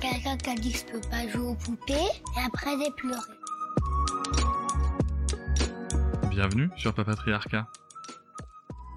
Quelqu'un 0.00 0.36
qui 0.36 0.50
a 0.50 0.54
dit 0.54 0.72
que 0.72 0.78
je 0.78 0.84
peux 0.84 1.08
pas 1.08 1.26
jouer 1.26 1.46
aux 1.46 1.54
poupées 1.54 1.94
et 1.94 2.40
après 2.46 2.70
j'ai 2.78 2.90
pleuré. 2.90 3.20
Bienvenue 6.30 6.68
sur 6.76 6.92
Papatriarcat, 6.92 7.66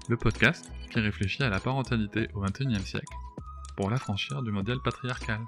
le 0.08 0.16
podcast 0.18 0.70
qui 0.90 1.00
réfléchit 1.00 1.42
à 1.42 1.48
la 1.48 1.58
parentalité 1.58 2.28
au 2.34 2.40
XXIe 2.42 2.84
siècle 2.84 3.14
pour 3.76 3.88
l'affranchir 3.88 4.42
du 4.42 4.50
modèle 4.50 4.80
patriarcal. 4.84 5.40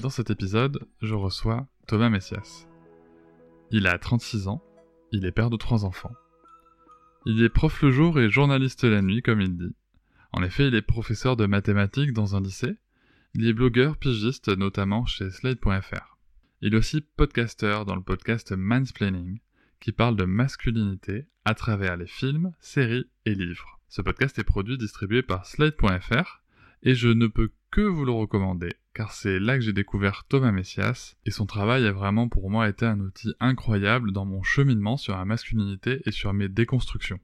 Dans 0.00 0.10
cet 0.10 0.30
épisode, 0.30 0.88
je 1.00 1.14
reçois 1.14 1.66
Thomas 1.86 2.08
Messias. 2.08 2.66
Il 3.70 3.86
a 3.86 3.96
36 3.98 4.48
ans, 4.48 4.60
il 5.12 5.24
est 5.24 5.32
père 5.32 5.50
de 5.50 5.56
trois 5.56 5.84
enfants. 5.84 6.14
Il 7.26 7.42
est 7.44 7.48
prof 7.48 7.80
le 7.82 7.92
jour 7.92 8.18
et 8.18 8.28
journaliste 8.28 8.82
la 8.82 9.02
nuit, 9.02 9.22
comme 9.22 9.40
il 9.40 9.56
dit. 9.56 9.74
En 10.32 10.42
effet, 10.42 10.66
il 10.68 10.74
est 10.74 10.82
professeur 10.82 11.36
de 11.36 11.46
mathématiques 11.46 12.12
dans 12.12 12.34
un 12.34 12.40
lycée. 12.40 12.76
Il 13.34 13.46
est 13.46 13.52
blogueur 13.52 13.96
pigiste, 13.96 14.48
notamment 14.48 15.06
chez 15.06 15.30
Slate.fr. 15.30 16.18
Il 16.62 16.74
est 16.74 16.76
aussi 16.76 17.00
podcasteur 17.00 17.86
dans 17.86 17.94
le 17.94 18.02
podcast 18.02 18.50
Mansplaining, 18.50 19.38
qui 19.78 19.92
parle 19.92 20.16
de 20.16 20.24
masculinité 20.24 21.26
à 21.44 21.54
travers 21.54 21.96
les 21.96 22.08
films, 22.08 22.52
séries 22.58 23.08
et 23.26 23.34
livres. 23.36 23.78
Ce 23.88 24.02
podcast 24.02 24.36
est 24.40 24.44
produit 24.44 24.74
et 24.74 24.78
distribué 24.78 25.22
par 25.22 25.46
Slate.fr 25.46 26.42
et 26.82 26.96
je 26.96 27.08
ne 27.08 27.28
peux 27.28 27.52
que 27.70 27.82
vous 27.82 28.04
le 28.04 28.10
recommander 28.10 28.70
car 28.94 29.12
c'est 29.12 29.38
là 29.38 29.56
que 29.56 29.62
j'ai 29.62 29.72
découvert 29.72 30.24
Thomas 30.28 30.50
Messias 30.50 31.16
et 31.24 31.30
son 31.30 31.46
travail 31.46 31.86
a 31.86 31.92
vraiment 31.92 32.28
pour 32.28 32.50
moi 32.50 32.68
été 32.68 32.84
un 32.84 32.98
outil 32.98 33.32
incroyable 33.38 34.10
dans 34.10 34.24
mon 34.24 34.42
cheminement 34.42 34.96
sur 34.96 35.16
la 35.16 35.24
masculinité 35.24 36.02
et 36.04 36.10
sur 36.10 36.32
mes 36.32 36.48
déconstructions. 36.48 37.20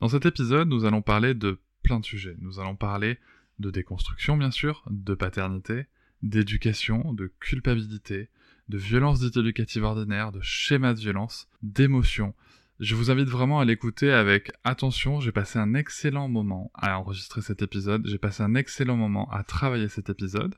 Dans 0.00 0.08
cet 0.08 0.24
épisode, 0.24 0.68
nous 0.68 0.86
allons 0.86 1.02
parler 1.02 1.34
de 1.34 1.60
plein 1.82 2.00
de 2.00 2.06
sujets. 2.06 2.36
Nous 2.40 2.58
allons 2.58 2.76
parler 2.76 3.18
de 3.60 3.70
déconstruction 3.70 4.36
bien 4.36 4.50
sûr, 4.50 4.82
de 4.90 5.14
paternité, 5.14 5.86
d'éducation, 6.22 7.12
de 7.12 7.32
culpabilité, 7.40 8.28
de 8.68 8.78
violence 8.78 9.20
dite 9.20 9.36
éducative 9.36 9.84
ordinaire, 9.84 10.32
de 10.32 10.40
schémas 10.42 10.94
de 10.94 11.00
violence, 11.00 11.48
d'émotions. 11.62 12.34
Je 12.78 12.94
vous 12.94 13.10
invite 13.10 13.28
vraiment 13.28 13.60
à 13.60 13.64
l'écouter 13.64 14.10
avec 14.10 14.52
attention. 14.64 15.20
J'ai 15.20 15.32
passé 15.32 15.58
un 15.58 15.74
excellent 15.74 16.28
moment 16.28 16.70
à 16.74 16.98
enregistrer 16.98 17.42
cet 17.42 17.62
épisode. 17.62 18.06
J'ai 18.06 18.18
passé 18.18 18.42
un 18.42 18.54
excellent 18.54 18.96
moment 18.96 19.30
à 19.30 19.42
travailler 19.42 19.88
cet 19.88 20.08
épisode. 20.08 20.54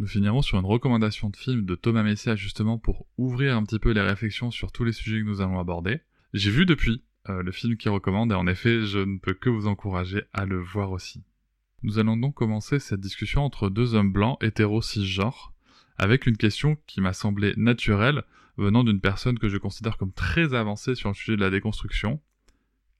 Nous 0.00 0.06
finirons 0.06 0.42
sur 0.42 0.58
une 0.58 0.64
recommandation 0.64 1.28
de 1.28 1.36
film 1.36 1.66
de 1.66 1.74
Thomas 1.74 2.02
Messias 2.02 2.34
justement 2.34 2.78
pour 2.78 3.06
ouvrir 3.18 3.56
un 3.56 3.62
petit 3.62 3.78
peu 3.78 3.92
les 3.92 4.00
réflexions 4.00 4.50
sur 4.50 4.72
tous 4.72 4.82
les 4.82 4.92
sujets 4.92 5.20
que 5.20 5.26
nous 5.26 5.42
allons 5.42 5.60
aborder. 5.60 6.00
J'ai 6.32 6.50
vu 6.50 6.64
depuis 6.64 7.04
euh, 7.28 7.42
le 7.42 7.52
film 7.52 7.76
qu'il 7.76 7.90
recommande 7.90 8.32
et 8.32 8.34
en 8.34 8.46
effet 8.46 8.82
je 8.86 8.98
ne 8.98 9.18
peux 9.18 9.34
que 9.34 9.50
vous 9.50 9.66
encourager 9.66 10.22
à 10.32 10.46
le 10.46 10.58
voir 10.58 10.90
aussi. 10.90 11.22
Nous 11.82 11.98
allons 11.98 12.16
donc 12.16 12.34
commencer 12.34 12.78
cette 12.78 13.00
discussion 13.00 13.42
entre 13.42 13.70
deux 13.70 13.94
hommes 13.94 14.12
blancs 14.12 14.36
hétéro 14.42 14.82
cisgenres 14.82 15.54
avec 15.96 16.26
une 16.26 16.36
question 16.36 16.76
qui 16.86 17.00
m'a 17.00 17.12
semblé 17.12 17.54
naturelle 17.56 18.22
venant 18.58 18.84
d'une 18.84 19.00
personne 19.00 19.38
que 19.38 19.48
je 19.48 19.56
considère 19.56 19.96
comme 19.96 20.12
très 20.12 20.54
avancée 20.54 20.94
sur 20.94 21.08
le 21.08 21.14
sujet 21.14 21.36
de 21.36 21.40
la 21.40 21.50
déconstruction. 21.50 22.20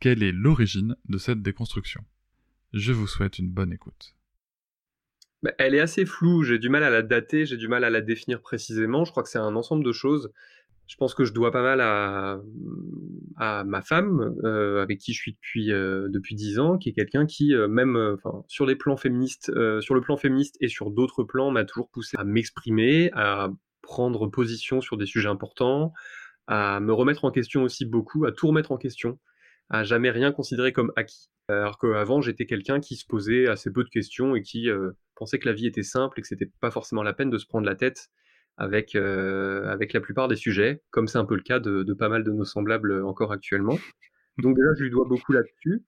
Quelle 0.01 0.23
est 0.23 0.33
l'origine 0.33 0.97
de 1.09 1.19
cette 1.19 1.43
déconstruction? 1.43 2.03
Je 2.73 2.93
vous 2.93 3.07
souhaite 3.07 3.39
une 3.39 3.51
bonne 3.51 3.73
écoute. 3.73 4.15
Bah, 5.43 5.53
elle 5.59 5.75
est 5.75 5.81
assez 5.81 6.07
floue, 6.07 6.43
j'ai 6.43 6.59
du 6.59 6.69
mal 6.69 6.83
à 6.83 6.91
la 6.91 7.03
dater, 7.03 7.47
j'ai 7.47 7.57
du 7.57 7.69
mal 7.69 7.85
à 7.85 7.91
la 7.91 8.01
définir 8.01 8.41
précisément. 8.41 9.05
Je 9.05 9.11
crois 9.11 9.23
que 9.23 9.29
c'est 9.29 9.39
un 9.39 9.57
ensemble 9.57 9.85
de 9.85 9.93
choses. 9.93 10.33
Je 10.91 10.97
pense 10.97 11.15
que 11.15 11.25
je 11.25 11.33
dois 11.33 11.53
pas 11.53 11.63
mal 11.63 11.81
à, 11.81 13.65
ma 13.65 13.81
femme, 13.81 14.35
euh, 14.43 14.83
avec 14.83 14.99
qui 14.99 15.13
je 15.13 15.21
suis 15.21 15.33
depuis 15.35 15.71
euh, 15.73 16.09
depuis 16.09 16.35
dix 16.35 16.59
ans, 16.59 16.79
qui 16.79 16.89
est 16.89 16.93
quelqu'un 16.93 17.27
qui, 17.27 17.55
euh, 17.55 17.69
même, 17.69 17.97
enfin, 17.97 18.43
sur 18.49 18.67
les 18.67 18.75
plans 18.75 18.97
féministes, 18.97 19.53
sur 19.81 19.95
le 19.95 20.01
plan 20.01 20.17
féministe 20.17 20.57
et 20.61 20.67
sur 20.67 20.91
d'autres 20.91 21.23
plans, 21.23 21.53
m'a 21.53 21.65
toujours 21.65 21.89
poussé 21.91 22.17
à 22.19 22.25
m'exprimer, 22.25 23.11
à 23.13 23.51
prendre 23.83 24.27
position 24.27 24.81
sur 24.81 24.97
des 24.97 25.07
sujets 25.07 25.29
importants, 25.29 25.93
à 26.49 26.81
me 26.81 26.93
remettre 26.93 27.25
en 27.25 27.31
question 27.31 27.63
aussi 27.63 27.85
beaucoup, 27.85 28.25
à 28.25 28.33
tout 28.33 28.49
remettre 28.49 28.73
en 28.73 28.77
question, 28.77 29.21
à 29.69 29.85
jamais 29.85 30.11
rien 30.11 30.33
considérer 30.33 30.73
comme 30.73 30.93
acquis. 30.97 31.31
Alors 31.47 31.79
qu'avant, 31.79 32.21
j'étais 32.21 32.47
quelqu'un 32.47 32.81
qui 32.81 32.97
se 32.97 33.07
posait 33.07 33.47
assez 33.47 33.73
peu 33.73 33.85
de 33.85 33.91
questions 33.91 34.35
et 34.35 34.43
qui 34.43 34.69
pensait 35.15 35.39
que 35.39 35.47
la 35.47 35.55
vie 35.55 35.69
était 35.69 35.85
simple 35.85 36.19
et 36.19 36.23
que 36.23 36.29
c'était 36.29 36.51
pas 36.61 36.73
forcément 36.73 37.05
la 37.05 37.13
peine 37.13 37.31
de 37.31 37.39
se 37.39 37.47
prendre 37.47 37.67
la 37.67 37.77
tête 37.77 38.11
avec, 38.57 38.95
euh, 38.95 39.67
avec 39.69 39.93
la 39.93 40.01
plupart 40.01 40.29
des 40.29 40.37
sujets, 40.37 40.83
comme 40.91 41.09
c'est 41.09 41.19
un 41.19 41.25
peu 41.25 41.35
le 41.35 41.43
cas 41.43 41.61
de, 41.61 41.83
de, 41.83 41.95
pas 41.95 42.09
mal 42.09 42.25
de 42.25 42.31
nos 42.31 42.45
semblables 42.45 43.05
encore 43.05 43.33
actuellement. 43.33 43.79
Donc 44.39 44.57
déjà, 44.57 44.69
je 44.77 44.85
lui 44.85 44.91
dois 44.91 45.07
beaucoup 45.07 45.33
là-dessus. 45.33 45.85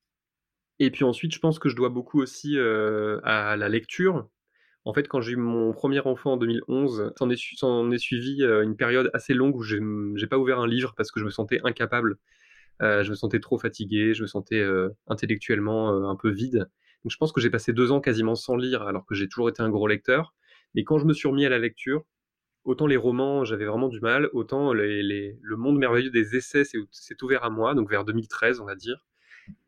Et 0.78 0.90
puis 0.90 1.04
ensuite, 1.04 1.34
je 1.34 1.38
pense 1.38 1.58
que 1.58 1.68
je 1.68 1.76
dois 1.76 1.90
beaucoup 1.90 2.20
aussi 2.20 2.58
euh, 2.58 3.20
à 3.24 3.56
la 3.56 3.68
lecture. 3.68 4.28
En 4.84 4.92
fait, 4.92 5.06
quand 5.06 5.20
j'ai 5.20 5.32
eu 5.32 5.36
mon 5.36 5.72
premier 5.72 6.00
enfant 6.00 6.32
en 6.32 6.36
2011, 6.36 7.12
s'en 7.16 7.30
est, 7.30 7.34
est, 7.34 7.98
suivi 7.98 8.42
euh, 8.42 8.62
une 8.62 8.76
période 8.76 9.10
assez 9.14 9.32
longue 9.32 9.54
où 9.54 9.62
j'ai 9.62 10.26
pas 10.28 10.38
ouvert 10.38 10.58
un 10.58 10.66
livre 10.66 10.94
parce 10.96 11.12
que 11.12 11.20
je 11.20 11.24
me 11.24 11.30
sentais 11.30 11.60
incapable. 11.62 12.16
Euh, 12.82 13.04
je 13.04 13.10
me 13.10 13.14
sentais 13.14 13.38
trop 13.38 13.58
fatigué, 13.58 14.14
je 14.14 14.22
me 14.22 14.26
sentais 14.26 14.58
euh, 14.58 14.88
intellectuellement 15.06 16.10
un 16.10 16.16
peu 16.16 16.30
vide. 16.30 16.66
Donc 17.04 17.12
je 17.12 17.16
pense 17.16 17.32
que 17.32 17.40
j'ai 17.40 17.50
passé 17.50 17.72
deux 17.72 17.92
ans 17.92 18.00
quasiment 18.00 18.34
sans 18.34 18.56
lire, 18.56 18.82
alors 18.82 19.06
que 19.06 19.14
j'ai 19.14 19.28
toujours 19.28 19.48
été 19.48 19.62
un 19.62 19.70
gros 19.70 19.86
lecteur. 19.86 20.34
Et 20.74 20.84
quand 20.84 20.98
je 20.98 21.04
me 21.06 21.12
suis 21.12 21.28
remis 21.28 21.46
à 21.46 21.48
la 21.48 21.58
lecture, 21.58 22.02
autant 22.64 22.86
les 22.86 22.96
romans, 22.96 23.44
j'avais 23.44 23.66
vraiment 23.66 23.88
du 23.88 24.00
mal, 24.00 24.28
autant 24.32 24.72
les, 24.72 25.36
le 25.40 25.56
monde 25.56 25.78
merveilleux 25.78 26.10
des 26.10 26.36
essais 26.36 26.64
s'est 26.64 27.22
ouvert 27.22 27.44
à 27.44 27.50
moi, 27.50 27.74
donc 27.74 27.90
vers 27.90 28.04
2013, 28.04 28.60
on 28.60 28.64
va 28.64 28.74
dire. 28.74 29.04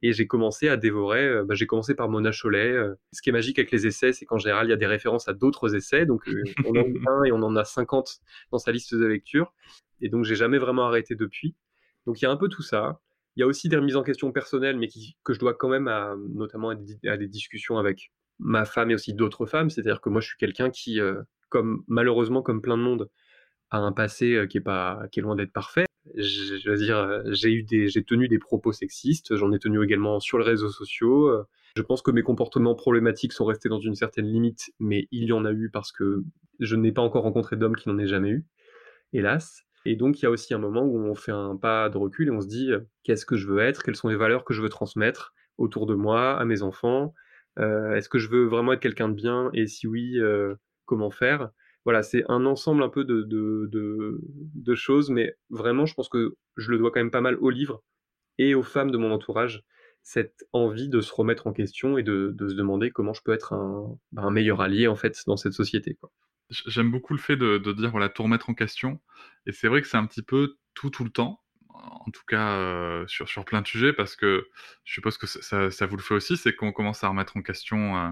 Et 0.02 0.12
j'ai 0.12 0.26
commencé 0.26 0.68
à 0.68 0.76
dévorer, 0.76 1.26
euh, 1.26 1.44
bah, 1.44 1.54
j'ai 1.54 1.66
commencé 1.66 1.94
par 1.94 2.08
Mona 2.08 2.30
Cholet. 2.30 2.72
Euh. 2.72 2.94
Ce 3.12 3.22
qui 3.22 3.30
est 3.30 3.32
magique 3.32 3.58
avec 3.58 3.70
les 3.70 3.86
essais, 3.86 4.12
c'est 4.12 4.24
qu'en 4.24 4.38
général, 4.38 4.66
il 4.66 4.70
y 4.70 4.72
a 4.72 4.76
des 4.76 4.86
références 4.86 5.28
à 5.28 5.32
d'autres 5.32 5.74
essais. 5.74 6.06
Donc, 6.06 6.28
euh, 6.28 6.42
on 6.66 6.76
en 6.76 6.84
a 7.06 7.10
un 7.10 7.24
et 7.24 7.32
on 7.32 7.42
en 7.42 7.56
a 7.56 7.64
50 7.64 8.20
dans 8.52 8.58
sa 8.58 8.72
liste 8.72 8.94
de 8.94 9.04
lecture. 9.04 9.52
Et 10.00 10.08
donc, 10.08 10.24
j'ai 10.24 10.36
jamais 10.36 10.58
vraiment 10.58 10.86
arrêté 10.86 11.14
depuis. 11.14 11.54
Donc, 12.06 12.20
il 12.20 12.24
y 12.24 12.28
a 12.28 12.30
un 12.30 12.36
peu 12.36 12.48
tout 12.48 12.62
ça. 12.62 13.00
Il 13.36 13.40
y 13.40 13.42
a 13.42 13.46
aussi 13.46 13.68
des 13.68 13.76
remises 13.76 13.96
en 13.96 14.04
question 14.04 14.30
personnelles, 14.30 14.78
mais 14.78 14.86
qui, 14.86 15.16
que 15.24 15.32
je 15.32 15.40
dois 15.40 15.54
quand 15.54 15.68
même 15.68 15.88
à, 15.88 16.14
notamment 16.34 16.70
à 16.70 17.16
des, 17.16 17.28
discussions 17.28 17.78
avec 17.78 18.12
ma 18.38 18.64
femme 18.64 18.90
et 18.92 18.94
aussi 18.94 19.12
d'autres 19.12 19.46
femmes. 19.46 19.70
C'est-à-dire 19.70 20.00
que 20.00 20.08
moi, 20.08 20.20
je 20.20 20.28
suis 20.28 20.36
quelqu'un 20.36 20.70
qui, 20.70 21.00
euh, 21.00 21.20
comme 21.48 21.84
malheureusement 21.88 22.42
comme 22.42 22.60
plein 22.60 22.76
de 22.76 22.82
monde, 22.82 23.10
a 23.70 23.78
un 23.78 23.92
passé 23.92 24.34
euh, 24.34 24.46
qui 24.46 24.58
est 24.58 24.62
pas, 24.62 25.02
qui 25.12 25.20
est 25.20 25.22
loin 25.22 25.36
d'être 25.36 25.52
parfait. 25.52 25.86
Je, 26.16 26.74
dire, 26.74 26.98
euh, 26.98 27.22
j'ai 27.32 27.50
eu 27.50 27.62
des, 27.62 27.88
j'ai 27.88 28.04
tenu 28.04 28.28
des 28.28 28.38
propos 28.38 28.72
sexistes. 28.72 29.36
J'en 29.36 29.52
ai 29.52 29.58
tenu 29.58 29.82
également 29.82 30.20
sur 30.20 30.38
les 30.38 30.44
réseaux 30.44 30.68
sociaux. 30.68 31.44
Je 31.76 31.82
pense 31.82 32.02
que 32.02 32.10
mes 32.10 32.22
comportements 32.22 32.74
problématiques 32.74 33.32
sont 33.32 33.44
restés 33.44 33.68
dans 33.68 33.80
une 33.80 33.96
certaine 33.96 34.26
limite, 34.26 34.70
mais 34.78 35.08
il 35.10 35.24
y 35.24 35.32
en 35.32 35.44
a 35.44 35.52
eu 35.52 35.70
parce 35.70 35.90
que 35.90 36.22
je 36.60 36.76
n'ai 36.76 36.92
pas 36.92 37.02
encore 37.02 37.24
rencontré 37.24 37.56
d'homme 37.56 37.74
qui 37.74 37.88
n'en 37.88 37.98
ait 37.98 38.06
jamais 38.06 38.30
eu, 38.30 38.46
hélas. 39.12 39.64
Et 39.84 39.96
donc, 39.96 40.20
il 40.20 40.24
y 40.24 40.26
a 40.26 40.30
aussi 40.30 40.54
un 40.54 40.58
moment 40.58 40.82
où 40.82 40.98
on 40.98 41.14
fait 41.14 41.32
un 41.32 41.56
pas 41.56 41.88
de 41.90 41.98
recul 41.98 42.28
et 42.28 42.30
on 42.30 42.40
se 42.40 42.46
dit 42.46 42.72
euh, 42.72 42.80
qu'est-ce 43.02 43.26
que 43.26 43.36
je 43.36 43.46
veux 43.46 43.58
être, 43.58 43.82
quelles 43.82 43.96
sont 43.96 44.08
les 44.08 44.16
valeurs 44.16 44.44
que 44.44 44.54
je 44.54 44.62
veux 44.62 44.68
transmettre 44.68 45.34
autour 45.58 45.86
de 45.86 45.94
moi, 45.94 46.38
à 46.38 46.44
mes 46.44 46.62
enfants? 46.62 47.12
Euh, 47.58 47.94
est-ce 47.94 48.08
que 48.08 48.18
je 48.18 48.28
veux 48.28 48.46
vraiment 48.46 48.72
être 48.72 48.80
quelqu'un 48.80 49.08
de 49.08 49.14
bien? 49.14 49.50
Et 49.52 49.66
si 49.66 49.86
oui, 49.86 50.18
euh, 50.18 50.54
comment 50.86 51.10
faire 51.10 51.50
Voilà, 51.84 52.02
c'est 52.02 52.24
un 52.28 52.46
ensemble 52.46 52.82
un 52.82 52.88
peu 52.88 53.04
de, 53.04 53.22
de, 53.22 53.68
de, 53.70 54.20
de, 54.22 54.74
choses, 54.74 55.10
mais 55.10 55.36
vraiment, 55.50 55.86
je 55.86 55.94
pense 55.94 56.08
que 56.08 56.36
je 56.56 56.70
le 56.70 56.78
dois 56.78 56.90
quand 56.90 57.00
même 57.00 57.10
pas 57.10 57.20
mal 57.20 57.36
aux 57.40 57.50
livres 57.50 57.82
et 58.38 58.54
aux 58.54 58.62
femmes 58.62 58.90
de 58.90 58.98
mon 58.98 59.12
entourage, 59.12 59.62
cette 60.02 60.44
envie 60.52 60.88
de 60.88 61.00
se 61.00 61.12
remettre 61.12 61.46
en 61.46 61.52
question 61.52 61.96
et 61.98 62.02
de, 62.02 62.34
de 62.36 62.48
se 62.48 62.54
demander 62.54 62.90
comment 62.90 63.14
je 63.14 63.22
peux 63.22 63.32
être 63.32 63.52
un, 63.54 63.96
ben, 64.12 64.24
un 64.24 64.30
meilleur 64.30 64.60
allié 64.60 64.86
en 64.86 64.96
fait 64.96 65.22
dans 65.26 65.36
cette 65.36 65.54
société. 65.54 65.98
J'aime 66.50 66.90
beaucoup 66.90 67.14
le 67.14 67.18
fait 67.18 67.36
de, 67.36 67.58
dire, 67.72 67.90
voilà, 67.90 68.08
tout 68.08 68.22
remettre 68.22 68.50
en 68.50 68.54
question. 68.54 69.00
Et 69.46 69.52
c'est 69.52 69.68
vrai 69.68 69.80
que 69.80 69.88
c'est 69.88 69.96
un 69.96 70.06
petit 70.06 70.22
peu 70.22 70.56
tout, 70.74 70.90
tout 70.90 71.04
le 71.04 71.10
temps. 71.10 71.40
En 71.70 72.10
tout 72.12 72.22
cas, 72.26 72.56
euh, 72.58 73.06
sur, 73.06 73.28
sur 73.28 73.44
plein 73.44 73.60
de 73.62 73.66
sujets, 73.66 73.92
parce 73.92 74.14
que 74.14 74.46
je 74.84 74.92
suppose 74.92 75.18
que 75.18 75.26
ça, 75.26 75.70
ça 75.70 75.86
vous 75.86 75.96
le 75.96 76.02
fait 76.02 76.14
aussi, 76.14 76.36
c'est 76.36 76.54
qu'on 76.54 76.72
commence 76.72 77.02
à 77.02 77.08
remettre 77.08 77.36
en 77.36 77.42
question 77.42 77.96
euh, 77.96 78.10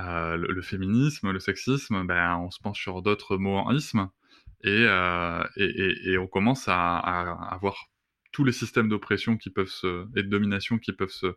euh, 0.00 0.36
le, 0.36 0.62
féminisme, 0.62 1.30
le 1.30 1.40
sexisme, 1.40 2.04
ben, 2.06 2.36
on 2.36 2.50
se 2.50 2.58
penche 2.60 2.80
sur 2.80 3.02
d'autres 3.02 3.36
mots 3.36 3.58
en 3.58 3.72
isme, 3.72 4.08
et, 4.62 4.84
et, 5.56 6.18
on 6.18 6.26
commence 6.26 6.68
à, 6.68 6.98
à, 6.98 7.54
avoir 7.54 7.86
tous 8.32 8.44
les 8.44 8.52
systèmes 8.52 8.88
d'oppression 8.88 9.36
qui 9.36 9.50
peuvent 9.50 9.72
et 10.16 10.22
de 10.22 10.28
domination 10.28 10.78
qui 10.78 10.92
peuvent 10.92 11.10
se, 11.10 11.34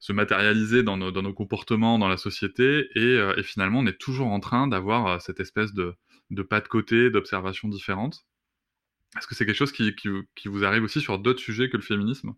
se 0.00 0.14
matérialiser 0.14 0.82
dans 0.82 0.96
nos, 0.96 1.34
comportements, 1.34 1.98
dans 1.98 2.08
la 2.08 2.16
société, 2.16 2.88
et, 2.94 3.00
euh, 3.00 3.34
et, 3.36 3.42
finalement 3.42 3.80
on 3.80 3.86
est 3.86 4.00
toujours 4.00 4.28
en 4.28 4.40
train 4.40 4.66
d'avoir 4.66 5.06
euh, 5.06 5.18
cette 5.20 5.40
espèce 5.40 5.74
de, 5.74 5.94
pas 6.48 6.60
de 6.60 6.68
côté, 6.68 7.10
d'observations 7.10 7.68
différentes. 7.68 8.24
Est-ce 9.18 9.26
que 9.26 9.34
c'est 9.34 9.44
quelque 9.44 9.56
chose 9.56 9.72
qui, 9.72 9.94
vous 10.46 10.64
arrive 10.64 10.84
aussi 10.84 11.00
sur 11.00 11.18
d'autres 11.18 11.40
sujets 11.40 11.68
que 11.68 11.76
le 11.76 11.82
féminisme? 11.82 12.34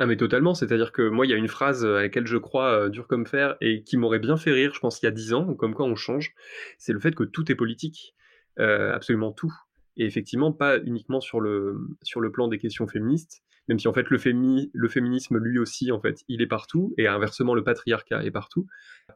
Ah 0.00 0.06
mais 0.06 0.16
totalement, 0.16 0.54
c'est-à-dire 0.54 0.92
que 0.92 1.08
moi 1.08 1.26
il 1.26 1.28
y 1.28 1.34
a 1.34 1.36
une 1.36 1.46
phrase 1.46 1.84
à 1.84 2.00
laquelle 2.00 2.26
je 2.26 2.38
crois 2.38 2.88
dur 2.88 3.06
comme 3.06 3.26
fer 3.26 3.56
et 3.60 3.82
qui 3.84 3.98
m'aurait 3.98 4.18
bien 4.18 4.38
fait 4.38 4.50
rire, 4.50 4.72
je 4.74 4.80
pense 4.80 5.02
il 5.02 5.04
y 5.04 5.08
a 5.08 5.12
dix 5.12 5.34
ans, 5.34 5.54
comme 5.54 5.74
quoi 5.74 5.84
on 5.84 5.94
change, 5.94 6.34
c'est 6.78 6.94
le 6.94 7.00
fait 7.00 7.14
que 7.14 7.22
tout 7.22 7.52
est 7.52 7.54
politique, 7.54 8.14
absolument 8.56 9.30
tout, 9.30 9.52
et 9.98 10.06
effectivement 10.06 10.52
pas 10.52 10.78
uniquement 10.78 11.20
sur 11.20 11.38
le, 11.40 11.78
plan 12.32 12.48
des 12.48 12.56
questions 12.56 12.86
féministes, 12.86 13.42
même 13.68 13.78
si 13.78 13.88
en 13.88 13.92
fait 13.92 14.08
le, 14.08 14.18
le 14.72 14.88
féminisme 14.88 15.36
lui 15.36 15.58
aussi 15.58 15.92
en 15.92 16.00
fait 16.00 16.24
il 16.28 16.40
est 16.40 16.46
partout 16.46 16.94
et 16.96 17.06
inversement 17.06 17.54
le 17.54 17.62
patriarcat 17.62 18.24
est 18.24 18.30
partout. 18.30 18.66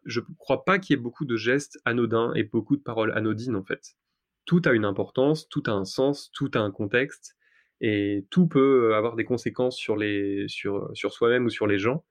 Je 0.05 0.21
ne 0.21 0.27
crois 0.37 0.67
pas 0.67 0.79
qu'il 0.79 0.95
y 0.95 0.99
ait 0.99 1.03
beaucoup 1.03 1.25
de 1.25 1.37
gestes 1.37 1.79
anodins 1.87 2.33
et 2.35 2.45
beaucoup 2.45 2.77
de 2.77 2.83
paroles 2.83 3.13
anodines 3.17 3.57
en 3.57 3.65
fait. 3.65 3.97
Tout 4.45 4.61
a 4.67 4.73
une 4.73 4.85
importance, 4.85 5.49
tout 5.49 5.63
a 5.67 5.71
un 5.71 5.87
sens, 5.87 6.31
tout 6.35 6.51
a 6.53 6.59
un 6.59 6.71
contexte 6.71 7.37
et 7.81 8.27
tout 8.31 8.47
peut 8.47 8.95
avoir 8.95 9.17
des 9.17 9.25
conséquences 9.25 9.77
sur 9.77 9.97
sur 10.49 10.91
sur 10.95 11.13
soi-même 11.13 11.47
ou 11.47 11.51
sur 11.51 11.67
les 11.67 11.79
gens. 11.79 12.05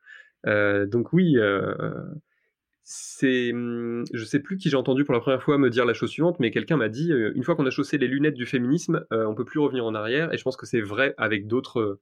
Euh, 0.48 0.86
donc 0.86 1.14
oui. 1.14 1.38
Euh, 1.38 1.74
c'est, 2.86 3.54
mmh, 3.54 4.04
je 4.14 4.26
sais 4.26 4.42
plus 4.42 4.58
qui 4.58 4.70
j'ai 4.70 4.76
entendu 4.76 5.06
pour 5.06 5.14
la 5.14 5.22
première 5.22 5.42
fois 5.42 5.58
me 5.58 5.70
dire 5.70 5.86
la 5.86 5.94
chose 5.94 6.10
suivante, 6.10 6.40
mais 6.42 6.52
quelqu'un 6.52 6.76
m'a 6.76 6.90
dit 6.90 7.14
euh, 7.14 7.32
une 7.34 7.44
fois 7.44 7.56
qu'on 7.56 7.66
a 7.66 7.70
chaussé 7.70 7.98
les 7.98 8.08
lunettes 8.08 8.34
du 8.34 8.46
féminisme, 8.46 9.06
on 9.12 9.28
on 9.28 9.36
peut 9.36 9.46
plus 9.46 9.60
revenir 9.60 9.86
en 9.86 9.96
arrière. 9.96 10.34
Et 10.34 10.38
je 10.38 10.44
pense 10.44 10.58
que 10.58 10.66
c'est 10.66 10.82
vrai 10.82 11.14
avec 11.18 11.48
d'autres 11.48 12.00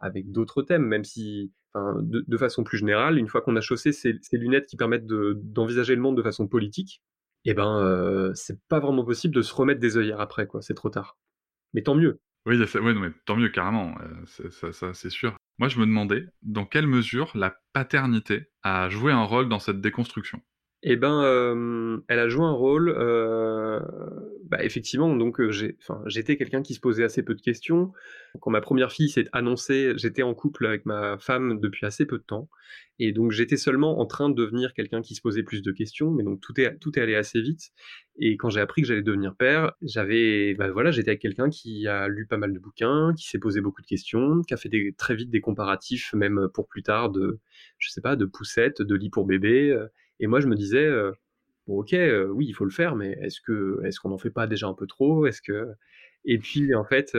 avec 0.00 0.32
d'autres 0.32 0.62
thèmes, 0.62 0.84
même 0.84 1.04
si, 1.04 1.52
de, 1.74 2.36
façon 2.36 2.64
plus 2.64 2.78
générale, 2.78 3.18
une 3.18 3.28
fois 3.28 3.40
qu'on 3.40 3.56
a 3.56 3.60
chaussé 3.60 3.92
ces, 3.92 4.18
lunettes 4.32 4.66
qui 4.66 4.76
permettent 4.76 5.06
d'envisager 5.06 5.94
le 5.94 6.02
monde 6.02 6.16
de 6.16 6.22
façon 6.22 6.46
politique, 6.46 7.00
eh 7.44 7.54
ben, 7.54 7.78
euh, 7.80 8.32
c'est 8.34 8.60
pas 8.68 8.80
vraiment 8.80 9.04
possible 9.04 9.34
de 9.34 9.42
se 9.42 9.54
remettre 9.54 9.80
des 9.80 9.96
œillères 9.96 10.20
après, 10.20 10.46
quoi. 10.46 10.62
C'est 10.62 10.74
trop 10.74 10.90
tard. 10.90 11.18
Mais 11.74 11.82
tant 11.82 11.94
mieux. 11.94 12.20
Oui, 12.46 12.58
mais 12.58 13.10
tant 13.24 13.36
mieux, 13.36 13.48
carrément. 13.48 13.94
Euh, 14.00 14.50
ça, 14.72 14.92
c'est 14.92 15.10
sûr. 15.10 15.34
Moi, 15.58 15.68
je 15.68 15.78
me 15.78 15.86
demandais 15.86 16.26
dans 16.42 16.66
quelle 16.66 16.86
mesure 16.86 17.30
la 17.34 17.56
paternité 17.72 18.48
a 18.62 18.88
joué 18.88 19.12
un 19.12 19.24
rôle 19.24 19.48
dans 19.48 19.58
cette 19.60 19.80
déconstruction? 19.80 20.40
Eh 20.82 20.96
ben, 20.96 21.22
euh, 21.22 21.98
elle 22.08 22.18
a 22.18 22.28
joué 22.28 22.44
un 22.44 22.52
rôle. 22.52 22.90
Euh, 24.54 24.56
bah, 24.56 24.64
effectivement, 24.64 25.14
donc 25.16 25.40
euh, 25.40 25.50
j'étais 26.06 26.36
quelqu'un 26.36 26.62
qui 26.62 26.74
se 26.74 26.80
posait 26.80 27.04
assez 27.04 27.22
peu 27.22 27.34
de 27.34 27.40
questions. 27.40 27.92
Quand 28.40 28.50
ma 28.50 28.60
première 28.60 28.92
fille 28.92 29.08
s'est 29.08 29.26
annoncée, 29.32 29.92
j'étais 29.96 30.22
en 30.22 30.34
couple 30.34 30.66
avec 30.66 30.86
ma 30.86 31.18
femme 31.18 31.60
depuis 31.60 31.86
assez 31.86 32.06
peu 32.06 32.18
de 32.18 32.22
temps, 32.24 32.48
et 32.98 33.12
donc 33.12 33.32
j'étais 33.32 33.56
seulement 33.56 34.00
en 34.00 34.06
train 34.06 34.28
de 34.28 34.34
devenir 34.34 34.74
quelqu'un 34.74 35.02
qui 35.02 35.14
se 35.14 35.20
posait 35.20 35.42
plus 35.42 35.62
de 35.62 35.72
questions. 35.72 36.10
Mais 36.10 36.22
donc 36.24 36.40
tout 36.40 36.58
est 36.60 36.78
tout 36.78 36.92
allé 36.96 37.14
assez 37.14 37.40
vite. 37.40 37.70
Et 38.18 38.36
quand 38.36 38.48
j'ai 38.48 38.60
appris 38.60 38.82
que 38.82 38.88
j'allais 38.88 39.02
devenir 39.02 39.34
père, 39.36 39.72
j'avais, 39.82 40.54
bah, 40.54 40.70
voilà, 40.70 40.92
j'étais 40.92 41.18
quelqu'un 41.18 41.50
qui 41.50 41.88
a 41.88 42.08
lu 42.08 42.26
pas 42.26 42.36
mal 42.36 42.52
de 42.52 42.58
bouquins, 42.58 43.12
qui 43.16 43.28
s'est 43.28 43.40
posé 43.40 43.60
beaucoup 43.60 43.82
de 43.82 43.86
questions, 43.86 44.42
qui 44.42 44.54
a 44.54 44.56
fait 44.56 44.70
très 44.96 45.16
vite 45.16 45.30
des 45.30 45.40
comparatifs, 45.40 46.12
même 46.14 46.48
pour 46.54 46.68
plus 46.68 46.82
tard, 46.82 47.10
de, 47.10 47.40
je 47.78 47.90
sais 47.90 48.00
pas, 48.00 48.16
de 48.16 48.24
poussettes, 48.24 48.82
de 48.82 48.94
lits 48.94 49.10
pour 49.10 49.26
bébé 49.26 49.76
et 50.20 50.26
moi, 50.26 50.40
je 50.40 50.46
me 50.46 50.54
disais, 50.54 50.84
euh, 50.84 51.12
bon, 51.66 51.80
ok, 51.80 51.94
oui, 52.30 52.46
il 52.46 52.52
faut 52.54 52.64
le 52.64 52.70
faire, 52.70 52.96
mais 52.96 53.12
est-ce 53.22 53.40
que, 53.40 53.80
est-ce 53.84 54.00
qu'on 54.00 54.10
n'en 54.10 54.18
fait 54.18 54.30
pas 54.30 54.46
déjà 54.46 54.66
un 54.66 54.74
peu 54.74 54.86
trop? 54.86 55.26
Est-ce 55.26 55.42
que, 55.42 55.68
et 56.24 56.38
puis 56.38 56.74
en 56.74 56.84
fait, 56.84 57.16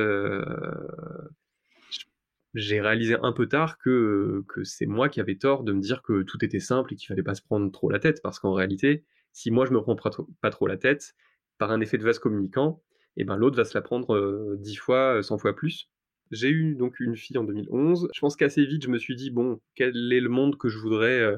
j'ai 2.53 2.79
réalisé 2.81 3.17
un 3.21 3.33
peu 3.33 3.47
tard 3.47 3.77
que, 3.77 4.43
que 4.47 4.63
c'est 4.63 4.85
moi 4.85 5.09
qui 5.09 5.19
avais 5.19 5.35
tort 5.35 5.63
de 5.63 5.73
me 5.73 5.81
dire 5.81 6.01
que 6.01 6.23
tout 6.23 6.43
était 6.43 6.59
simple 6.59 6.93
et 6.93 6.95
qu'il 6.95 7.07
fallait 7.07 7.23
pas 7.23 7.35
se 7.35 7.41
prendre 7.41 7.71
trop 7.71 7.89
la 7.89 7.99
tête, 7.99 8.21
parce 8.23 8.39
qu'en 8.39 8.53
réalité, 8.53 9.03
si 9.33 9.51
moi 9.51 9.65
je 9.65 9.71
me 9.71 9.81
prends 9.81 9.95
pas 9.95 10.49
trop, 10.49 10.67
la 10.67 10.77
tête, 10.77 11.13
par 11.57 11.71
un 11.71 11.81
effet 11.81 11.97
de 11.97 12.03
vase 12.03 12.19
communicant, 12.19 12.81
et 13.17 13.25
ben 13.25 13.35
l'autre 13.37 13.57
va 13.57 13.65
se 13.65 13.77
la 13.77 13.81
prendre 13.81 14.55
dix 14.57 14.75
fois, 14.75 15.21
cent 15.23 15.37
fois 15.37 15.55
plus. 15.55 15.89
J'ai 16.31 16.49
eu 16.49 16.75
donc 16.75 16.99
une 16.99 17.15
fille 17.15 17.37
en 17.37 17.43
2011. 17.43 18.09
Je 18.13 18.19
pense 18.19 18.35
qu'assez 18.35 18.65
vite, 18.65 18.83
je 18.83 18.89
me 18.89 18.97
suis 18.97 19.15
dit 19.15 19.31
bon, 19.31 19.59
quel 19.75 20.11
est 20.11 20.19
le 20.19 20.29
monde 20.29 20.57
que 20.57 20.69
je 20.69 20.77
voudrais 20.79 21.37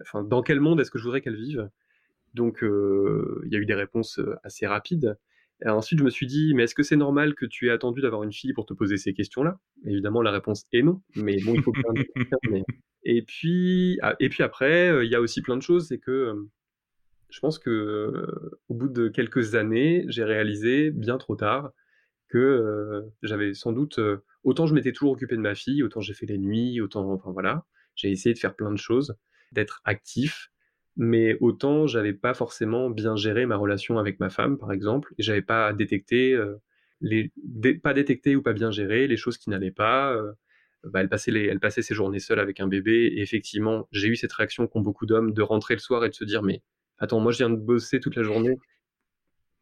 enfin, 0.00 0.22
dans 0.24 0.42
quel 0.42 0.60
monde 0.60 0.80
est-ce 0.80 0.90
que 0.90 0.98
je 0.98 1.04
voudrais 1.04 1.20
qu'elle 1.20 1.36
vive? 1.36 1.68
Donc, 2.34 2.62
euh, 2.62 3.42
il 3.46 3.52
y 3.52 3.56
a 3.56 3.58
eu 3.58 3.66
des 3.66 3.74
réponses 3.74 4.18
euh, 4.18 4.36
assez 4.44 4.66
rapides. 4.66 5.16
Et 5.64 5.68
ensuite, 5.68 5.98
je 5.98 6.04
me 6.04 6.10
suis 6.10 6.26
dit, 6.26 6.52
mais 6.54 6.64
est-ce 6.64 6.74
que 6.74 6.82
c'est 6.82 6.96
normal 6.96 7.34
que 7.34 7.46
tu 7.46 7.68
aies 7.68 7.70
attendu 7.70 8.02
d'avoir 8.02 8.22
une 8.22 8.32
fille 8.32 8.52
pour 8.52 8.66
te 8.66 8.74
poser 8.74 8.98
ces 8.98 9.14
questions-là? 9.14 9.58
Évidemment, 9.86 10.20
la 10.20 10.30
réponse 10.30 10.66
est 10.72 10.82
non. 10.82 11.00
Mais 11.14 11.36
bon, 11.44 11.54
il 11.54 11.62
faut 11.62 11.72
faire 11.72 12.38
mais... 12.50 12.62
Et 13.08 13.22
puis, 13.22 14.00
ah, 14.02 14.16
et 14.18 14.28
puis 14.28 14.42
après, 14.42 14.88
euh, 14.88 15.04
il 15.04 15.10
y 15.12 15.14
a 15.14 15.20
aussi 15.20 15.40
plein 15.40 15.56
de 15.56 15.62
choses. 15.62 15.86
C'est 15.86 15.98
que 15.98 16.34
je 17.30 17.38
pense 17.38 17.60
que 17.60 18.26
au 18.68 18.74
bout 18.74 18.88
de 18.88 19.06
quelques 19.06 19.54
années, 19.54 20.04
j'ai 20.08 20.24
réalisé 20.24 20.90
bien 20.90 21.16
trop 21.16 21.36
tard 21.36 21.70
que 22.28 23.04
j'avais 23.22 23.54
sans 23.54 23.70
doute 23.70 24.00
autant 24.46 24.66
je 24.66 24.74
m'étais 24.74 24.92
toujours 24.92 25.12
occupé 25.12 25.36
de 25.36 25.40
ma 25.40 25.54
fille, 25.54 25.82
autant 25.82 26.00
j'ai 26.00 26.14
fait 26.14 26.24
les 26.24 26.38
nuits, 26.38 26.80
autant 26.80 27.12
enfin 27.12 27.32
voilà, 27.32 27.66
j'ai 27.96 28.10
essayé 28.10 28.32
de 28.32 28.38
faire 28.38 28.54
plein 28.54 28.70
de 28.70 28.78
choses 28.78 29.16
d'être 29.52 29.82
actif, 29.84 30.50
mais 30.96 31.36
autant 31.40 31.86
j'avais 31.86 32.12
pas 32.12 32.34
forcément 32.34 32.90
bien 32.90 33.16
géré 33.16 33.46
ma 33.46 33.56
relation 33.56 33.98
avec 33.98 34.20
ma 34.20 34.30
femme, 34.30 34.58
par 34.58 34.72
exemple, 34.72 35.14
et 35.18 35.22
j'avais 35.22 35.42
pas 35.42 35.72
détecté 35.72 36.32
euh, 36.34 36.56
les, 37.00 37.32
pas 37.82 37.94
détecté 37.94 38.36
ou 38.36 38.42
pas 38.42 38.52
bien 38.52 38.70
géré 38.70 39.06
les 39.06 39.16
choses 39.16 39.38
qui 39.38 39.50
n'allaient 39.50 39.70
pas. 39.70 40.12
Euh, 40.14 40.32
bah, 40.84 41.00
elle, 41.00 41.08
passait 41.08 41.32
les, 41.32 41.46
elle 41.46 41.58
passait 41.60 41.82
ses 41.82 41.94
journées 41.94 42.20
seule 42.20 42.38
avec 42.38 42.60
un 42.60 42.68
bébé, 42.68 43.06
et 43.06 43.20
effectivement, 43.20 43.88
j'ai 43.92 44.08
eu 44.08 44.16
cette 44.16 44.32
réaction 44.32 44.66
qu'ont 44.68 44.82
beaucoup 44.82 45.06
d'hommes 45.06 45.32
de 45.32 45.42
rentrer 45.42 45.74
le 45.74 45.80
soir 45.80 46.04
et 46.04 46.08
de 46.08 46.14
se 46.14 46.24
dire 46.24 46.42
mais 46.42 46.62
attends, 46.98 47.20
moi 47.20 47.32
je 47.32 47.38
viens 47.38 47.50
de 47.50 47.56
bosser 47.56 48.00
toute 48.00 48.16
la 48.16 48.22
journée, 48.22 48.56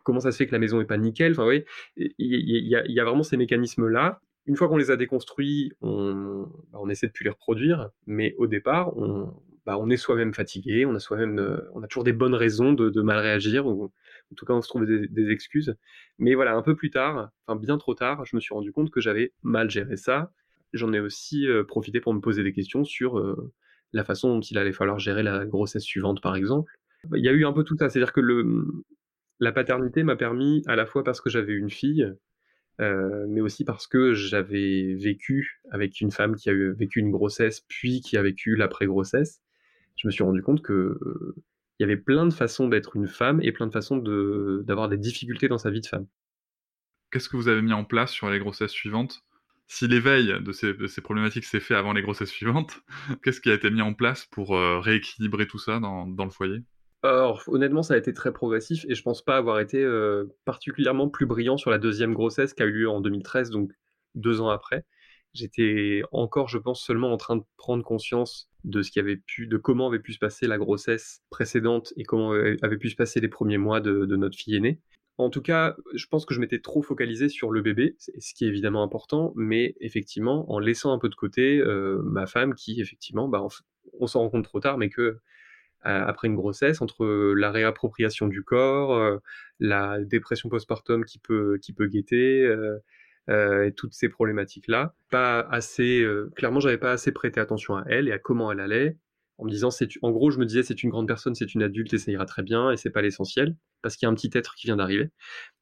comment 0.05 0.21
ça 0.21 0.31
se 0.31 0.37
fait 0.37 0.47
que 0.47 0.53
la 0.53 0.59
maison 0.61 0.81
est 0.81 0.87
pas 0.87 0.99
nickel? 0.99 1.33
Enfin, 1.33 1.47
oui, 1.47 1.65
il 1.97 2.13
y, 2.19 2.69
y, 2.69 3.01
a 3.01 3.05
vraiment 3.05 3.25
ces 3.25 3.37
mécanismes-là. 3.37 4.21
Une 4.47 4.57
fois 4.57 4.69
qu'on 4.69 4.77
les 4.77 4.91
a 4.91 4.97
déconstruits, 4.97 5.73
on, 5.81 6.47
bah, 6.71 6.79
on 6.81 6.89
essaie 6.91 7.07
de 7.07 7.13
plus 7.13 7.25
les 7.25 7.31
reproduire, 7.31 7.91
mais 8.07 8.35
au 8.37 8.47
départ, 8.47 8.97
on, 8.97 9.33
bah, 9.67 9.79
on 9.79 9.89
est 9.89 9.97
soi-même 9.97 10.35
fatigué, 10.35 10.85
on 10.85 10.95
a 10.95 10.99
soi-même, 10.99 11.39
euh, 11.39 11.59
on 11.75 11.83
a 11.83 11.87
toujours 11.87 12.05
des 12.05 12.13
bonnes 12.13 12.35
raisons 12.35 12.73
de, 12.75 13.01
mal 13.01 13.19
réagir, 13.19 13.67
ou 13.67 13.85
en 13.85 14.35
tout 14.37 14.45
cas 14.45 14.53
on 14.53 14.63
se 14.63 14.69
trouve 14.69 14.87
des, 14.87 15.31
excuses. 15.31 15.75
Mais 16.19 16.35
voilà, 16.35 16.55
un 16.55 16.63
peu 16.63 16.77
plus 16.77 16.91
tard, 16.91 17.31
enfin 17.47 17.59
bien 17.59 17.79
trop 17.79 17.95
tard, 17.95 18.25
je 18.27 18.37
me 18.37 18.41
suis 18.41 18.55
rendu 18.55 18.73
compte 18.73 18.91
que 18.91 19.01
j'avais 19.01 19.33
mal 19.43 19.71
géré 19.71 19.97
ça. 19.97 20.33
J'en 20.73 20.93
ai 20.93 21.01
aussi 21.01 21.47
euh, 21.47 21.65
profité 21.65 22.01
pour 22.01 22.13
me 22.15 22.21
poser 22.21 22.43
des 22.43 22.53
questions 22.53 22.85
sur 22.85 23.19
euh, 23.19 23.53
la 23.93 24.05
façon 24.05 24.35
dont 24.35 24.41
il 24.41 24.59
allait 24.59 24.73
falloir 24.73 24.99
gérer 24.99 25.23
la 25.23 25.47
grossesse 25.47 25.85
suivante, 25.85 26.21
par 26.21 26.37
exemple. 26.37 26.73
Il 27.15 27.25
y 27.25 27.29
a 27.29 27.33
eu 27.33 27.47
un 27.47 27.53
peu 27.53 27.65
tout 27.65 27.77
ça, 27.79 27.89
c'est-à-dire 27.89 28.13
que 28.13 28.21
le, 28.21 28.67
la 29.41 29.53
paternité 29.53 30.03
m'a 30.03 30.17
permis, 30.17 30.63
à 30.67 30.77
la 30.77 30.87
fois 30.87 31.05
parce 31.05 31.21
que 31.21 31.31
j'avais 31.31 31.53
une 31.55 31.71
fille, 31.71 32.13
mais 32.79 33.41
aussi 33.41 33.65
parce 33.65 33.87
que 33.87 34.15
j'avais 34.15 34.95
vécu 34.95 35.61
avec 35.71 36.01
une 36.01 36.11
femme 36.11 36.35
qui 36.35 36.51
a 36.51 36.55
vécu 36.55 36.99
une 36.99 37.11
grossesse, 37.11 37.61
puis 37.69 38.01
qui 38.01 38.17
a 38.17 38.23
vécu 38.23 38.57
l'après-grossesse, 38.57 39.44
je 39.97 40.07
me 40.07 40.13
suis 40.13 40.25
rendu 40.25 40.43
compte 40.43 40.63
que 40.63 40.73
euh, 40.73 41.35
il 41.79 41.83
y 41.83 41.85
avait 41.85 41.97
plein 41.97 42.27
de 42.27 42.33
façons 42.33 42.69
d'être 42.69 42.97
une 42.97 43.09
femme 43.09 43.41
et 43.43 43.53
plein 43.53 43.67
de 43.67 43.73
façons 43.73 43.97
d'avoir 43.97 44.89
des 44.89 44.99
difficultés 44.99 45.49
dans 45.49 45.59
sa 45.59 45.71
vie 45.71 45.81
de 45.81 45.87
femme. 45.87 46.07
Qu'est-ce 47.11 47.29
que 47.29 47.37
vous 47.37 47.49
avez 47.49 47.63
mis 47.63 47.73
en 47.73 47.85
place 47.85 48.13
sur 48.13 48.31
les 48.31 48.39
grossesses 48.39 48.71
suivantes? 48.71 49.25
Si 49.67 49.89
l'éveil 49.89 50.35
de 50.43 50.53
ces, 50.53 51.01
problématiques 51.01 51.45
s'est 51.45 51.61
fait 51.61 51.75
avant 51.75 51.93
les 51.93 52.03
grossesses 52.03 52.31
suivantes, 52.31 52.81
qu'est-ce 53.23 53.41
qui 53.41 53.51
a 53.51 53.55
été 53.55 53.71
mis 53.71 53.83
en 53.83 53.95
place 53.95 54.27
pour 54.27 54.57
euh, 54.57 54.79
rééquilibrer 54.79 55.47
tout 55.47 55.59
ça 55.59 55.81
dans, 55.81 56.07
le 56.07 56.31
foyer? 56.31 56.63
Alors, 57.03 57.43
honnêtement, 57.49 57.83
ça 57.83 57.95
a 57.95 57.97
été 57.97 58.13
très 58.13 58.33
progressif 58.33 58.85
et 58.89 58.95
je 58.95 59.03
pense 59.03 59.23
pas 59.23 59.37
avoir 59.37 59.61
été 59.61 59.83
euh, 59.83 60.27
particulièrement 60.45 61.09
plus 61.09 61.27
brillant 61.27 61.57
sur 61.57 61.71
la 61.71 61.79
deuxième 61.79 62.15
grossesse 62.15 62.55
qui 62.55 62.63
a 62.63 62.67
eu 62.67 62.73
lieu 62.73 62.89
en 62.89 63.01
2013, 63.01 63.51
donc 63.51 63.73
deux 64.15 64.41
ans 64.41 64.49
après. 64.49 64.85
J'étais 65.33 66.03
encore, 66.13 66.49
je 66.49 66.59
pense, 66.59 66.85
seulement 66.85 67.13
en 67.13 67.17
train 67.17 67.37
de 67.37 67.43
prendre 67.57 67.83
conscience 67.83 68.49
de 68.65 68.83
ce 68.83 68.91
qui 68.91 68.99
avait 68.99 69.17
pu, 69.17 69.47
de 69.47 69.57
comment 69.57 69.89
avait 69.89 70.01
pu 70.01 70.13
se 70.13 70.19
passer 70.19 70.47
la 70.47 70.59
grossesse 70.59 71.23
précédente 71.31 71.93
et 71.97 72.05
comment 72.05 72.33
avaient 72.33 72.79
pu 72.79 72.91
se 72.91 72.97
passer 72.97 73.21
les 73.21 73.29
premiers 73.29 73.59
mois 73.59 73.81
de, 73.81 74.05
notre 74.17 74.37
fille 74.37 74.57
aînée. 74.57 74.81
En 75.17 75.31
tout 75.31 75.43
cas, 75.43 75.77
je 75.95 76.07
pense 76.07 76.25
que 76.25 76.35
je 76.35 76.41
m'étais 76.41 76.59
trop 76.59 76.83
focalisé 76.83 77.29
sur 77.29 77.53
le 77.53 77.63
bébé, 77.63 77.95
ce 77.99 78.35
qui 78.35 78.47
est 78.47 78.49
évidemment 78.49 78.83
important, 78.83 79.33
mais 79.37 79.77
effectivement, 79.81 80.51
en 80.51 80.59
laissant 80.59 80.93
un 80.93 80.99
peu 80.99 81.09
de 81.09 81.15
côté 81.15 81.59
euh, 81.59 82.03
ma 82.03 82.27
femme 82.27 82.55
qui, 82.55 82.81
effectivement, 82.81 83.29
bah, 83.29 83.47
on, 84.01 84.07
s'en 84.09 84.21
rend 84.21 84.31
compte 84.31 84.45
trop 84.45 84.59
tard, 84.59 84.77
mais 84.77 84.89
que 84.89 85.19
après 85.83 86.29
une 86.29 86.35
grossesse, 86.35 86.81
entre 86.81 87.35
la 87.37 87.51
réappropriation 87.51 88.27
du 88.27 88.43
corps, 88.43 88.95
euh, 88.95 89.19
la 89.61 90.01
dépression 90.01 90.49
postpartum 90.49 91.05
qui 91.05 91.19
peut, 91.19 91.59
qui 91.61 91.75
peut 91.75 91.87
guetter, 91.87 92.51
euh, 93.29 93.35
euh, 93.35 93.67
et 93.67 93.73
toutes 93.73 93.95
ces 93.95 94.09
problématiques-là. 94.09 94.95
Pas 95.11 95.41
assez, 95.41 96.01
euh, 96.03 96.31
clairement, 96.37 96.61
j'avais 96.61 96.79
pas 96.79 96.93
assez 96.93 97.13
prêté 97.13 97.41
attention 97.41 97.77
à 97.77 97.85
elle 97.87 98.09
et 98.09 98.13
à 98.13 98.19
comment 98.19 98.53
elle 98.53 98.61
allait. 98.61 98.99
En 99.37 99.45
me 99.45 99.51
disant, 99.51 99.71
c'est, 99.71 99.89
en 100.03 100.13
gros, 100.13 100.31
je 100.31 100.39
me 100.39 100.47
disais, 100.47 100.63
c'est 100.63 100.85
une 100.85 100.91
grande 100.91 101.09
personne, 101.09 101.35
c'est 101.35 101.55
une 101.55 101.63
adulte 101.63 101.93
et 101.93 101.99
ça 101.99 102.13
ira 102.13 102.25
très 102.25 102.43
bien 102.43 102.71
et 102.71 102.77
c'est 102.77 102.91
pas 102.91 103.03
l'essentiel 103.03 103.57
parce 103.83 103.97
qu'il 103.97 104.07
y 104.07 104.09
a 104.09 104.11
un 104.11 104.15
petit 104.15 104.31
être 104.33 104.55
qui 104.55 104.69
vient 104.69 104.77
d'arriver. 104.77 105.11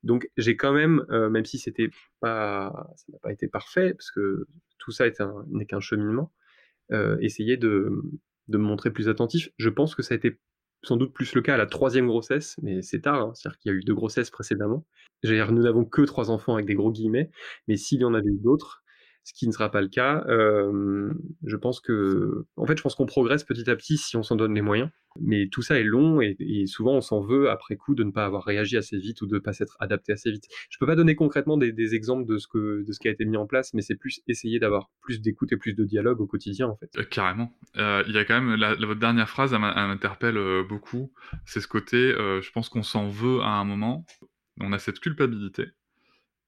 Donc, 0.02 0.28
j'ai 0.36 0.56
quand 0.56 0.72
même, 0.72 1.04
euh, 1.10 1.30
même 1.30 1.46
si 1.46 1.58
c'était 1.58 1.88
pas, 2.20 2.90
ça 2.96 3.04
n'a 3.12 3.18
pas 3.20 3.32
été 3.32 3.48
parfait 3.48 3.94
parce 3.94 4.10
que 4.10 4.46
tout 4.78 4.90
ça 4.90 5.06
n'est 5.48 5.66
qu'un 5.66 5.80
cheminement, 5.80 6.32
essayé 7.20 7.56
de, 7.56 7.90
de 8.48 8.58
me 8.58 8.64
montrer 8.64 8.90
plus 8.90 9.08
attentif. 9.08 9.48
Je 9.56 9.70
pense 9.70 9.94
que 9.94 10.02
ça 10.02 10.12
a 10.12 10.16
été 10.16 10.38
sans 10.82 10.96
doute 10.96 11.12
plus 11.12 11.34
le 11.34 11.42
cas 11.42 11.54
à 11.54 11.56
la 11.56 11.66
troisième 11.66 12.06
grossesse, 12.06 12.56
mais 12.62 12.82
c'est 12.82 13.02
tard, 13.02 13.20
hein, 13.20 13.32
c'est-à-dire 13.34 13.58
qu'il 13.58 13.72
y 13.72 13.74
a 13.74 13.78
eu 13.78 13.84
deux 13.84 13.94
grossesses 13.94 14.30
précédemment. 14.30 14.84
nous 15.24 15.62
n'avons 15.62 15.84
que 15.84 16.02
trois 16.02 16.30
enfants 16.30 16.54
avec 16.54 16.66
des 16.66 16.74
gros 16.74 16.90
guillemets, 16.90 17.30
mais 17.68 17.76
s'il 17.76 18.00
y 18.00 18.04
en 18.04 18.14
avait 18.14 18.30
eu 18.30 18.40
d'autres, 18.42 18.81
ce 19.24 19.32
qui 19.34 19.46
ne 19.46 19.52
sera 19.52 19.70
pas 19.70 19.80
le 19.80 19.88
cas. 19.88 20.24
Euh, 20.28 21.12
je 21.44 21.56
pense 21.56 21.80
que, 21.80 22.44
en 22.56 22.66
fait, 22.66 22.76
je 22.76 22.82
pense 22.82 22.94
qu'on 22.94 23.06
progresse 23.06 23.44
petit 23.44 23.68
à 23.70 23.76
petit 23.76 23.96
si 23.96 24.16
on 24.16 24.22
s'en 24.22 24.36
donne 24.36 24.54
les 24.54 24.62
moyens. 24.62 24.90
Mais 25.20 25.48
tout 25.48 25.60
ça 25.60 25.78
est 25.78 25.84
long 25.84 26.22
et, 26.22 26.36
souvent 26.66 26.94
on 26.94 27.02
s'en 27.02 27.20
veut 27.20 27.50
après 27.50 27.76
coup 27.76 27.94
de 27.94 28.02
ne 28.02 28.10
pas 28.10 28.24
avoir 28.24 28.44
réagi 28.44 28.78
assez 28.78 28.96
vite 28.96 29.20
ou 29.20 29.26
de 29.26 29.34
ne 29.34 29.40
pas 29.40 29.52
s'être 29.52 29.76
adapté 29.78 30.12
assez 30.12 30.30
vite. 30.30 30.44
Je 30.70 30.78
peux 30.78 30.86
pas 30.86 30.96
donner 30.96 31.14
concrètement 31.14 31.58
des, 31.58 31.94
exemples 31.94 32.24
de 32.26 32.38
ce 32.38 32.98
qui 32.98 33.08
a 33.08 33.10
été 33.10 33.26
mis 33.26 33.36
en 33.36 33.46
place, 33.46 33.74
mais 33.74 33.82
c'est 33.82 33.96
plus 33.96 34.22
essayer 34.26 34.58
d'avoir 34.58 34.88
plus 35.02 35.20
d'écoute 35.20 35.52
et 35.52 35.58
plus 35.58 35.74
de 35.74 35.84
dialogue 35.84 36.22
au 36.22 36.26
quotidien 36.26 36.68
en 36.68 36.76
fait. 36.76 36.90
Euh, 36.96 37.04
carrément. 37.04 37.52
Euh, 37.76 38.02
il 38.06 38.14
y 38.14 38.18
a 38.18 38.24
quand 38.24 38.40
même 38.40 38.56
votre 38.56 39.00
dernière 39.00 39.28
phrase, 39.28 39.52
elle 39.52 39.60
m'interpelle 39.60 40.64
beaucoup. 40.66 41.12
C'est 41.44 41.60
ce 41.60 41.68
côté, 41.68 42.14
je 42.16 42.50
pense 42.52 42.70
qu'on 42.70 42.82
s'en 42.82 43.08
veut 43.08 43.40
à 43.42 43.50
un 43.58 43.64
moment. 43.64 44.06
On 44.60 44.72
a 44.72 44.78
cette 44.78 44.98
culpabilité 44.98 45.66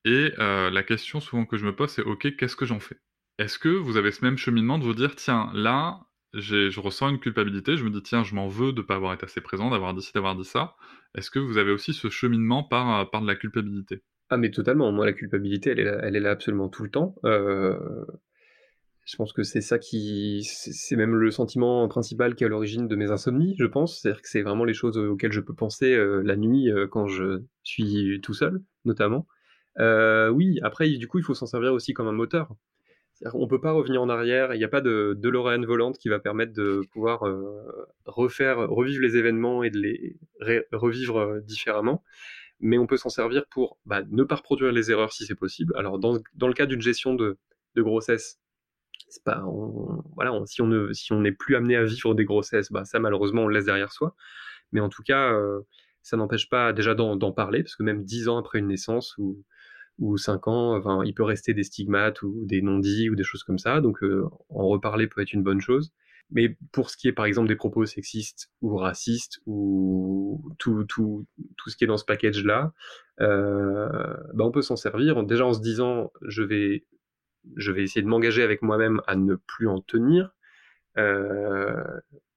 et 0.05 0.33
euh, 0.39 0.71
la 0.71 0.83
question 0.83 1.21
souvent 1.21 1.47
que 1.47 1.57
je 1.57 1.65
me 1.65 1.75
pose, 1.75 1.91
c'est 1.91 2.03
OK, 2.03 2.37
qu'est-ce 2.37 2.57
que 2.57 2.67
j'en 2.67 2.81
fais? 2.81 2.97
Est-ce 3.39 3.59
que 3.59 3.69
vous 3.69 3.97
avez 3.97 4.13
ce 4.13 4.25
même 4.25 4.37
cheminement 4.37 4.79
de 4.79 4.85
vous 4.85 4.95
dire, 4.95 5.17
tiens, 5.17 5.51
là, 5.55 6.01
je 6.35 6.79
ressens 6.81 7.11
une 7.11 7.19
culpabilité, 7.19 7.77
je 7.77 7.85
me 7.85 7.91
dis, 7.91 8.03
tiens, 8.03 8.23
je 8.23 8.35
m'en 8.35 8.49
veux 8.49 8.73
de 8.73 8.81
ne 8.81 8.87
pas 8.87 8.97
avoir 8.97 9.15
été 9.15 9.25
assez 9.25 9.41
présent, 9.41 9.71
d'avoir 9.71 9.95
dit 9.95 10.09
d'avoir 10.15 10.37
dit 10.37 10.45
ça. 10.45 10.77
Est-ce 11.17 11.31
que 11.31 11.39
vous 11.39 11.59
avez 11.59 11.71
aussi 11.71 11.93
ce 11.95 12.09
cheminement 12.11 12.63
par, 12.63 13.11
par 13.11 13.23
de 13.23 13.27
la 13.27 13.35
culpabilité? 13.35 14.03
Ah, 14.31 14.37
mais 14.37 14.51
totalement. 14.51 14.91
Moi, 14.93 15.07
la 15.07 15.13
culpabilité, 15.13 15.71
elle 15.71 15.81
est 15.81 15.85
là, 15.85 15.99
elle 16.03 16.17
est 16.17 16.21
là 16.21 16.31
absolument 16.31 16.69
tout 16.69 16.83
le 16.83 16.91
temps. 16.91 17.15
Euh, 17.25 18.05
je 19.05 19.17
pense 19.17 19.33
que 19.33 19.43
c'est 19.43 19.61
ça 19.61 19.79
qui. 19.79 20.43
C'est 20.45 20.97
même 20.97 21.15
le 21.15 21.31
sentiment 21.31 21.87
principal 21.89 22.35
qui 22.35 22.43
est 22.43 22.47
à 22.47 22.51
l'origine 22.51 22.89
de 22.89 22.97
mes 22.97 23.11
insomnies, 23.11 23.55
je 23.59 23.67
pense. 23.67 24.01
C'est-à-dire 24.01 24.23
que 24.23 24.29
c'est 24.29 24.43
vraiment 24.43 24.65
les 24.65 24.75
choses 24.75 24.97
auxquelles 24.97 25.33
je 25.33 25.41
peux 25.41 25.55
penser 25.55 25.95
euh, 25.95 26.23
la 26.25 26.37
nuit 26.37 26.71
quand 26.91 27.07
je 27.07 27.43
suis 27.63 28.21
tout 28.23 28.35
seul, 28.35 28.63
notamment. 28.85 29.27
Euh, 29.81 30.29
oui, 30.29 30.61
après, 30.63 30.89
du 30.89 31.09
coup, 31.09 31.19
il 31.19 31.25
faut 31.25 31.35
s'en 31.35 31.47
servir 31.47 31.73
aussi 31.73 31.93
comme 31.95 32.09
un 32.09 32.13
moteur. 32.13 32.49
On 33.33 33.47
peut 33.47 33.61
pas 33.61 33.73
revenir 33.73 34.03
en 34.03 34.09
arrière. 34.09 34.55
Il 34.55 34.59
n'y 34.59 34.65
a 34.65 34.69
pas 34.69 34.81
de 34.81 35.17
DeLorean 35.19 35.65
volante 35.65 35.99
qui 35.99 36.09
va 36.09 36.19
permettre 36.19 36.53
de 36.53 36.83
pouvoir 36.93 37.27
euh, 37.27 37.87
refaire, 38.07 38.59
revivre 38.69 39.01
les 39.01 39.17
événements 39.17 39.63
et 39.63 39.71
de 39.71 39.79
les 39.79 40.17
revivre 40.73 41.19
euh, 41.19 41.41
différemment. 41.41 42.03
Mais 42.61 42.79
on 42.79 42.87
peut 42.87 42.97
s'en 42.97 43.09
servir 43.09 43.47
pour 43.51 43.79
bah, 43.87 44.03
ne 44.11 44.25
pas 44.25 44.37
reproduire 44.37 44.73
les 44.73 44.91
erreurs 44.91 45.13
si 45.13 45.27
c'est 45.27 45.35
possible. 45.35 45.75
Alors, 45.77 45.99
dans, 45.99 46.19
dans, 46.35 46.49
le 46.49 46.55
cas 46.55 46.67
d'une 46.67 46.81
gestion 46.81 47.15
de, 47.15 47.39
de 47.77 47.83
grossesse, 47.83 48.41
pas, 49.25 49.45
voilà, 50.17 50.33
si 50.47 50.61
on 50.61 50.67
ne, 50.67 50.93
si 50.93 51.15
n'est 51.15 51.33
plus 51.33 51.55
amené 51.57 51.77
à 51.77 51.85
vivre 51.85 52.15
des 52.15 52.25
grossesses, 52.25 52.73
bah, 52.73 52.85
ça 52.85 52.99
malheureusement 52.99 53.43
on 53.43 53.47
le 53.47 53.55
laisse 53.55 53.67
derrière 53.67 53.93
soi. 53.93 54.17
Mais 54.73 54.81
en 54.81 54.89
tout 54.89 55.03
cas, 55.05 55.33
ça 56.03 56.17
n'empêche 56.17 56.49
pas 56.49 56.73
déjà 56.73 56.95
d'en 56.95 57.33
parler, 57.33 57.63
parce 57.63 57.77
que 57.77 57.83
même 57.83 58.05
dix 58.05 58.29
ans 58.29 58.39
après 58.39 58.59
une 58.59 58.69
naissance 58.69 59.17
ou 59.19 59.45
ou 59.99 60.17
5 60.17 60.49
ans, 60.49 60.77
enfin, 60.77 61.03
il 61.05 61.15
peut 61.15 61.23
rester 61.23 61.55
des 61.55 61.63
stigmates 61.65 62.23
ou 62.23 62.45
des 62.47 62.63
non-dits 62.63 63.11
ou 63.11 63.15
des 63.15 63.25
choses 63.25 63.45
comme 63.45 63.59
ça. 63.59 63.81
Donc, 63.81 64.03
euh, 64.03 64.25
en 64.49 64.67
reparler 64.69 65.07
peut 65.07 65.21
être 65.23 65.33
une 65.33 65.43
bonne 65.43 65.61
chose. 65.61 65.93
Mais 66.31 66.57
pour 66.73 66.91
ce 66.91 66.97
qui 66.97 67.09
est, 67.09 67.13
par 67.13 67.27
exemple, 67.27 67.49
des 67.49 67.57
propos 67.57 67.85
sexistes 67.87 68.51
ou 68.63 68.77
racistes 68.77 69.41
ou 69.47 70.43
tout, 70.59 70.85
tout, 70.85 71.27
tout 71.57 71.71
ce 71.71 71.77
qui 71.77 71.85
est 71.85 71.87
dans 71.87 71.97
ce 71.97 72.05
package-là, 72.05 72.73
euh, 73.21 74.17
bah 74.35 74.45
on 74.45 74.51
peut 74.51 74.63
s'en 74.63 74.77
servir. 74.77 75.23
Déjà 75.25 75.47
en 75.47 75.53
se 75.53 75.61
disant, 75.61 76.13
je 76.23 76.43
vais, 76.43 76.87
je 77.57 77.73
vais 77.73 77.83
essayer 77.83 78.03
de 78.03 78.09
m'engager 78.09 78.43
avec 78.43 78.63
moi-même 78.63 79.01
à 79.07 79.17
ne 79.17 79.37
plus 79.37 79.69
en 79.69 79.81
tenir. 79.81 80.35
Euh, 80.99 81.85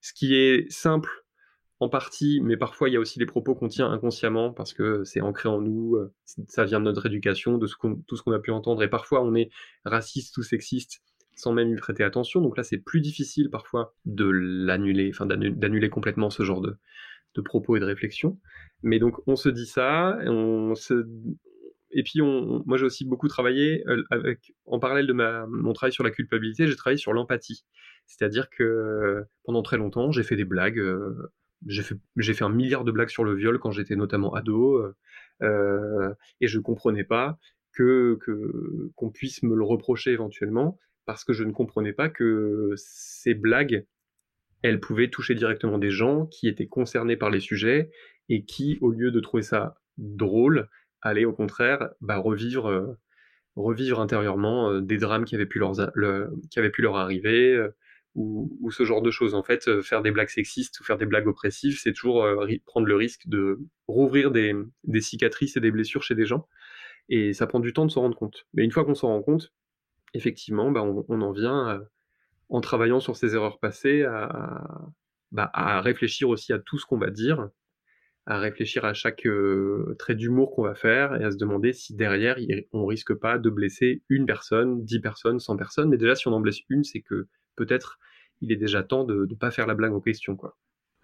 ce 0.01 0.13
qui 0.13 0.35
est 0.35 0.69
simple 0.71 1.09
en 1.79 1.89
partie, 1.89 2.41
mais 2.41 2.57
parfois 2.57 2.89
il 2.89 2.93
y 2.93 2.95
a 2.95 2.99
aussi 2.99 3.19
les 3.19 3.25
propos 3.25 3.53
qu'on 3.53 3.67
tient 3.67 3.89
inconsciemment 3.91 4.51
parce 4.51 4.73
que 4.73 5.03
c'est 5.03 5.21
ancré 5.21 5.47
en 5.47 5.61
nous, 5.61 5.95
euh, 5.95 6.11
ça 6.47 6.63
vient 6.63 6.79
de 6.79 6.85
notre 6.85 7.05
éducation, 7.05 7.57
de 7.57 7.67
tout 8.07 8.15
ce 8.17 8.23
qu'on 8.23 8.31
a 8.31 8.39
pu 8.39 8.51
entendre, 8.51 8.81
et 8.81 8.89
parfois 8.89 9.23
on 9.23 9.35
est 9.35 9.49
raciste 9.85 10.37
ou 10.37 10.43
sexiste 10.43 11.03
sans 11.35 11.53
même 11.53 11.69
y 11.69 11.75
prêter 11.75 12.03
attention, 12.03 12.41
donc 12.41 12.57
là 12.57 12.63
c'est 12.63 12.79
plus 12.79 12.99
difficile 12.99 13.51
parfois 13.51 13.93
de 14.05 14.25
l'annuler, 14.25 15.11
enfin 15.13 15.27
d'annuler 15.27 15.89
complètement 15.89 16.31
ce 16.31 16.41
genre 16.41 16.61
de, 16.61 16.77
propos 17.45 17.77
et 17.77 17.79
de 17.79 17.85
réflexions. 17.85 18.39
Mais 18.81 18.97
donc 18.97 19.19
on 19.27 19.35
se 19.35 19.47
dit 19.49 19.67
ça, 19.67 20.17
et 21.91 22.03
puis 22.03 22.21
moi 22.21 22.77
j'ai 22.77 22.85
aussi 22.85 23.05
beaucoup 23.05 23.27
travaillé 23.27 23.87
euh, 23.87 24.03
avec, 24.09 24.55
en 24.65 24.79
parallèle 24.79 25.05
de 25.05 25.13
mon 25.13 25.73
travail 25.73 25.93
sur 25.93 26.03
la 26.03 26.09
culpabilité, 26.09 26.65
j'ai 26.65 26.75
travaillé 26.75 26.97
sur 26.97 27.13
l'empathie. 27.13 27.63
C'est-à-dire 28.07 28.49
que 28.49 29.23
pendant 29.43 29.61
très 29.61 29.77
longtemps, 29.77 30.11
j'ai 30.11 30.23
fait 30.23 30.35
des 30.35 30.45
blagues 30.45 30.79
euh, 30.79 31.31
j'ai 31.65 31.83
fait, 31.83 32.43
un 32.43 32.49
milliard 32.49 32.83
de 32.83 32.91
blagues 32.91 33.09
sur 33.09 33.23
le 33.23 33.35
viol 33.35 33.59
quand 33.59 33.71
j'étais 33.71 33.95
notamment 33.95 34.33
ado, 34.33 34.77
euh, 34.77 34.95
euh, 35.41 36.13
et 36.41 36.47
je 36.47 36.59
comprenais 36.59 37.03
pas 37.03 37.37
que, 37.73 38.19
qu'on 38.95 39.11
puisse 39.11 39.43
me 39.43 39.55
le 39.55 39.63
reprocher 39.63 40.11
éventuellement, 40.11 40.79
parce 41.05 41.23
que 41.23 41.33
je 41.33 41.43
ne 41.43 41.51
comprenais 41.51 41.93
pas 41.93 42.09
que 42.09 42.73
ces 42.75 43.33
blagues, 43.33 43.85
elles 44.63 44.79
pouvaient 44.79 45.09
toucher 45.09 45.35
directement 45.35 45.77
des 45.77 45.91
gens 45.91 46.25
qui 46.25 46.47
étaient 46.47 46.67
concernés 46.67 47.17
par 47.17 47.29
les 47.29 47.39
sujets 47.39 47.91
et 48.29 48.43
qui, 48.45 48.77
au 48.81 48.91
lieu 48.91 49.11
de 49.11 49.19
trouver 49.19 49.43
ça 49.43 49.79
drôle, 49.97 50.69
allaient 51.01 51.25
au 51.25 51.33
contraire 51.33 51.89
bah, 52.01 52.17
revivre, 52.17 52.67
euh, 52.67 52.97
revivre 53.55 53.99
intérieurement 53.99 54.81
des 54.81 54.97
drames 54.97 55.25
qui 55.25 55.35
avaient 55.35 55.45
pu 55.45 55.59
leur 55.59 56.95
arriver, 56.95 57.67
ou, 58.17 58.71
ce 58.71 58.83
genre 58.83 59.01
de 59.01 59.11
choses. 59.11 59.35
En 59.35 59.43
fait, 59.43 59.67
euh, 59.67 59.81
faire 59.81 60.01
des 60.01 60.11
blagues 60.11 60.29
sexistes 60.29 60.79
ou 60.79 60.83
faire 60.83 60.97
des 60.97 61.05
blagues 61.05 61.27
oppressives, 61.27 61.79
c'est 61.79 61.93
toujours 61.93 62.23
euh, 62.23 62.47
prendre 62.65 62.87
le 62.87 62.95
risque 62.95 63.27
de 63.27 63.59
rouvrir 63.87 64.31
des, 64.31 64.55
cicatrices 64.99 65.55
et 65.55 65.59
des 65.59 65.71
blessures 65.71 66.03
chez 66.03 66.15
des 66.15 66.25
gens. 66.25 66.47
Et 67.09 67.33
ça 67.33 67.47
prend 67.47 67.59
du 67.59 67.73
temps 67.73 67.85
de 67.85 67.91
s'en 67.91 68.01
rendre 68.01 68.17
compte. 68.17 68.47
Mais 68.53 68.63
une 68.65 68.71
fois 68.71 68.83
qu'on 68.83 68.95
s'en 68.95 69.09
rend 69.09 69.21
compte, 69.21 69.53
effectivement, 70.13 70.71
bah, 70.71 70.83
on, 70.83 71.21
en 71.21 71.31
vient, 71.31 71.69
euh, 71.69 71.79
en 72.49 72.59
travaillant 72.59 72.99
sur 72.99 73.15
ses 73.15 73.35
erreurs 73.35 73.59
passées, 73.59 74.03
bah, 75.31 75.49
à, 75.53 75.79
réfléchir 75.81 76.27
aussi 76.27 76.53
à 76.53 76.59
tout 76.59 76.79
ce 76.79 76.85
qu'on 76.85 76.97
va 76.97 77.11
dire, 77.11 77.49
à 78.25 78.39
réfléchir 78.39 78.83
à 78.83 78.93
chaque 78.93 79.27
trait 79.99 80.15
d'humour 80.15 80.53
qu'on 80.55 80.63
va 80.63 80.75
faire 80.75 81.15
et 81.15 81.23
à 81.23 81.31
se 81.31 81.37
demander 81.37 81.71
si 81.71 81.95
derrière 81.95 82.37
on 82.73 82.85
risque 82.85 83.13
pas 83.13 83.37
de 83.37 83.49
blesser 83.49 84.03
une 84.09 84.25
personne, 84.25 84.83
dix 84.83 84.99
personnes, 84.99 85.39
cent 85.39 85.55
personnes. 85.55 85.89
Mais 85.89 85.97
déjà, 85.97 86.15
si 86.15 86.27
on 86.27 86.33
en 86.33 86.41
blesse 86.41 86.59
une, 86.69 86.83
c'est 86.83 87.01
que 87.01 87.27
peut-être 87.55 87.99
il 88.41 88.51
est 88.51 88.57
déjà 88.57 88.83
temps 88.83 89.03
de 89.03 89.25
ne 89.29 89.35
pas 89.35 89.51
faire 89.51 89.67
la 89.67 89.75
blague 89.75 89.93
aux 89.93 90.01
questions. 90.01 90.35
Quoi. 90.35 90.57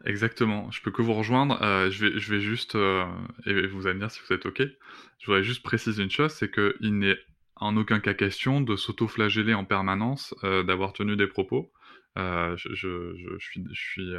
Exactement, 0.06 0.70
je 0.72 0.82
peux 0.82 0.92
que 0.92 1.02
vous 1.02 1.14
rejoindre. 1.14 1.62
Euh, 1.62 1.90
je, 1.90 2.08
vais, 2.08 2.40
juste, 2.40 2.76
euh, 2.76 3.06
et 3.46 3.68
vous 3.68 3.88
allez 3.88 3.96
me 3.96 4.00
dire 4.02 4.12
si 4.12 4.20
vous 4.28 4.34
êtes 4.34 4.46
OK, 4.46 4.62
je 4.62 5.26
voudrais 5.26 5.44
juste 5.44 5.64
préciser 5.64 6.04
une 6.04 6.12
chose, 6.12 6.32
c'est 6.32 6.52
qu'il 6.52 6.98
n'est 6.98 7.18
en 7.56 7.78
aucun 7.78 8.00
cas 8.00 8.14
question 8.14 8.60
de 8.60 8.76
s'auto-flageller 8.76 9.54
en 9.54 9.64
permanence, 9.64 10.36
euh, 10.44 10.64
d'avoir 10.64 10.92
tenu 10.92 11.16
des 11.16 11.28
propos. 11.28 11.72
je, 12.18 13.38
suis, 13.40 14.14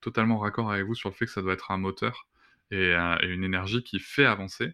totalement 0.00 0.38
raccord 0.38 0.72
avec 0.72 0.86
vous 0.86 0.94
sur 0.94 1.10
le 1.10 1.14
fait 1.14 1.26
que 1.26 1.30
ça 1.30 1.42
doit 1.42 1.52
être 1.52 1.70
un 1.70 1.78
moteur 1.78 2.26
et, 2.70 2.94
une 2.94 3.44
énergie 3.44 3.82
qui 3.82 3.98
fait 3.98 4.24
avancer, 4.24 4.72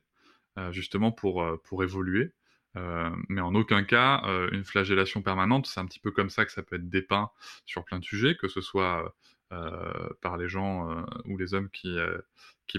justement 0.70 1.10
pour 1.10 1.82
évoluer. 1.82 2.32
Euh, 2.78 3.11
mais 3.28 3.40
en 3.40 3.54
aucun 3.54 3.82
cas 3.82 4.23
euh, 4.26 4.49
une 4.52 4.64
flagellation 4.64 5.23
permanente. 5.23 5.66
C'est 5.66 5.80
un 5.80 5.87
petit 5.87 6.00
peu 6.00 6.11
comme 6.11 6.30
ça 6.30 6.44
que 6.44 6.52
ça 6.52 6.62
peut 6.62 6.76
être 6.76 6.88
dépeint 6.88 7.30
sur 7.66 7.85
plein 7.85 7.99
de 7.99 8.04
sujets, 8.04 8.37
que 8.37 8.49
ce 8.49 8.61
soit 8.61 9.14
euh, 9.52 10.08
par 10.20 10.37
les 10.37 10.49
gens 10.49 11.04
ou 11.25 11.37
les 11.37 11.54
hommes 11.54 11.70
qui, 11.70 11.97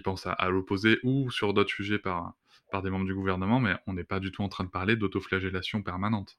pensent 0.03 0.27
à, 0.27 0.49
l'opposé 0.49 0.99
ou 1.03 1.31
sur 1.31 1.53
d'autres 1.53 1.71
sujets 1.71 1.99
par, 1.99 2.33
des 2.83 2.89
membres 2.89 3.05
du 3.05 3.15
gouvernement, 3.15 3.59
mais 3.59 3.75
on 3.87 3.93
n'est 3.93 4.03
pas 4.03 4.19
du 4.19 4.31
tout 4.31 4.43
en 4.43 4.49
train 4.49 4.63
de 4.63 4.69
parler 4.69 4.95
d'autoflagellation 4.95 5.81
permanente. 5.81 6.37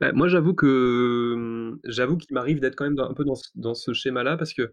Bah, 0.00 0.12
moi, 0.12 0.28
j'avoue 0.28 0.54
que 0.54 1.78
j'avoue 1.84 2.16
qu'il 2.16 2.34
m'arrive 2.34 2.60
d'être 2.60 2.76
quand 2.76 2.84
même 2.84 2.98
un 2.98 3.14
peu 3.14 3.24
dans, 3.24 3.34
dans 3.54 3.74
ce 3.74 3.92
schéma-là 3.92 4.36
parce 4.36 4.54
que 4.54 4.72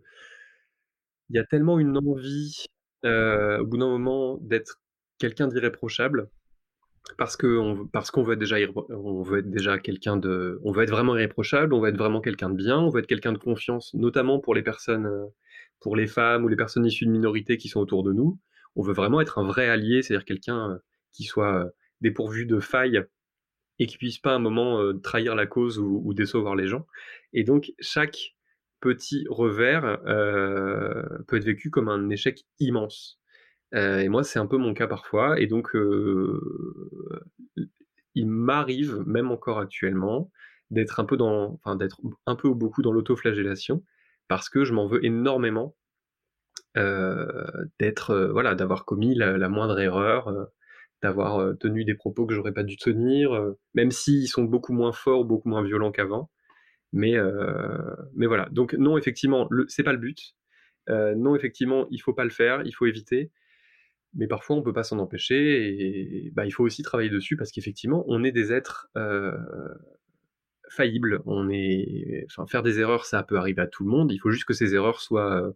il 1.29 1.37
y 1.37 1.39
a 1.39 1.45
tellement 1.45 1.79
une 1.79 1.97
envie 1.97 2.65
au 3.03 3.65
bout 3.65 3.77
d'un 3.77 3.87
moment 3.87 4.37
d'être 4.41 4.79
quelqu'un 5.17 5.47
d'irréprochable 5.47 6.29
parce 7.17 7.35
que 7.37 7.85
parce 7.91 8.11
qu'on 8.11 8.23
veut 8.23 8.33
être 8.33 8.39
déjà 8.39 8.57
on 8.89 9.21
veut 9.21 9.39
être 9.39 9.49
déjà 9.49 9.79
quelqu'un 9.79 10.17
de 10.17 10.59
on 10.63 10.71
veut 10.71 10.83
être 10.83 10.91
vraiment 10.91 11.15
irréprochable, 11.15 11.73
on 11.73 11.81
veut 11.81 11.89
être 11.89 11.97
vraiment 11.97 12.21
quelqu'un 12.21 12.49
de 12.49 12.55
bien, 12.55 12.79
on 12.79 12.89
veut 12.89 12.99
être 12.99 13.07
quelqu'un 13.07 13.33
de 13.33 13.37
confiance, 13.37 13.93
notamment 13.93 14.39
pour 14.39 14.55
les 14.55 14.61
personnes 14.61 15.05
euh, 15.05 15.25
pour 15.79 15.95
les 15.95 16.07
femmes 16.07 16.43
ou 16.43 16.47
les 16.47 16.55
personnes 16.55 16.85
issues 16.85 17.05
de 17.05 17.11
minorités 17.11 17.57
qui 17.57 17.69
sont 17.69 17.79
autour 17.79 18.03
de 18.03 18.13
nous. 18.13 18.39
On 18.75 18.83
veut 18.83 18.93
vraiment 18.93 19.19
être 19.19 19.39
un 19.39 19.43
vrai 19.43 19.67
allié, 19.67 20.01
c'est-à-dire 20.01 20.25
quelqu'un 20.25 20.71
euh, 20.71 20.77
qui 21.11 21.23
soit 21.23 21.65
euh, 21.65 21.69
dépourvu 22.01 22.45
de 22.45 22.59
failles 22.59 23.03
et 23.79 23.87
qui 23.87 23.97
puisse 23.97 24.19
pas 24.19 24.33
à 24.33 24.35
un 24.35 24.39
moment 24.39 24.93
trahir 24.99 25.35
la 25.35 25.47
cause 25.47 25.79
ou, 25.79 26.13
décevoir 26.13 26.55
les 26.55 26.67
gens. 26.67 26.85
Et 27.33 27.43
donc 27.43 27.71
chaque 27.79 28.35
petit 28.79 29.25
revers 29.27 29.99
peut 31.27 31.37
être 31.37 31.45
vécu 31.45 31.71
comme 31.71 31.89
un 31.89 32.09
échec 32.11 32.45
immense. 32.59 33.20
Euh, 33.73 33.99
et 33.99 34.09
moi, 34.09 34.23
c'est 34.23 34.39
un 34.39 34.47
peu 34.47 34.57
mon 34.57 34.73
cas 34.73 34.87
parfois. 34.87 35.39
Et 35.39 35.47
donc, 35.47 35.75
euh, 35.75 36.39
il 38.15 38.27
m'arrive, 38.27 39.03
même 39.05 39.31
encore 39.31 39.59
actuellement, 39.59 40.31
d'être 40.69 40.99
un 40.99 41.05
peu 41.05 41.17
dans, 41.17 41.59
enfin, 41.63 41.75
d'être 41.75 41.99
un 42.25 42.35
peu 42.35 42.47
ou 42.47 42.55
beaucoup 42.55 42.81
dans 42.81 42.91
l'autoflagellation, 42.91 43.83
parce 44.27 44.49
que 44.49 44.63
je 44.63 44.73
m'en 44.73 44.87
veux 44.87 45.03
énormément 45.05 45.75
d'être, 47.79 48.29
voilà, 48.31 48.55
d'avoir 48.55 48.85
commis 48.85 49.13
la, 49.13 49.49
moindre 49.49 49.77
erreur, 49.79 50.33
d'avoir 51.01 51.57
tenu 51.57 51.83
des 51.83 51.95
propos 51.95 52.25
que 52.25 52.33
j'aurais 52.33 52.53
pas 52.53 52.63
dû 52.63 52.77
tenir, 52.77 53.53
même 53.73 53.91
s'ils 53.91 54.29
sont 54.29 54.43
beaucoup 54.43 54.71
moins 54.71 54.93
forts, 54.93 55.25
beaucoup 55.25 55.49
moins 55.49 55.63
violents 55.63 55.91
qu'avant. 55.91 56.29
Mais, 56.93 57.17
mais 58.15 58.25
voilà. 58.25 58.47
Donc 58.51 58.73
non, 58.73 58.97
effectivement, 58.97 59.47
le, 59.51 59.65
c'est 59.67 59.83
pas 59.83 59.91
le 59.91 59.99
but. 59.99 60.33
non, 60.87 61.35
effectivement, 61.35 61.87
il 61.91 61.99
faut 61.99 62.13
pas 62.13 62.23
le 62.23 62.29
faire, 62.29 62.61
il 62.65 62.71
faut 62.73 62.85
éviter. 62.85 63.31
Mais 64.13 64.27
parfois, 64.27 64.57
on 64.57 64.61
peut 64.61 64.73
pas 64.73 64.83
s'en 64.83 64.99
empêcher 64.99 66.25
et 66.25 66.31
bah, 66.31 66.45
il 66.45 66.51
faut 66.51 66.63
aussi 66.63 66.83
travailler 66.83 67.09
dessus 67.09 67.37
parce 67.37 67.51
qu'effectivement, 67.51 68.03
on 68.07 68.23
est 68.23 68.31
des 68.31 68.51
êtres 68.51 68.89
faillibles. 70.69 71.21
On 71.25 71.49
est, 71.49 72.25
faire 72.47 72.63
des 72.63 72.79
erreurs, 72.79 73.05
ça 73.05 73.23
peut 73.23 73.37
arriver 73.37 73.61
à 73.61 73.67
tout 73.67 73.83
le 73.83 73.89
monde. 73.89 74.11
Il 74.11 74.17
faut 74.19 74.31
juste 74.31 74.45
que 74.45 74.53
ces 74.53 74.75
erreurs 74.75 74.99
soient 74.99 75.53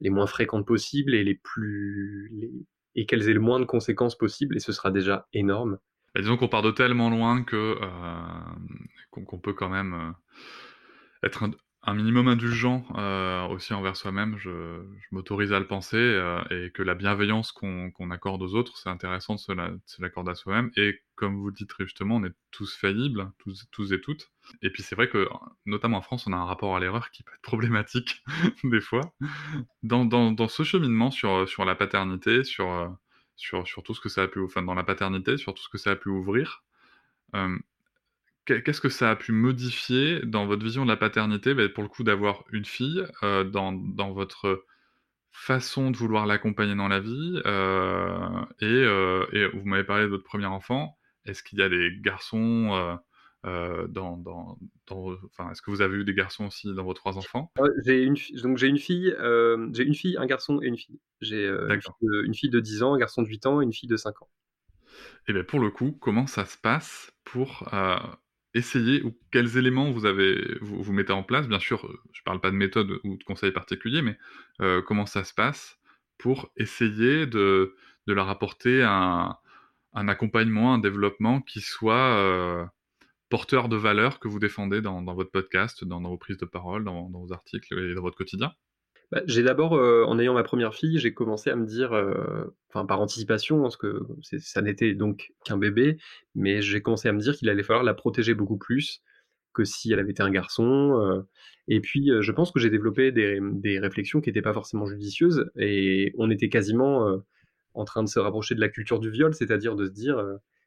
les 0.00 0.10
moins 0.10 0.26
fréquentes 0.26 0.66
possibles 0.66 1.14
et 1.14 1.24
les 1.24 1.34
plus 1.34 2.66
et 2.94 3.06
qu'elles 3.06 3.28
aient 3.28 3.34
le 3.34 3.40
moins 3.40 3.60
de 3.60 3.64
conséquences 3.64 4.16
possibles 4.16 4.56
et 4.56 4.60
ce 4.60 4.72
sera 4.72 4.90
déjà 4.90 5.26
énorme. 5.32 5.78
Bah, 6.14 6.20
disons 6.20 6.36
qu'on 6.36 6.48
part 6.48 6.62
de 6.62 6.70
tellement 6.70 7.10
loin 7.10 7.42
que 7.42 7.76
euh, 7.80 9.24
qu'on 9.24 9.38
peut 9.38 9.52
quand 9.52 9.68
même 9.68 9.94
euh, 9.94 11.26
être 11.26 11.48
un, 11.86 11.94
minimum 11.94 12.28
indulgent 12.28 12.84
euh, 12.96 13.46
aussi 13.48 13.74
envers 13.74 13.96
soi-même, 13.96 14.36
je, 14.38 14.82
m'autorise 15.10 15.52
à 15.52 15.60
le 15.60 15.66
penser, 15.66 15.96
euh, 15.96 16.42
et 16.50 16.70
que 16.70 16.82
la 16.82 16.94
bienveillance 16.94 17.52
qu'on 17.52 18.10
accorde 18.10 18.42
aux 18.42 18.54
autres, 18.54 18.76
c'est 18.76 18.88
intéressant 18.88 19.34
de 19.34 19.40
se 19.40 20.02
l'accorder 20.02 20.30
à 20.32 20.34
soi-même. 20.34 20.70
Et 20.76 21.00
comme 21.14 21.36
vous 21.36 21.48
le 21.48 21.52
dites 21.52 21.70
justement, 21.80 22.16
on 22.16 22.24
est 22.24 22.34
tous 22.50 22.76
faillibles, 22.76 23.30
tous, 23.38 23.92
et 23.92 24.00
toutes. 24.00 24.32
Et 24.62 24.70
puis 24.70 24.82
c'est 24.82 24.94
vrai 24.94 25.08
que, 25.08 25.28
notamment 25.66 25.98
en 25.98 26.02
France, 26.02 26.26
on 26.26 26.32
a 26.32 26.36
un 26.36 26.44
rapport 26.44 26.76
à 26.76 26.80
l'erreur 26.80 27.10
qui 27.10 27.22
peut 27.22 27.32
être 27.34 27.42
problématique 27.42 28.22
des 28.64 28.80
fois. 28.80 29.12
Dans, 29.82 30.48
ce 30.48 30.62
cheminement 30.62 31.10
sur, 31.10 31.64
la 31.64 31.74
paternité, 31.74 32.44
sur, 32.44 32.96
sur, 33.36 33.64
tout 33.82 33.94
ce 33.94 34.00
que 34.00 34.08
ça 34.08 34.22
a 34.22 34.28
pu, 34.28 34.40
enfin 34.40 34.62
dans 34.62 34.74
la 34.74 34.84
paternité, 34.84 35.36
sur 35.36 35.54
tout 35.54 35.62
ce 35.62 35.68
que 35.68 35.78
ça 35.78 35.92
a 35.92 35.96
pu 35.96 36.08
ouvrir, 36.08 36.62
euh, 37.34 37.58
Qu'est-ce 38.46 38.82
que 38.82 38.90
ça 38.90 39.10
a 39.10 39.16
pu 39.16 39.32
modifier 39.32 40.20
dans 40.20 40.46
votre 40.46 40.62
vision 40.62 40.84
de 40.84 40.90
la 40.90 40.98
paternité, 40.98 41.54
bah, 41.54 41.66
pour 41.70 41.82
le 41.82 41.88
coup 41.88 42.04
d'avoir 42.04 42.44
une 42.52 42.66
fille, 42.66 43.02
euh, 43.22 43.42
dans 43.42 43.72
dans 43.72 44.12
votre 44.12 44.66
façon 45.32 45.90
de 45.90 45.96
vouloir 45.96 46.26
l'accompagner 46.26 46.74
dans 46.74 46.88
la 46.88 47.00
vie, 47.00 47.40
euh, 47.46 48.44
et 48.60 48.66
euh, 48.66 49.24
et 49.32 49.46
vous 49.46 49.64
m'avez 49.64 49.84
parlé 49.84 50.04
de 50.04 50.08
votre 50.10 50.24
premier 50.24 50.44
enfant. 50.44 50.98
Est-ce 51.24 51.42
qu'il 51.42 51.58
y 51.58 51.62
a 51.62 51.70
des 51.70 51.90
garçons, 52.02 52.98
dans 53.44 54.18
dans 54.18 54.58
dans 54.88 55.16
enfin, 55.24 55.50
est-ce 55.50 55.62
que 55.62 55.70
vous 55.70 55.80
avez 55.80 55.96
eu 55.96 56.04
des 56.04 56.12
garçons 56.12 56.44
aussi 56.46 56.72
dans 56.74 56.84
vos 56.84 56.92
trois 56.92 57.16
enfants? 57.16 57.50
j'ai 57.86 58.02
une 58.02 58.16
donc 58.42 58.58
j'ai 58.58 58.66
une 58.66 58.78
fille, 58.78 59.14
j'ai 59.72 59.84
une 59.84 59.94
fille, 59.94 60.18
un 60.18 60.26
garçon 60.26 60.60
et 60.62 60.66
une 60.66 60.76
fille. 60.76 61.00
J'ai, 61.22 61.46
une 61.46 62.34
fille 62.34 62.50
de 62.50 62.60
10 62.60 62.82
ans, 62.82 62.92
un 62.92 62.98
garçon 62.98 63.22
de 63.22 63.28
8 63.28 63.46
ans 63.46 63.62
et 63.62 63.64
une 63.64 63.72
fille 63.72 63.88
de 63.88 63.96
5 63.96 64.20
ans. 64.20 64.28
Et 65.28 65.32
bien 65.32 65.44
pour 65.44 65.60
le 65.60 65.70
coup, 65.70 65.96
comment 65.98 66.26
ça 66.26 66.44
se 66.44 66.58
passe 66.58 67.10
pour, 67.24 67.66
essayez 68.54 69.02
ou 69.02 69.18
quels 69.30 69.58
éléments 69.58 69.90
vous 69.90 70.06
avez 70.06 70.58
vous, 70.60 70.92
mettez 70.92 71.12
en 71.12 71.22
place. 71.22 71.48
Bien 71.48 71.58
sûr, 71.58 71.84
euh, 71.86 72.00
je 72.12 72.20
ne 72.20 72.24
parle 72.24 72.40
pas 72.40 72.50
de 72.50 72.56
méthode 72.56 73.00
ou 73.04 73.16
de 73.16 73.24
conseils 73.24 73.52
particuliers, 73.52 74.02
mais 74.02 74.16
euh, 74.60 74.80
comment 74.82 75.06
ça 75.06 75.24
se 75.24 75.34
passe 75.34 75.78
pour 76.18 76.50
essayer 76.56 77.26
de, 77.26 77.74
de 78.06 78.12
leur 78.12 78.28
apporter 78.28 78.82
un, 78.82 79.36
un, 79.94 80.08
accompagnement, 80.08 80.74
un 80.74 80.78
développement 80.78 81.40
qui 81.40 81.60
soit 81.60 82.16
euh, 82.16 82.64
porteur 83.28 83.68
de 83.68 83.76
valeur 83.76 84.20
que 84.20 84.28
vous 84.28 84.38
défendez 84.38 84.80
dans, 84.80 85.02
votre 85.14 85.30
podcast, 85.30 85.84
dans, 85.84 86.00
dans, 86.00 86.10
vos 86.10 86.18
prises 86.18 86.38
de 86.38 86.46
parole, 86.46 86.84
dans, 86.84 87.10
dans 87.10 87.20
vos 87.20 87.32
articles 87.32 87.76
et 87.78 87.94
dans 87.94 88.02
votre 88.02 88.16
quotidien? 88.16 88.52
Bah, 89.12 89.22
j'ai 89.26 89.42
d'abord, 89.42 89.74
euh, 89.74 90.04
en 90.06 90.18
ayant 90.18 90.34
ma 90.34 90.42
première 90.42 90.74
fille, 90.74 90.98
j'ai 90.98 91.14
commencé 91.14 91.50
à 91.50 91.56
me 91.56 91.66
dire, 91.66 91.92
euh, 91.92 92.56
enfin 92.68 92.86
par 92.86 93.00
anticipation, 93.00 93.60
parce 93.62 93.76
que 93.76 94.00
ça 94.38 94.62
n'était 94.62 94.94
donc 94.94 95.32
qu'un 95.44 95.56
bébé, 95.58 95.98
mais 96.34 96.62
j'ai 96.62 96.82
commencé 96.82 97.08
à 97.08 97.12
me 97.12 97.20
dire 97.20 97.36
qu'il 97.36 97.48
allait 97.48 97.62
falloir 97.62 97.84
la 97.84 97.94
protéger 97.94 98.34
beaucoup 98.34 98.58
plus 98.58 99.02
que 99.52 99.64
si 99.64 99.92
elle 99.92 100.00
avait 100.00 100.10
été 100.10 100.22
un 100.22 100.30
garçon. 100.30 101.00
Euh. 101.00 101.22
et 101.68 101.80
puis, 101.80 102.10
je 102.20 102.32
pense 102.32 102.50
que 102.50 102.58
j'ai 102.60 102.70
développé 102.70 103.12
des, 103.12 103.38
des 103.40 103.78
réflexions 103.78 104.20
qui 104.20 104.30
n'étaient 104.30 104.42
pas 104.42 104.54
forcément 104.54 104.86
judicieuses, 104.86 105.50
et 105.56 106.12
on 106.18 106.30
était 106.30 106.48
quasiment 106.48 107.20
en 107.74 107.84
train 107.84 108.02
de 108.02 108.08
se 108.08 108.18
rapprocher 108.18 108.54
de 108.54 108.60
la 108.60 108.68
culture 108.68 109.00
du 109.00 109.10
viol, 109.10 109.34
c'est-à-dire 109.34 109.76
de 109.76 109.86
se 109.86 109.92
dire 109.92 110.22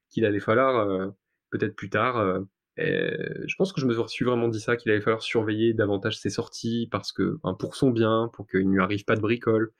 qu'il 0.09 0.25
allait 0.25 0.39
falloir 0.39 1.11
peut-être 1.51 1.75
plus 1.75 1.89
tard 1.89 2.41
je 2.77 3.55
pense 3.57 3.73
que 3.73 3.81
je 3.81 3.85
me 3.85 4.07
suis 4.07 4.25
vraiment 4.25 4.47
dit 4.47 4.59
ça, 4.59 4.75
qu'il 4.75 4.91
allait 4.91 5.01
falloir 5.01 5.21
surveiller 5.21 5.73
davantage 5.73 6.17
ses 6.17 6.29
sorties 6.29 6.87
parce 6.91 7.11
que, 7.11 7.39
pour 7.59 7.75
son 7.75 7.91
bien, 7.91 8.29
pour 8.33 8.47
qu'il 8.47 8.67
ne 8.67 8.73
lui 8.73 8.81
arrive 8.81 9.05
pas 9.05 9.15
de 9.15 9.21
bricole. 9.21 9.71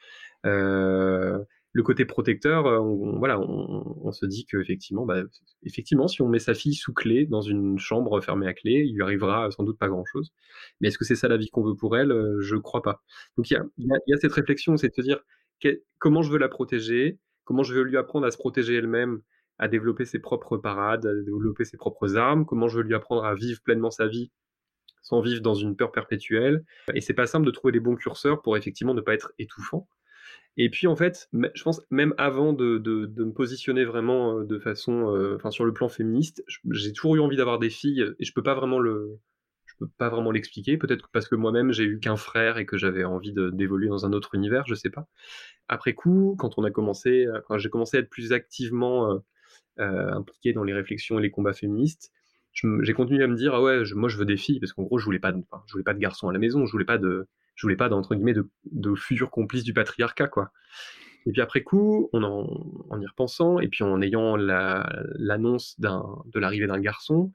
Euh, 0.46 1.40
le 1.74 1.84
côté 1.84 2.06
protecteur, 2.06 2.66
euh, 2.66 2.80
on, 2.80 3.20
voilà, 3.20 3.40
on, 3.40 4.12
se 4.12 4.26
dit 4.26 4.46
qu'effectivement, 4.46 5.06
bah, 5.06 5.22
effectivement, 5.64 6.08
si 6.08 6.22
on 6.22 6.28
met 6.28 6.40
sa 6.40 6.54
fille 6.54 6.74
sous 6.74 6.94
clé 6.94 7.26
dans 7.28 7.42
une 7.42 7.78
chambre 7.78 8.20
fermée 8.22 8.48
à 8.48 8.54
clé, 8.54 8.84
il 8.88 8.96
lui 8.96 9.04
arrivera 9.04 9.52
sans 9.52 9.64
doute 9.64 9.78
pas 9.78 9.88
grand-chose. 9.88 10.34
Mais 10.82 10.88
est-ce 10.88 10.98
que 10.98 11.06
c'est 11.06 11.16
ça 11.16 11.28
la 11.28 11.38
vie 11.38 11.50
qu'on 11.50 11.64
veut 11.64 11.76
pour 11.76 11.98
elle? 11.98 12.12
Euh, 12.12 12.42
Je 12.42 12.56
crois 12.56 12.82
pas. 12.82 13.04
Donc 13.38 13.52
il 13.52 13.62
y 13.78 14.14
a, 14.14 14.18
cette 14.18 14.34
réflexion, 14.34 14.78
c'est 14.78 14.90
de 14.90 14.94
se 14.96 15.02
dire 15.02 15.20
comment 16.00 16.22
je 16.24 16.32
veux 16.32 16.40
la 16.40 16.50
protéger, 16.50 17.20
comment 17.44 17.64
je 17.64 17.74
veux 17.74 17.84
lui 17.84 17.98
apprendre 17.98 18.26
à 18.26 18.32
se 18.32 18.38
protéger 18.38 18.76
elle-même? 18.76 19.22
À 19.60 19.68
développer 19.68 20.06
ses 20.06 20.20
propres 20.20 20.58
parades, 20.58 21.06
à 21.06 21.14
développer 21.14 21.66
ses 21.66 21.78
propres 21.78 22.18
armes, 22.18 22.46
comment 22.46 22.68
je 22.68 22.78
veux 22.78 22.84
lui 22.84 22.96
apprendre 22.96 23.26
à 23.26 23.34
vivre 23.34 23.62
pleinement 23.62 23.92
sa 23.92 24.08
vie 24.08 24.32
sans 25.02 25.22
vivre 25.22 25.42
dans 25.42 25.54
une 25.54 25.78
peur 25.78 25.94
perpétuelle. 25.94 26.66
Et 26.94 27.00
c'est 27.00 27.14
pas 27.14 27.28
simple 27.28 27.46
de 27.46 27.52
trouver 27.52 27.72
les 27.72 27.80
bons 27.80 27.96
curseurs 27.96 28.42
pour 28.42 28.58
effectivement 28.58 28.94
ne 28.94 29.00
pas 29.00 29.14
être 29.14 29.32
étouffant. 29.40 29.88
Et 30.58 30.70
puis 30.70 30.88
en 30.88 30.98
fait, 30.98 31.30
je 31.54 31.64
pense 31.64 31.82
même 31.92 32.14
avant 32.18 32.52
de, 32.52 32.82
me 32.84 33.32
positionner 33.32 33.86
vraiment 33.86 34.40
euh, 34.40 34.44
de 34.44 34.60
façon, 34.60 35.16
euh, 35.16 35.36
enfin 35.36 35.52
sur 35.52 35.64
le 35.64 35.72
plan 35.72 35.88
féministe, 35.88 36.44
j'ai 36.72 36.92
toujours 36.92 37.16
eu 37.16 37.20
envie 37.22 37.38
d'avoir 37.38 37.60
des 37.60 37.70
filles 37.70 38.06
et 38.20 38.26
je 38.26 38.34
peux 38.34 38.44
pas 38.44 38.56
vraiment 38.56 38.80
le, 38.80 39.20
je 39.66 39.76
peux 39.80 39.88
pas 39.98 40.10
vraiment 40.10 40.32
l'expliquer. 40.32 40.78
Peut-être 40.78 41.10
parce 41.14 41.30
que 41.30 41.36
moi-même 41.36 41.72
j'ai 41.72 41.84
eu 41.84 42.00
qu'un 42.00 42.18
frère 42.18 42.58
et 42.58 42.66
que 42.66 42.76
j'avais 42.76 43.04
envie 43.06 43.34
d'évoluer 43.34 43.88
dans 43.88 44.06
un 44.06 44.12
autre 44.12 44.36
univers, 44.36 44.66
je 44.68 44.76
sais 44.76 44.90
pas. 44.90 45.08
Après 45.70 45.94
coup, 45.94 46.36
quand 46.38 46.58
on 46.58 46.64
a 46.64 46.72
commencé, 46.72 47.28
quand 47.48 47.58
j'ai 47.58 47.70
commencé 47.70 47.98
à 47.98 48.00
être 48.02 48.10
plus 48.10 48.34
activement 48.34 49.12
euh, 49.12 49.16
euh, 49.16 49.20
impliqué 49.80 50.54
dans 50.54 50.64
les 50.64 50.74
réflexions 50.74 51.20
et 51.20 51.22
les 51.22 51.32
combats 51.32 51.54
féministes, 51.54 52.12
j'ai 52.82 52.94
continué 52.94 53.24
à 53.24 53.28
me 53.28 53.36
dire 53.36 53.54
ah 53.54 53.62
ouais, 53.62 53.84
moi 53.96 54.10
je 54.10 54.18
veux 54.18 54.26
des 54.26 54.38
filles 54.38 54.60
parce 54.60 54.74
qu'en 54.74 54.84
gros 54.84 54.98
je 54.98 55.06
voulais 55.06 55.20
pas, 55.20 55.32
de, 55.32 55.44
je 55.68 55.74
voulais 55.74 55.84
pas 55.84 55.94
de 55.94 56.00
garçons 56.00 56.28
à 56.28 56.34
la 56.34 56.40
maison, 56.40 56.66
je 56.66 56.72
voulais 56.72 56.86
pas 56.86 56.98
de, 56.98 57.28
je 57.56 57.62
voulais 57.64 57.76
pas 57.76 57.90
d'entre 57.90 58.16
guillemets 58.16 58.34
de, 58.34 58.96
futurs 58.96 59.30
complices 59.30 59.64
du 59.64 59.74
patriarcat 59.74 60.28
quoi. 60.28 60.52
Et 61.26 61.32
puis 61.32 61.42
après 61.42 61.62
coup, 61.62 62.10
en, 62.14 63.02
y 63.02 63.06
repensant 63.06 63.60
et 63.60 63.68
puis 63.68 63.84
en 63.84 64.02
ayant 64.02 64.38
l'annonce 64.38 65.80
de 65.80 66.40
l'arrivée 66.40 66.68
d'un 66.68 66.80
garçon, 66.80 67.32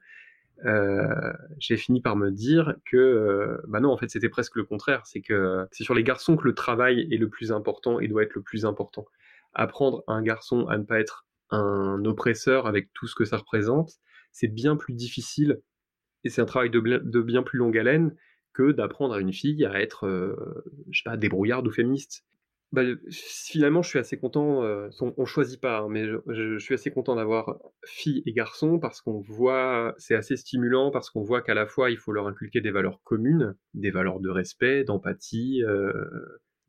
euh, 0.65 1.33
j'ai 1.59 1.77
fini 1.77 2.01
par 2.01 2.15
me 2.15 2.31
dire 2.31 2.75
que 2.85 2.97
euh, 2.97 3.57
bah 3.67 3.81
non 3.81 3.91
en 3.91 3.97
fait 3.97 4.09
c'était 4.09 4.29
presque 4.29 4.55
le 4.55 4.63
contraire, 4.63 5.05
c'est 5.05 5.21
que 5.21 5.67
c'est 5.71 5.83
sur 5.83 5.93
les 5.93 6.03
garçons 6.03 6.37
que 6.37 6.45
le 6.45 6.53
travail 6.53 7.07
est 7.11 7.17
le 7.17 7.29
plus 7.29 7.51
important 7.51 7.99
et 7.99 8.07
doit 8.07 8.23
être 8.23 8.33
le 8.33 8.41
plus 8.41 8.65
important. 8.65 9.05
Apprendre 9.53 10.03
à 10.07 10.13
un 10.13 10.23
garçon 10.23 10.65
à 10.67 10.77
ne 10.77 10.83
pas 10.83 10.99
être 10.99 11.25
un 11.49 12.03
oppresseur 12.05 12.67
avec 12.67 12.91
tout 12.93 13.07
ce 13.07 13.15
que 13.15 13.25
ça 13.25 13.37
représente, 13.37 13.91
c'est 14.31 14.47
bien 14.47 14.75
plus 14.75 14.93
difficile 14.93 15.61
et 16.23 16.29
c'est 16.29 16.41
un 16.41 16.45
travail 16.45 16.69
de, 16.69 17.21
bien 17.21 17.43
plus 17.43 17.59
longue 17.59 17.77
haleine 17.77 18.15
que 18.53 18.71
d'apprendre 18.71 19.13
à 19.13 19.19
une 19.19 19.33
fille 19.33 19.65
à 19.65 19.81
être, 19.81 20.05
euh, 20.05 20.35
je 20.89 20.99
sais 20.99 21.09
pas, 21.09 21.17
débrouillarde 21.17 21.67
ou 21.67 21.71
féministe. 21.71 22.23
Bah, 22.71 22.81
finalement, 23.11 23.83
je 23.83 23.89
suis 23.89 23.99
assez 23.99 24.17
content, 24.17 24.63
euh, 24.63 24.89
on, 24.99 25.13
on, 25.17 25.25
choisit 25.25 25.61
pas, 25.61 25.81
hein, 25.81 25.87
mais 25.91 26.07
je, 26.07 26.57
suis 26.57 26.73
assez 26.73 26.89
content 26.89 27.15
d'avoir 27.15 27.59
fille 27.85 28.23
et 28.25 28.33
garçon 28.33 28.79
parce 28.79 28.99
qu'on 28.99 29.19
voit, 29.19 29.93
c'est 29.99 30.15
assez 30.15 30.37
stimulant 30.37 30.89
parce 30.89 31.11
qu'on 31.11 31.21
voit 31.21 31.43
qu'à 31.43 31.53
la 31.53 31.67
fois 31.67 31.91
il 31.91 31.97
faut 31.97 32.11
leur 32.11 32.25
inculquer 32.25 32.61
des 32.61 32.71
valeurs 32.71 33.01
communes, 33.03 33.55
des 33.75 33.91
valeurs 33.91 34.19
de 34.19 34.29
respect, 34.29 34.83
d'empathie, 34.85 35.63
euh, 35.63 35.93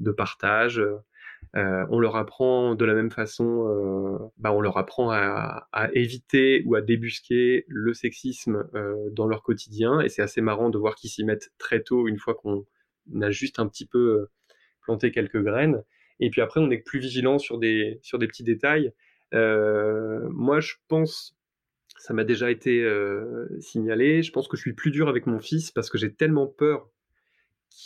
de 0.01 0.11
partage, 0.11 0.83
euh, 1.57 1.87
on 1.91 1.99
leur 1.99 2.17
apprend 2.17 2.75
de 2.75 2.85
la 2.85 2.95
même 2.95 3.11
façon, 3.11 3.69
euh, 3.69 4.19
bah 4.39 4.53
on 4.53 4.61
leur 4.61 4.77
apprend 4.77 5.11
à, 5.11 5.67
éviter 5.93 6.63
ou 6.67 6.75
à 6.75 6.81
débusquer 6.81 7.65
le 7.69 7.95
sexisme 7.95 8.69
euh, 8.75 9.11
dans 9.11 9.27
leur 9.27 9.43
quotidien, 9.43 10.01
et 10.01 10.09
c'est 10.09 10.23
assez 10.23 10.41
marrant 10.41 10.71
de 10.71 10.79
voir 10.79 10.95
qu'ils 10.95 11.11
s'y 11.11 11.25
mettent 11.25 11.53
très 11.59 11.83
tôt, 11.83 12.09
une 12.09 12.19
fois 12.19 12.35
qu'on 12.35 12.65
a 13.21 13.31
juste 13.31 13.59
un 13.59 13.69
petit 13.69 13.87
peu 13.87 14.29
planté 14.83 15.13
quelques 15.13 15.43
graines. 15.43 15.83
Et 16.21 16.31
puis 16.31 16.41
après, 16.41 16.61
on 16.61 16.71
est 16.71 16.79
plus 16.79 17.01
vigilant 17.01 17.39
sur 17.39 17.59
des 17.59 17.99
sur 18.03 18.19
des 18.19 18.27
petits 18.27 18.45
détails. 18.45 18.93
moi, 19.33 20.61
je 20.61 20.75
pense, 20.89 21.37
ça 21.99 22.15
m'a 22.15 22.25
déjà 22.25 22.51
été 22.51 22.89
signalé, 23.61 24.23
je 24.23 24.33
pense 24.33 24.49
que 24.49 24.57
je 24.57 24.63
suis 24.63 24.75
plus 24.75 24.91
dur 24.91 25.09
avec 25.09 25.27
mon 25.27 25.41
fils 25.41 25.71
parce 25.71 25.91
que 25.91 25.99
j'ai 25.99 26.13
tellement 26.13 26.47
peur 26.47 26.91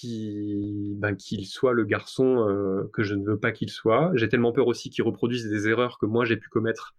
ben, 0.02 1.14
qu'il 1.16 1.46
soit 1.46 1.72
le 1.72 1.84
garçon 1.84 2.48
euh, 2.48 2.90
que 2.92 3.02
je 3.02 3.14
ne 3.14 3.24
veux 3.24 3.38
pas 3.38 3.52
qu'il 3.52 3.70
soit. 3.70 4.12
J'ai 4.14 4.28
tellement 4.28 4.52
peur 4.52 4.66
aussi 4.66 4.90
qu'il 4.90 5.04
reproduise 5.04 5.48
des 5.48 5.68
erreurs 5.68 5.98
que 5.98 6.06
moi 6.06 6.24
j'ai 6.24 6.36
pu 6.36 6.48
commettre 6.48 6.94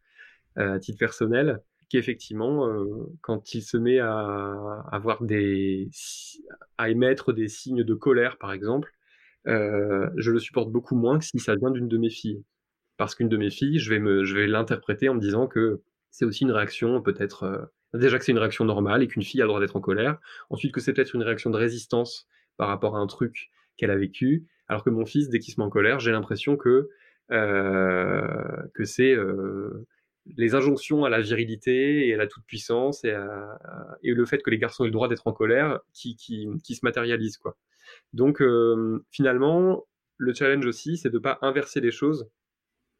euh, 0.58 0.74
à 0.74 0.80
titre 0.80 0.98
personnel, 0.98 1.62
qu'effectivement, 1.90 2.68
euh, 2.68 2.86
quand 3.22 3.54
il 3.54 3.62
se 3.62 3.78
met 3.78 4.00
à 4.00 4.82
à 6.78 6.90
émettre 6.90 7.34
des 7.34 7.48
signes 7.48 7.84
de 7.84 7.94
colère, 7.94 8.38
par 8.38 8.52
exemple, 8.54 8.92
je 9.46 10.32
le 10.32 10.40
supporte 10.40 10.72
beaucoup 10.72 10.96
moins 10.96 11.20
que 11.20 11.26
si 11.26 11.40
ça 11.40 11.56
vient 11.56 11.72
d'une 11.72 11.88
de 11.88 11.98
mes 11.98 12.10
filles. 12.10 12.44
Parce 12.98 13.16
qu'une 13.16 13.30
de 13.30 13.38
mes 13.38 13.50
filles, 13.50 13.80
je 13.80 13.94
vais, 13.94 14.26
je 14.26 14.36
vais 14.36 14.48
l'interpréter 14.48 15.10
en 15.10 15.16
me 15.16 15.20
disant 15.20 15.48
que 15.48 15.82
c'est 16.12 16.26
aussi 16.26 16.44
une 16.44 16.52
réaction 16.52 17.02
peut-être... 17.02 17.72
Déjà 17.94 18.20
que 18.20 18.26
c'est 18.26 18.32
une 18.34 18.38
réaction 18.38 18.66
normale 18.66 19.02
et 19.02 19.08
qu'une 19.08 19.24
fille 19.24 19.42
a 19.42 19.46
le 19.46 19.48
droit 19.48 19.60
d'être 19.60 19.76
en 19.76 19.82
colère. 19.82 20.20
Ensuite 20.50 20.72
que 20.74 20.80
c'est 20.80 20.94
peut-être 20.94 21.16
une 21.16 21.24
réaction 21.24 21.50
de 21.50 21.58
résistance 21.58 22.28
par 22.60 22.68
rapport 22.68 22.98
à 22.98 23.00
un 23.00 23.08
truc 23.08 23.50
qu'elle 23.78 23.90
a 23.90 23.96
vécu. 23.96 24.46
Alors 24.68 24.84
que 24.84 24.90
mon 24.90 25.06
fils, 25.06 25.30
dès 25.30 25.40
qu'il 25.40 25.54
se 25.54 25.60
met 25.60 25.66
en 25.66 25.70
colère, 25.70 26.00
j'ai 26.00 26.12
l'impression 26.12 26.58
que, 26.58 26.90
euh, 27.32 28.68
que 28.76 28.84
c'est 28.84 29.16
les 30.38 30.54
injonctions 30.56 31.06
à 31.06 31.10
la 31.10 31.22
virilité 31.22 32.08
et 32.08 32.14
à 32.14 32.18
la 32.18 32.28
toute-puissance 32.28 33.04
et, 33.06 33.18
et, 34.04 34.14
le 34.14 34.26
fait 34.26 34.44
que 34.44 34.50
les 34.52 34.60
garçons 34.60 34.84
aient 34.84 34.88
le 34.88 34.94
droit 34.94 35.08
d'être 35.08 35.26
en 35.26 35.34
colère 35.34 35.80
qui, 35.94 36.16
qui, 36.18 36.48
qui, 36.64 36.76
se 36.76 36.82
matérialisent. 36.84 37.38
Quoi. 37.38 37.58
Donc 38.14 38.42
euh, 38.42 39.06
finalement, 39.10 39.88
le 40.18 40.34
challenge 40.34 40.66
aussi, 40.66 40.98
c'est 40.98 41.10
de 41.10 41.18
ne 41.18 41.24
pas 41.24 41.40
inverser 41.42 41.80
les 41.80 41.92
choses 41.92 42.30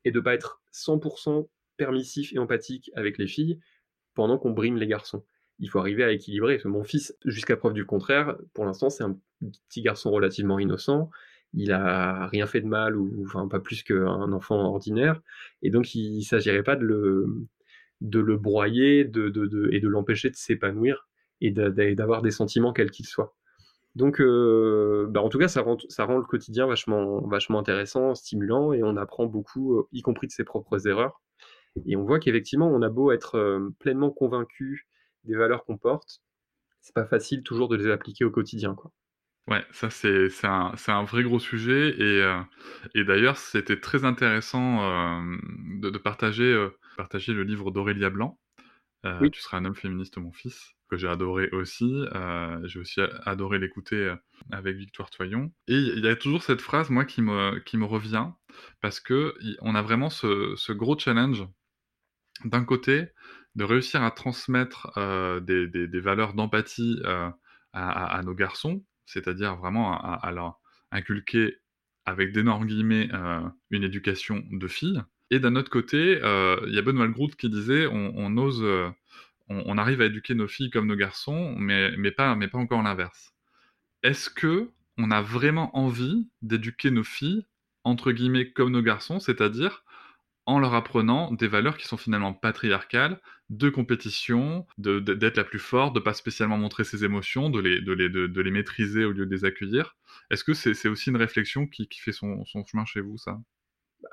et 0.06 0.12
de 0.12 0.20
ne 0.20 0.24
pas 0.24 0.34
être 0.34 0.62
100% 0.74 1.48
permissif 1.78 2.34
et 2.34 2.40
empathique 2.40 2.92
avec 2.96 3.18
les 3.18 3.28
filles 3.28 3.60
pendant 4.14 4.38
qu'on 4.38 4.52
brime 4.52 4.78
les 4.78 4.88
garçons. 4.88 5.26
Il 5.60 5.70
faut 5.70 5.80
arriver 5.80 6.04
à 6.04 6.12
équilibrer. 6.12 6.60
Mon 6.66 6.84
fils, 6.84 7.16
jusqu'à 7.26 7.58
preuve 7.58 7.74
du 7.74 7.86
contraire, 7.86 8.38
pour 8.54 8.66
l'instant, 8.66 8.90
c'est 8.90 9.04
un 9.04 9.18
petit 9.68 9.82
garçon 9.82 10.12
relativement 10.12 10.60
innocent. 10.60 11.10
Il 11.54 11.72
a 11.72 12.28
rien 12.28 12.46
fait 12.46 12.62
de 12.62 12.68
mal 12.68 12.96
ou 12.96 13.24
enfin 13.26 13.48
pas 13.48 13.60
plus 13.60 13.84
qu'un 13.84 14.32
enfant 14.32 14.60
ordinaire. 14.66 15.22
Et 15.62 15.70
donc 15.72 15.96
il, 15.96 16.18
ne 16.18 16.24
s'agirait 16.24 16.64
pas 16.64 16.76
de 16.76 16.86
le 16.86 17.48
de 18.02 18.20
le 18.20 18.38
broyer 18.38 19.04
de, 19.04 19.28
de, 19.30 19.70
et 19.74 19.80
de 19.82 19.88
l'empêcher 19.90 20.30
de 20.30 20.36
s'épanouir 20.36 21.10
et 21.42 21.52
d'avoir 21.52 22.22
des 22.22 22.32
sentiments 22.32 22.72
quels 22.74 22.92
qu'ils 22.92 23.08
soient. 23.08 23.36
Donc 23.96 24.22
euh, 24.22 25.08
bah 25.10 25.22
en 25.22 25.30
tout 25.30 25.40
cas 25.40 25.48
ça 25.48 25.62
rend 25.62 25.78
ça 25.90 26.06
rend 26.06 26.18
le 26.18 26.24
quotidien 26.24 26.68
vachement 26.68 27.22
vachement 27.28 27.60
intéressant 27.60 28.14
stimulant 28.16 28.72
et 28.72 28.84
on 28.84 28.96
apprend 28.98 29.26
beaucoup 29.26 29.80
euh, 29.80 29.88
y 29.92 30.02
compris 30.02 30.28
de 30.28 30.32
ses 30.32 30.44
propres 30.44 30.88
erreurs. 30.88 31.22
Et 31.86 31.96
on 31.96 32.04
voit 32.04 32.20
qu'effectivement 32.20 32.68
on 32.70 32.82
a 32.82 32.90
beau 32.90 33.12
être 33.12 33.36
euh, 33.36 33.70
pleinement 33.80 34.12
convaincu 34.12 34.88
des 35.24 35.36
valeurs 35.36 35.66
qu'on 35.66 35.78
porte 35.78 36.22
c'est 36.82 36.96
pas 36.96 37.06
facile 37.06 37.44
toujours 37.44 37.68
de 37.70 37.76
les 37.76 37.90
appliquer 37.92 38.26
au 38.26 38.32
quotidien 38.32 38.76
quoi 38.76 38.92
Ouais, 39.48 39.66
ça 39.72 39.90
c'est 39.90 40.30
un, 40.44 40.74
un 40.88 41.04
vrai 41.04 41.24
gros 41.24 41.40
sujet 41.40 41.90
et, 41.98 42.22
euh, 42.22 42.40
et 42.94 43.04
d'ailleurs 43.04 43.38
c'était 43.38 43.80
très 43.80 44.06
intéressant 44.06 44.84
euh, 44.84 45.38
de, 45.80 45.90
de 45.90 45.98
partager, 45.98 46.44
euh, 46.44 46.70
partager 46.98 47.34
le 47.34 47.42
livre 47.44 47.72
d'Aurélia 47.72 48.12
Blanc. 48.12 48.40
Oui. 49.22 49.32
Tu 49.32 49.42
seras 49.42 49.58
un 49.58 49.66
homme 49.66 49.76
féministe, 49.76 50.18
mon 50.18 50.34
fils, 50.34 50.74
que 50.90 50.98
j'ai 50.98 51.08
adoré 51.08 51.50
aussi. 51.52 52.04
j'ai 52.66 52.80
aussi 52.80 53.00
adoré 53.26 53.58
l'écouter 53.58 54.14
avec 54.52 54.76
Victoire 54.76 55.10
Toyon. 55.10 55.52
Et 55.70 55.74
il 55.78 56.04
y 56.04 56.08
a 56.10 56.18
toujours 56.18 56.44
cette 56.44 56.60
phrase, 56.60 56.90
moi, 56.90 57.06
qui 57.06 57.22
me, 57.22 57.60
qui 57.60 57.78
me 57.78 57.86
revient, 57.86 58.28
parce 58.82 59.00
que 59.00 59.36
on 59.62 59.74
a 59.74 59.82
vraiment 59.82 60.10
ce, 60.10 60.54
ce 60.58 60.74
gros 60.74 61.00
challenge, 61.00 61.48
d'un 62.44 62.66
côté, 62.66 63.08
de 63.56 63.64
réussir 63.64 64.04
à 64.04 64.12
transmettre 64.12 64.92
des, 65.42 65.68
des, 65.68 65.88
des 65.88 66.00
valeurs 66.00 66.34
d'empathie 66.34 67.02
à, 67.74 68.18
à, 68.18 68.24
nos 68.24 68.34
garçons, 68.34 68.84
c'est-à-dire 69.06 69.56
vraiment 69.56 70.00
à, 70.00 70.32
leur 70.32 70.60
inculquer 70.92 71.58
avec 72.06 72.32
d'énormes 72.32 72.66
guillemets 72.66 73.10
euh, 73.14 73.42
une 73.70 73.84
éducation 73.84 74.44
de 74.52 74.68
fille. 74.68 75.02
Et 75.32 75.40
d'un 75.40 75.56
autre 75.56 75.70
côté, 75.70 76.20
euh, 76.24 76.60
il 76.68 76.74
y 76.74 76.80
a 76.80 76.82
Benoît 76.82 77.08
Groot 77.08 77.36
qui 77.36 77.50
disait 77.50 77.86
on, 77.88 78.38
ose, 78.38 78.62
euh, 78.64 78.90
on, 79.48 79.78
arrive 79.78 80.02
à 80.02 80.06
éduquer 80.06 80.34
nos 80.34 80.48
filles 80.48 80.72
comme 80.72 80.88
nos 80.88 80.96
garçons, 80.96 81.56
mais, 81.58 81.96
mais, 81.98 82.12
pas, 82.12 82.36
mais 82.36 82.48
pas 82.48 82.58
encore 82.58 82.82
l'inverse. 82.82 83.34
Est-ce 84.02 84.30
que 84.30 84.72
on 84.98 85.12
a 85.12 85.22
vraiment 85.22 85.78
envie 85.78 86.30
d'éduquer 86.42 86.92
nos 86.92 87.04
filles 87.04 87.46
entre 87.84 88.12
guillemets 88.12 88.52
comme 88.52 88.72
nos 88.72 88.82
garçons, 88.82 89.20
c'est-à-dire 89.20 89.84
en 90.46 90.60
leur 90.60 90.74
apprenant 90.74 91.32
des 91.32 91.48
valeurs 91.48 91.78
qui 91.78 91.88
sont 91.88 91.98
finalement 91.98 92.34
patriarcales, 92.34 93.20
de 93.50 93.70
compétition, 93.70 94.66
d'être 94.78 95.38
la 95.38 95.44
plus 95.44 95.60
forte, 95.60 95.96
de 95.96 96.00
pas 96.00 96.14
spécialement 96.14 96.58
montrer 96.58 96.84
ses 96.84 97.04
émotions, 97.04 97.50
de 97.50 97.60
les, 97.60 97.82
de 97.82 97.94
les, 97.94 98.10
de, 98.10 98.42
les 98.42 98.52
maîtriser 98.52 99.06
au 99.06 99.12
lieu 99.12 99.26
de 99.26 99.32
les 99.32 99.46
accueillir. 99.46 99.96
Est-ce 100.30 100.44
que 100.44 100.54
c'est 100.54 100.88
aussi 100.88 101.10
une 101.10 101.18
réflexion 101.18 101.68
qui, 101.68 101.88
qui 101.88 102.00
fait 102.00 102.12
son, 102.12 102.46
son, 102.46 102.64
chemin 102.66 102.86
chez 102.86 103.02
vous, 103.02 103.18
ça? 103.18 103.40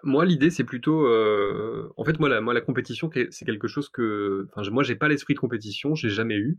Moi, 0.03 0.25
l'idée, 0.25 0.51
c'est 0.51 0.65
plutôt. 0.65 1.07
Euh, 1.07 1.93
en 1.97 2.05
fait, 2.05 2.19
moi 2.19 2.29
la, 2.29 2.41
moi, 2.41 2.55
la 2.55 2.61
compétition, 2.61 3.11
c'est 3.13 3.45
quelque 3.45 3.69
chose 3.69 3.89
que. 3.89 4.49
Enfin, 4.55 4.69
moi, 4.71 4.83
j'ai 4.83 4.97
pas 4.97 5.09
l'esprit 5.09 5.35
de 5.35 5.39
compétition, 5.39 5.95
j'ai 5.95 6.11
jamais 6.11 6.37
eu. 6.37 6.59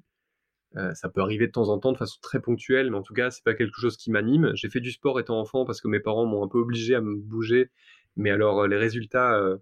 Euh, 0.76 0.94
ça 0.94 1.10
peut 1.10 1.22
arriver 1.22 1.48
de 1.48 1.52
temps 1.52 1.70
en 1.70 1.80
temps 1.80 1.92
de 1.92 1.98
façon 1.98 2.20
très 2.22 2.42
ponctuelle, 2.42 2.92
mais 2.92 2.98
en 2.98 3.02
tout 3.02 3.14
cas, 3.14 3.32
c'est 3.32 3.44
pas 3.44 3.54
quelque 3.54 3.80
chose 3.80 3.98
qui 3.98 4.12
m'anime. 4.12 4.52
J'ai 4.54 4.70
fait 4.70 4.82
du 4.82 4.92
sport 4.92 5.20
étant 5.20 5.40
enfant 5.40 5.66
parce 5.66 5.82
que 5.82 5.88
mes 5.88 6.00
parents 6.00 6.26
m'ont 6.26 6.44
un 6.44 6.48
peu 6.48 6.60
obligé 6.60 6.94
à 6.94 7.02
me 7.02 7.16
bouger, 7.16 7.72
mais 8.18 8.32
alors 8.32 8.68
les 8.68 8.78
résultats, 8.78 9.38
euh, 9.38 9.58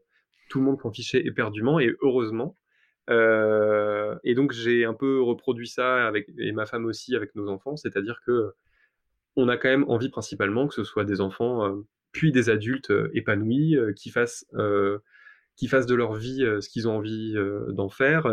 tout 0.50 0.60
le 0.60 0.66
monde 0.66 0.80
s'en 0.82 0.92
fichait 0.92 1.26
éperdument, 1.26 1.80
et 1.80 1.96
heureusement. 2.02 2.56
Euh, 3.10 4.16
et 4.24 4.34
donc 4.34 4.52
j'ai 4.52 4.84
un 4.84 4.94
peu 4.94 5.22
reproduit 5.22 5.68
ça 5.68 6.08
avec 6.08 6.28
et 6.40 6.52
ma 6.52 6.66
femme 6.66 6.86
aussi 6.86 7.16
avec 7.16 7.36
nos 7.36 7.50
enfants, 7.50 7.76
c'est-à-dire 7.76 8.20
que 8.26 8.54
on 9.36 9.48
a 9.48 9.58
quand 9.58 9.70
même 9.70 9.86
envie 9.88 10.10
principalement 10.10 10.68
que 10.68 10.74
ce 10.74 10.84
soit 10.84 11.06
des 11.06 11.22
enfants 11.22 11.66
euh, 11.66 11.86
puis 12.12 12.32
des 12.32 12.50
adultes 12.50 12.92
euh, 12.92 13.12
épanouis 13.14 13.78
qui 13.96 14.10
fassent 14.10 14.46
qui 15.56 15.68
fassent 15.68 15.86
de 15.86 15.96
leur 15.96 16.14
vie 16.14 16.40
ce 16.40 16.68
qu'ils 16.70 16.88
ont 16.88 16.98
envie 16.98 17.36
d'en 17.70 17.90
faire. 17.90 18.26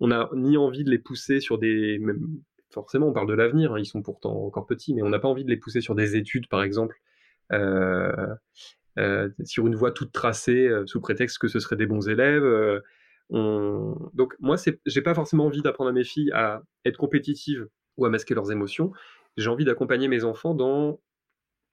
on 0.00 0.08
n'a 0.08 0.30
ni 0.34 0.56
envie 0.56 0.84
de 0.84 0.90
les 0.90 0.98
pousser 0.98 1.40
sur 1.40 1.58
des 1.58 2.00
forcément 2.70 3.08
on 3.08 3.12
parle 3.12 3.28
de 3.28 3.34
l'avenir, 3.34 3.74
hein, 3.74 3.78
ils 3.78 3.86
sont 3.86 4.02
pourtant 4.02 4.34
encore 4.44 4.66
petits, 4.66 4.94
mais 4.94 5.02
on 5.02 5.10
n'a 5.10 5.18
pas 5.18 5.28
envie 5.28 5.44
de 5.44 5.50
les 5.50 5.56
pousser 5.56 5.80
sur 5.80 5.94
des 5.94 6.16
études 6.16 6.48
par 6.48 6.62
exemple. 6.62 6.96
Sur 9.44 9.66
une 9.66 9.74
voie 9.74 9.92
toute 9.92 10.12
tracée 10.12 10.70
sous 10.86 11.00
prétexte 11.00 11.38
que 11.38 11.48
ce 11.48 11.60
seraient 11.60 11.76
des 11.76 11.86
bons 11.86 12.08
élèves. 12.08 12.44
Donc 13.30 14.34
moi, 14.40 14.56
j'ai 14.86 15.02
pas 15.02 15.14
forcément 15.14 15.46
envie 15.46 15.62
d'apprendre 15.62 15.90
à 15.90 15.92
mes 15.92 16.04
filles 16.04 16.30
à 16.32 16.62
être 16.84 16.96
compétitives 16.96 17.68
ou 17.96 18.06
à 18.06 18.10
masquer 18.10 18.34
leurs 18.34 18.50
émotions. 18.50 18.92
J'ai 19.36 19.50
envie 19.50 19.64
d'accompagner 19.64 20.08
mes 20.08 20.24
enfants 20.24 20.54
dans, 20.54 21.00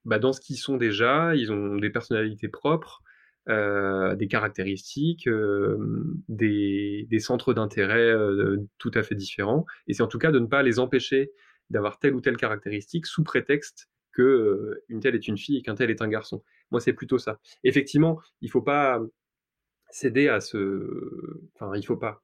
bah, 0.04 0.20
ce 0.32 0.40
qu'ils 0.40 0.56
sont 0.56 0.76
déjà. 0.76 1.34
Ils 1.34 1.52
ont 1.52 1.76
des 1.76 1.90
personnalités 1.90 2.48
propres, 2.48 3.02
euh, 3.48 4.14
des 4.16 4.28
caractéristiques, 4.28 5.28
euh, 5.28 5.76
des, 6.28 7.06
centres 7.18 7.54
d'intérêt 7.54 8.10
euh, 8.10 8.58
tout 8.78 8.92
à 8.94 9.02
fait 9.02 9.14
différents. 9.14 9.66
Et 9.88 9.94
c'est 9.94 10.02
en 10.02 10.08
tout 10.08 10.18
cas 10.18 10.30
de 10.30 10.38
ne 10.38 10.46
pas 10.46 10.62
les 10.62 10.78
empêcher 10.78 11.32
d'avoir 11.70 11.98
telle 11.98 12.14
ou 12.14 12.20
telle 12.20 12.36
caractéristique 12.36 13.06
sous 13.06 13.24
prétexte 13.24 13.88
que 14.12 14.22
euh, 14.22 14.84
une 14.88 15.00
telle 15.00 15.14
est 15.14 15.26
une 15.26 15.36
fille 15.36 15.58
et 15.58 15.62
qu'un 15.62 15.74
tel 15.74 15.90
est 15.90 16.02
un 16.02 16.08
garçon. 16.08 16.42
Moi, 16.70 16.80
c'est 16.80 16.92
plutôt 16.92 17.18
ça. 17.18 17.38
Effectivement, 17.64 18.20
il 18.40 18.50
faut 18.50 18.62
pas 18.62 19.00
céder 19.90 20.28
à 20.28 20.40
ce. 20.40 21.40
Enfin, 21.54 21.76
il 21.76 21.84
faut 21.84 21.96
pas. 21.96 22.22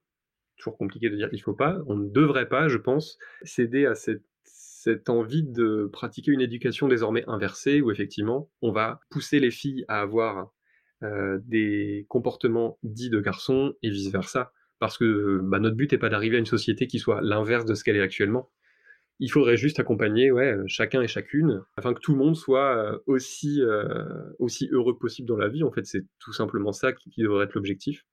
Toujours 0.57 0.77
compliqué 0.77 1.09
de 1.09 1.15
dire 1.15 1.29
il 1.31 1.41
faut 1.41 1.53
pas. 1.53 1.79
On 1.87 1.95
ne 1.95 2.09
devrait 2.09 2.47
pas, 2.47 2.67
je 2.67 2.77
pense, 2.77 3.17
céder 3.43 3.85
à 3.85 3.95
cette, 3.95 4.23
cette 4.43 5.09
envie 5.09 5.43
de 5.43 5.89
pratiquer 5.91 6.31
une 6.31 6.41
éducation 6.41 6.87
désormais 6.87 7.23
inversée 7.27 7.81
où 7.81 7.91
effectivement 7.91 8.49
on 8.61 8.71
va 8.71 8.99
pousser 9.09 9.39
les 9.39 9.51
filles 9.51 9.85
à 9.87 10.01
avoir 10.01 10.51
euh, 11.03 11.39
des 11.45 12.05
comportements 12.09 12.77
dits 12.83 13.09
de 13.09 13.19
garçons 13.19 13.73
et 13.81 13.89
vice 13.89 14.11
versa. 14.11 14.51
Parce 14.79 14.97
que 14.97 15.39
bah, 15.43 15.59
notre 15.59 15.75
but 15.75 15.91
n'est 15.91 15.97
pas 15.97 16.09
d'arriver 16.09 16.35
à 16.35 16.39
une 16.39 16.45
société 16.45 16.87
qui 16.87 16.99
soit 16.99 17.21
l'inverse 17.21 17.65
de 17.65 17.73
ce 17.73 17.83
qu'elle 17.83 17.95
est 17.95 18.01
actuellement 18.01 18.49
il 19.19 19.31
faudrait 19.31 19.57
juste 19.57 19.79
accompagner 19.79 20.31
ouais, 20.31 20.53
euh, 20.53 20.63
chacun 20.67 21.01
et 21.01 21.07
chacune 21.07 21.63
afin 21.77 21.93
que 21.93 21.99
tout 21.99 22.13
le 22.13 22.17
monde 22.17 22.35
soit 22.35 22.75
euh, 22.75 22.97
aussi, 23.07 23.61
euh, 23.61 24.33
aussi 24.39 24.67
heureux 24.71 24.97
possible 24.97 25.27
dans 25.27 25.37
la 25.37 25.49
vie. 25.49 25.63
En 25.63 25.71
fait, 25.71 25.85
c'est 25.85 26.05
tout 26.19 26.33
simplement 26.33 26.71
ça 26.71 26.93
qui, 26.93 27.11
devrait 27.17 27.45
être 27.45 27.53
l'objectif. 27.53 28.05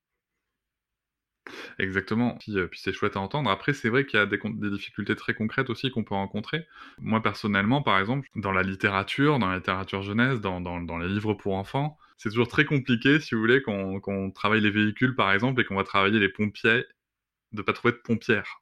Exactement. 1.79 2.37
Puis, 2.39 2.53
c'est 2.75 2.93
chouette 2.93 3.17
à 3.17 3.21
entendre. 3.21 3.51
Après, 3.51 3.73
c'est 3.73 3.89
vrai 3.89 4.07
qu'il 4.07 4.21
y 4.21 4.23
a 4.23 4.27
des, 4.27 4.39
difficultés 4.71 5.17
très 5.17 5.35
concrètes 5.35 5.71
aussi 5.71 5.91
qu'on 5.91 6.05
peut 6.05 6.15
rencontrer. 6.15 6.67
Moi, 6.99 7.23
personnellement, 7.23 7.83
par 7.83 7.99
exemple, 7.99 8.29
dans 8.37 8.53
la 8.53 8.63
littérature, 8.63 9.39
dans 9.39 9.49
la 9.49 9.57
littérature 9.57 10.03
jeunesse, 10.03 10.41
dans, 10.41 10.61
dans, 10.61 10.81
dans 10.81 10.99
les 10.99 11.09
livres 11.09 11.35
pour 11.35 11.55
enfants, 11.55 11.99
c'est 12.19 12.29
toujours 12.29 12.49
très 12.49 12.67
compliqué, 12.67 13.19
si 13.19 13.35
vous 13.35 13.41
voulez, 13.41 13.63
qu'on 13.63 14.31
travaille 14.33 14.61
les 14.61 14.71
véhicules, 14.71 15.17
par 15.17 15.33
exemple, 15.33 15.61
et 15.61 15.65
qu'on 15.65 15.77
va 15.77 15.85
travailler 15.85 16.19
les 16.21 16.29
pompiers, 16.29 16.85
de 17.53 17.63
pas 17.63 17.73
trouver 17.73 17.93
de 17.93 18.01
pompières. 18.05 18.61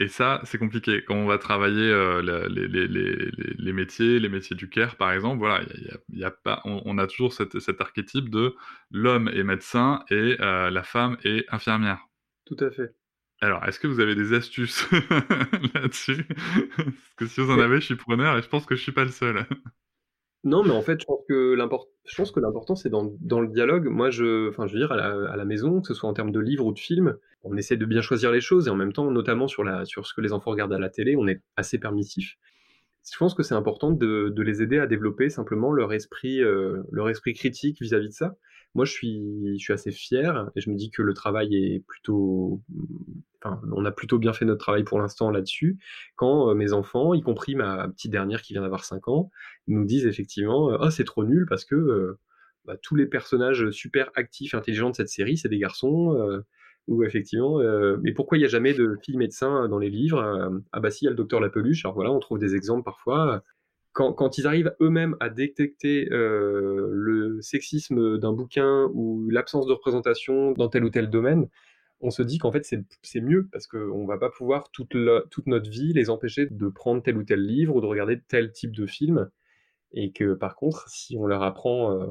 Et 0.00 0.06
ça, 0.08 0.40
c'est 0.44 0.58
compliqué. 0.58 1.02
Quand 1.04 1.16
on 1.16 1.26
va 1.26 1.38
travailler 1.38 1.90
euh, 1.90 2.22
les, 2.48 2.68
les, 2.68 2.86
les, 2.86 3.30
les, 3.58 3.72
métiers, 3.72 4.20
les 4.20 4.28
métiers 4.28 4.54
du 4.54 4.68
care, 4.68 4.94
par 4.96 5.12
exemple, 5.12 5.38
voilà, 5.38 5.64
y 5.64 5.90
a, 5.90 5.98
y 6.10 6.24
a 6.24 6.30
pas, 6.30 6.62
on, 6.64 6.98
a 6.98 7.06
toujours 7.08 7.32
cette, 7.32 7.58
cet 7.58 7.80
archétype 7.80 8.30
de 8.30 8.54
l'homme 8.92 9.28
est 9.28 9.42
médecin 9.42 10.04
et 10.08 10.36
euh, 10.40 10.70
la 10.70 10.84
femme 10.84 11.16
est 11.24 11.46
infirmière. 11.52 11.98
Tout 12.44 12.56
à 12.60 12.70
fait. 12.70 12.94
Alors, 13.40 13.64
est-ce 13.64 13.80
que 13.80 13.88
vous 13.88 13.98
avez 13.98 14.14
des 14.14 14.34
astuces 14.34 14.88
là-dessus? 15.74 16.24
Parce 16.76 17.14
que 17.16 17.26
si 17.26 17.40
vous 17.40 17.50
en 17.50 17.58
avez, 17.58 17.80
je 17.80 17.86
suis 17.86 17.96
preneur 17.96 18.38
et 18.38 18.42
je 18.42 18.48
pense 18.48 18.66
que 18.66 18.76
je 18.76 18.82
suis 18.82 18.92
pas 18.92 19.04
le 19.04 19.10
seul. 19.10 19.46
Non, 20.48 20.64
mais 20.64 20.70
en 20.70 20.80
fait, 20.80 21.00
je 21.00 21.06
pense 21.06 21.24
que 22.32 22.40
l'important, 22.40 22.74
c'est 22.74 22.88
dans, 22.88 23.12
dans, 23.20 23.40
le 23.40 23.48
dialogue. 23.48 23.86
Moi, 23.86 24.08
je, 24.08 24.48
enfin, 24.48 24.66
je 24.66 24.72
veux 24.72 24.78
dire, 24.78 24.92
à 24.92 24.96
la, 24.96 25.30
à 25.30 25.36
la, 25.36 25.44
maison, 25.44 25.82
que 25.82 25.88
ce 25.88 25.94
soit 25.94 26.08
en 26.08 26.14
termes 26.14 26.32
de 26.32 26.40
livres 26.40 26.64
ou 26.64 26.72
de 26.72 26.78
films, 26.78 27.16
on 27.42 27.56
essaie 27.56 27.76
de 27.76 27.84
bien 27.84 28.00
choisir 28.00 28.32
les 28.32 28.40
choses 28.40 28.66
et 28.66 28.70
en 28.70 28.74
même 28.74 28.92
temps, 28.94 29.10
notamment 29.10 29.46
sur 29.46 29.62
la, 29.62 29.84
sur 29.84 30.06
ce 30.06 30.14
que 30.14 30.22
les 30.22 30.32
enfants 30.32 30.50
regardent 30.52 30.72
à 30.72 30.78
la 30.78 30.88
télé, 30.88 31.16
on 31.16 31.28
est 31.28 31.42
assez 31.56 31.78
permissif. 31.78 32.36
je 33.10 33.18
pense 33.18 33.34
que 33.34 33.42
c'est 33.42 33.54
important 33.54 33.90
de, 33.90 34.32
de, 34.34 34.42
les 34.42 34.62
aider 34.62 34.78
à 34.78 34.86
développer 34.86 35.28
simplement 35.28 35.70
leur 35.72 35.92
esprit, 35.92 36.42
euh, 36.42 36.82
leur 36.90 37.10
esprit 37.10 37.34
critique 37.34 37.80
vis-à-vis 37.80 38.08
de 38.08 38.14
ça. 38.14 38.36
Moi, 38.78 38.84
je 38.84 38.92
suis, 38.92 39.72
assez 39.72 39.90
fier 39.90 40.50
et 40.54 40.60
je 40.60 40.70
me 40.70 40.76
dis 40.76 40.90
que 40.90 41.02
le 41.02 41.14
travail 41.14 41.56
est 41.56 41.84
plutôt, 41.86 42.62
enfin, 43.42 43.60
on 43.72 43.84
a 43.84 43.90
plutôt 43.90 44.18
bien 44.18 44.32
fait 44.32 44.44
notre 44.44 44.60
travail 44.60 44.84
pour 44.84 45.00
l'instant 45.00 45.32
là-dessus. 45.32 45.78
Quand 46.14 46.48
euh, 46.48 46.54
mes 46.54 46.72
enfants, 46.72 47.12
y 47.12 47.20
compris 47.20 47.56
ma 47.56 47.88
petite 47.88 48.12
dernière 48.12 48.40
qui 48.40 48.52
vient 48.52 48.62
d'avoir 48.62 48.84
5 48.84 49.08
ans, 49.08 49.30
nous 49.66 49.84
disent 49.84 50.06
effectivement, 50.06 50.76
oh 50.80 50.90
c'est 50.90 51.02
trop 51.02 51.24
nul 51.24 51.44
parce 51.48 51.64
que 51.64 52.16
bah, 52.66 52.76
tous 52.80 52.94
les 52.94 53.06
personnages 53.06 53.70
super 53.70 54.10
actifs, 54.14 54.54
intelligents 54.54 54.90
de 54.90 54.94
cette 54.94 55.08
série, 55.08 55.36
c'est 55.36 55.48
des 55.48 55.58
garçons. 55.58 56.14
Euh, 56.16 56.42
ou 56.88 57.04
effectivement, 57.04 57.60
euh, 57.60 57.98
mais 58.02 58.12
pourquoi 58.12 58.38
il 58.38 58.40
n'y 58.40 58.46
a 58.46 58.48
jamais 58.48 58.72
de 58.72 58.96
filles 59.02 59.18
médecins 59.18 59.68
dans 59.68 59.78
les 59.78 59.90
livres 59.90 60.20
euh, 60.20 60.58
Ah 60.72 60.80
bah 60.80 60.90
si, 60.90 61.04
il 61.04 61.06
y 61.06 61.08
a 61.08 61.10
le 61.10 61.16
docteur 61.16 61.38
Lapeluche. 61.38 61.84
Alors 61.84 61.94
voilà, 61.94 62.10
on 62.10 62.18
trouve 62.18 62.38
des 62.38 62.54
exemples 62.54 62.82
parfois. 62.82 63.42
Quand, 63.92 64.38
ils 64.38 64.46
arrivent 64.46 64.76
eux-mêmes 64.80 65.16
à 65.18 65.28
détecter 65.28 66.08
euh, 66.12 66.88
le 66.92 67.40
sexisme 67.42 68.18
d'un 68.18 68.32
bouquin 68.32 68.88
ou 68.94 69.28
l'absence 69.28 69.66
de 69.66 69.72
représentation 69.72 70.52
dans 70.52 70.68
tel 70.68 70.84
ou 70.84 70.90
tel 70.90 71.10
domaine, 71.10 71.48
on 72.00 72.10
se 72.10 72.22
dit 72.22 72.38
qu'en 72.38 72.52
fait 72.52 72.64
c'est 72.64 73.20
mieux 73.20 73.48
parce 73.50 73.66
qu'on 73.66 74.06
va 74.06 74.18
pas 74.18 74.30
pouvoir 74.30 74.70
toute, 74.70 74.96
toute 75.30 75.46
notre 75.48 75.68
vie 75.68 75.92
les 75.92 76.10
empêcher 76.10 76.46
de 76.46 76.68
prendre 76.68 77.02
tel 77.02 77.16
ou 77.16 77.24
tel 77.24 77.44
livre 77.44 77.74
ou 77.74 77.80
de 77.80 77.86
regarder 77.86 78.20
tel 78.28 78.52
type 78.52 78.70
de 78.70 78.86
film 78.86 79.28
et 79.92 80.12
que 80.12 80.34
par 80.34 80.54
contre, 80.54 80.88
si 80.88 81.16
on 81.18 81.26
leur 81.26 81.42
apprend 81.42 81.92
euh, 81.92 82.06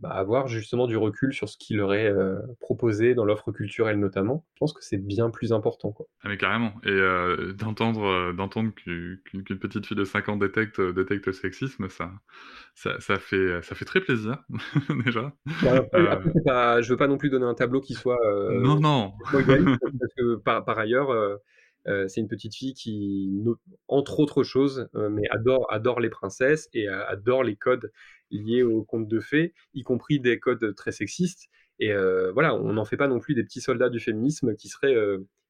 bah, 0.00 0.10
à 0.10 0.18
avoir 0.18 0.48
justement 0.48 0.86
du 0.86 0.96
recul 0.96 1.32
sur 1.32 1.48
ce 1.48 1.56
qui 1.56 1.74
leur 1.74 1.94
est 1.94 2.10
euh, 2.10 2.38
proposé 2.60 3.14
dans 3.14 3.24
l'offre 3.24 3.52
culturelle 3.52 3.98
notamment, 3.98 4.44
je 4.54 4.58
pense 4.58 4.72
que 4.74 4.84
c'est 4.84 4.98
bien 4.98 5.30
plus 5.30 5.52
important. 5.52 5.92
Quoi. 5.92 6.06
Ah 6.22 6.28
mais 6.28 6.36
carrément, 6.36 6.74
et 6.84 6.90
euh, 6.90 7.54
d'entendre 7.54 8.04
euh, 8.04 8.32
d'entendre 8.32 8.70
qu'une 8.74 9.18
petite 9.58 9.86
fille 9.86 9.96
de 9.96 10.04
5 10.04 10.28
ans 10.28 10.36
détecte, 10.36 10.80
détecte 10.80 11.26
le 11.26 11.32
sexisme, 11.32 11.88
ça, 11.88 12.10
ça, 12.74 13.00
ça, 13.00 13.16
fait, 13.16 13.62
ça 13.62 13.74
fait 13.74 13.86
très 13.86 14.00
plaisir 14.00 14.44
déjà. 15.04 15.32
Bah, 15.62 15.76
après, 15.76 16.08
après 16.08 16.30
pas, 16.44 16.82
je 16.82 16.90
veux 16.90 16.98
pas 16.98 17.08
non 17.08 17.16
plus 17.16 17.30
donner 17.30 17.46
un 17.46 17.54
tableau 17.54 17.80
qui 17.80 17.94
soit... 17.94 18.20
non, 18.52 18.78
non. 18.78 19.14
parce 19.32 20.14
que 20.16 20.36
par, 20.36 20.64
par 20.64 20.78
ailleurs 20.78 21.38
c'est 22.08 22.20
une 22.20 22.28
petite 22.28 22.54
fille 22.54 22.74
qui, 22.74 23.44
entre 23.88 24.20
autres 24.20 24.42
choses, 24.42 24.88
mais 24.94 25.22
adore, 25.30 25.66
adore 25.72 26.00
les 26.00 26.10
princesses 26.10 26.68
et 26.72 26.88
adore 26.88 27.44
les 27.44 27.56
codes 27.56 27.92
liés 28.30 28.62
aux 28.62 28.82
contes 28.82 29.08
de 29.08 29.20
fées, 29.20 29.54
y 29.74 29.82
compris 29.82 30.20
des 30.20 30.38
codes 30.40 30.74
très 30.74 30.92
sexistes. 30.92 31.48
Et 31.78 31.92
voilà, 32.32 32.54
on 32.54 32.72
n'en 32.72 32.84
fait 32.84 32.96
pas 32.96 33.08
non 33.08 33.20
plus 33.20 33.34
des 33.34 33.44
petits 33.44 33.60
soldats 33.60 33.88
du 33.88 34.00
féminisme 34.00 34.54
qui 34.56 34.68
seraient 34.68 34.96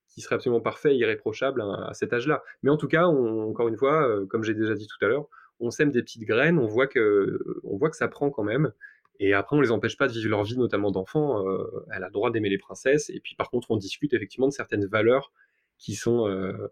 qui 0.09 0.23
serait 0.23 0.37
absolument 0.37 0.63
parfait 0.63 0.95
et 0.95 0.99
irréprochable 0.99 1.61
à, 1.61 1.93
cet 1.93 2.13
âge-là. 2.15 2.43
Mais 2.63 2.71
en 2.71 2.79
tout 2.79 2.89
cas, 2.89 3.05
encore 3.05 3.69
une 3.69 3.77
fois, 3.77 4.09
comme 4.29 4.45
j'ai 4.45 4.55
déjà 4.55 4.75
dit 4.75 4.87
tout 4.87 5.05
à 5.05 5.09
l'heure, 5.09 5.29
on 5.61 5.71
sème 5.71 5.91
des 5.91 6.03
petites 6.03 6.25
graines, 6.25 6.59
on 6.59 6.67
voit 6.67 6.87
que, 6.87 7.39
on 7.65 7.77
voit 7.77 7.91
que 7.91 7.97
ça 7.97 8.09
prend 8.09 8.31
quand 8.31 8.43
même. 8.43 8.73
Et 9.19 9.35
après, 9.35 9.57
on 9.57 9.61
les 9.61 9.71
empêche 9.71 9.97
pas 9.97 10.09
de 10.09 10.13
vivre 10.13 10.31
leur 10.31 10.43
vie, 10.43 10.59
notamment 10.59 10.91
d'enfants. 10.91 11.45
elle 11.91 12.03
a 12.03 12.07
le 12.07 12.13
droit 12.13 12.31
d'aimer 12.31 12.49
les 12.49 12.59
princesses. 12.59 13.11
Et 13.11 13.21
puis, 13.21 13.35
par 13.35 13.51
contre, 13.51 13.71
on 13.71 13.77
discute 13.77 14.13
effectivement 14.15 14.49
de 14.49 14.53
certaines 14.53 14.87
valeurs 14.87 15.33
qui 15.79 15.95
sont 15.95 16.29
euh, 16.29 16.69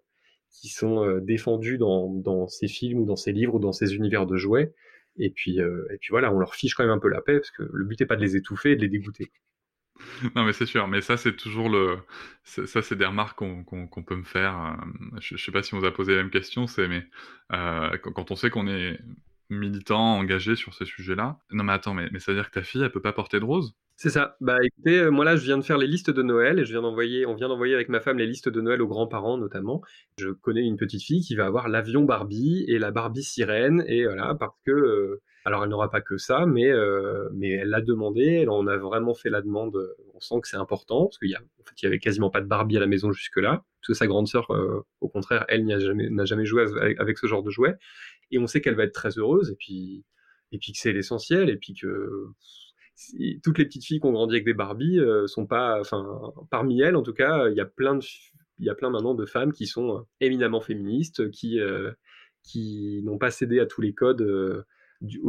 qui 0.51 0.69
sont 0.69 1.05
euh, 1.05 1.21
défendus 1.21 1.79
dans, 1.79 2.09
dans 2.09 2.47
ces 2.47 2.69
films 2.69 3.01
ou 3.01 3.07
dans 3.07 3.17
ces 3.17 3.33
livres 3.33 3.57
ou 3.57 3.59
dans 3.59 3.73
ces 3.73 3.95
univers 3.95 4.27
de 4.27 4.37
jouets. 4.37 4.73
Et 5.17 5.31
puis, 5.31 5.61
euh, 5.61 5.87
et 5.93 5.99
puis 5.99 6.11
voilà, 6.11 6.33
on 6.33 6.39
leur 6.39 6.55
fiche 6.55 6.75
quand 6.75 6.85
même 6.85 6.93
un 6.93 6.99
peu 6.99 7.09
la 7.09 7.21
paix, 7.21 7.39
parce 7.39 7.51
que 7.51 7.63
le 7.73 7.85
but 7.85 8.01
n'est 8.01 8.07
pas 8.07 8.17
de 8.17 8.21
les 8.21 8.37
étouffer 8.37 8.73
et 8.73 8.77
de 8.77 8.81
les 8.81 8.89
dégoûter. 8.89 9.31
Non, 10.35 10.45
mais 10.45 10.53
c'est 10.53 10.67
sûr, 10.67 10.89
mais 10.89 11.01
ça, 11.01 11.17
c'est 11.17 11.37
toujours 11.37 11.69
le. 11.69 11.99
Ça, 12.43 12.83
c'est 12.83 12.97
des 12.97 13.05
remarques 13.05 13.39
qu'on 13.39 14.05
peut 14.05 14.17
me 14.17 14.25
faire. 14.25 14.77
Je, 15.21 15.35
ne 15.35 15.39
sais 15.39 15.53
pas 15.53 15.63
si 15.63 15.75
on 15.75 15.79
vous 15.79 15.85
a 15.85 15.93
posé 15.93 16.17
la 16.17 16.23
même 16.23 16.33
question, 16.33 16.67
c'est 16.67 16.89
mais 16.89 17.07
quand, 17.49 18.33
on 18.33 18.35
sait 18.35 18.51
qu'on 18.51 18.67
est 18.67 18.99
militant, 19.51 20.19
engagé 20.19 20.57
sur 20.57 20.75
ces 20.75 20.85
sujets-là. 20.85 21.39
Non, 21.53 21.63
mais 21.63 21.73
attends, 21.73 21.95
mais, 21.95 22.09
mais 22.11 22.19
ça 22.19 22.33
veut 22.33 22.39
dire 22.39 22.51
que 22.51 22.55
ta 22.59 22.65
fille, 22.65 22.83
elle 22.83 22.91
peut 22.91 23.01
pas 23.01 23.13
porter 23.13 23.39
de 23.39 23.45
rose? 23.45 23.77
C'est 23.97 24.11
ça. 24.11 24.37
Bah 24.41 24.59
écoutez, 24.63 24.99
euh, 24.99 25.11
moi 25.11 25.25
là, 25.25 25.37
je 25.37 25.45
viens 25.45 25.57
de 25.57 25.63
faire 25.63 25.79
les 25.79 25.87
listes 25.87 26.11
de 26.11 26.23
Noël 26.23 26.59
et 26.59 27.27
on 27.27 27.35
vient 27.35 27.49
d'envoyer 27.49 27.75
avec 27.75 27.89
ma 27.89 28.01
femme 28.01 28.19
les 28.19 28.27
listes 28.27 28.49
de 28.49 28.61
Noël 28.61 28.83
aux 28.83 28.89
grands-parents 28.89 29.39
notamment. 29.39 29.83
Je 30.19 30.31
connais 30.31 30.63
une 30.67 30.77
petite 30.77 31.03
fille 31.03 31.23
qui 31.23 31.37
va 31.37 31.47
avoir 31.47 31.69
l'avion 31.69 32.03
Barbie 32.03 32.65
et 32.69 32.79
la 32.79 32.91
Barbie 32.91 33.23
sirène 33.23 33.85
et 33.87 34.05
voilà 34.05 34.35
parce 34.35 34.57
que, 34.67 34.73
euh, 34.73 35.23
alors 35.45 35.63
elle 35.63 35.71
n'aura 35.71 35.91
pas 35.91 36.01
que 36.01 36.17
ça, 36.17 36.45
mais 36.47 36.71
euh, 36.71 37.29
mais 37.35 37.51
elle 37.51 37.69
l'a 37.69 37.81
demandé, 37.81 38.41
elle 38.43 38.51
en 38.51 38.67
a 38.67 38.77
vraiment 38.77 39.15
fait 39.15 39.31
la 39.31 39.43
demande. 39.43 39.77
On 40.15 40.21
sent 40.21 40.41
que 40.43 40.49
c'est 40.49 40.57
important 40.57 41.07
parce 41.07 41.19
qu'il 41.19 41.31
y 41.31 41.35
a, 41.35 41.41
en 41.41 41.65
fait, 41.65 41.81
il 41.83 41.85
y 41.85 41.89
avait 41.89 41.99
quasiment 41.99 42.31
pas 42.31 42.41
de 42.41 42.47
Barbie 42.47 42.77
à 42.77 42.81
la 42.81 42.87
maison 42.87 43.13
jusque 43.13 43.37
là. 43.37 43.63
Parce 43.81 43.89
que 43.89 43.95
sa 43.95 44.07
grande 44.07 44.27
sœur, 44.27 44.49
au 45.03 45.09
contraire, 45.09 45.45
elle 45.49 45.67
n'a 45.67 45.79
jamais, 45.79 46.09
n'a 46.09 46.25
jamais 46.25 46.47
joué 46.47 46.63
avec, 46.63 46.99
avec 46.99 47.19
ce 47.19 47.27
genre 47.27 47.43
de 47.43 47.51
jouet 47.51 47.75
et 48.31 48.39
on 48.39 48.47
sait 48.47 48.61
qu'elle 48.61 48.77
va 48.77 48.85
être 48.85 48.95
très 48.95 49.19
heureuse 49.19 49.51
et 49.51 49.57
puis 49.57 50.05
et 50.53 50.59
puis 50.59 50.73
que 50.73 50.79
c'est 50.79 50.93
l'essentiel 50.93 51.51
et 51.51 51.57
puis 51.57 51.75
que 51.75 52.29
toutes 53.43 53.59
les 53.59 53.65
petites 53.65 53.85
filles 53.85 54.01
qui 54.01 54.07
ont 54.07 54.13
grandi 54.13 54.35
avec 54.35 54.45
des 54.45 54.55
Barbies 54.55 55.01
euh, 55.01 55.27
sont 55.27 55.47
pas, 55.47 55.81
enfin, 55.81 56.07
parmi 56.51 56.81
elles 56.81 56.97
en 56.97 57.03
tout 57.03 57.13
cas, 57.13 57.49
il 57.49 57.57
y 57.57 57.61
a 57.61 57.65
plein 57.65 57.97
de, 57.97 58.05
il 58.59 58.67
y 58.67 58.71
a 58.71 58.75
plein 58.75 58.91
maintenant 58.91 59.15
de 59.15 59.27
femmes 59.27 59.53
qui 59.53 59.67
sont 59.67 59.99
euh, 59.99 60.01
éminemment 60.21 60.61
féministes, 60.61 61.31
qui, 61.31 61.61
euh, 61.61 61.93
qui 62.43 63.03
n'ont 63.05 63.19
pas 63.19 63.31
cédé 63.31 63.61
à 63.61 63.67
tous 63.67 63.81
les 63.81 63.93
codes. 63.93 64.65
Du, 65.01 65.21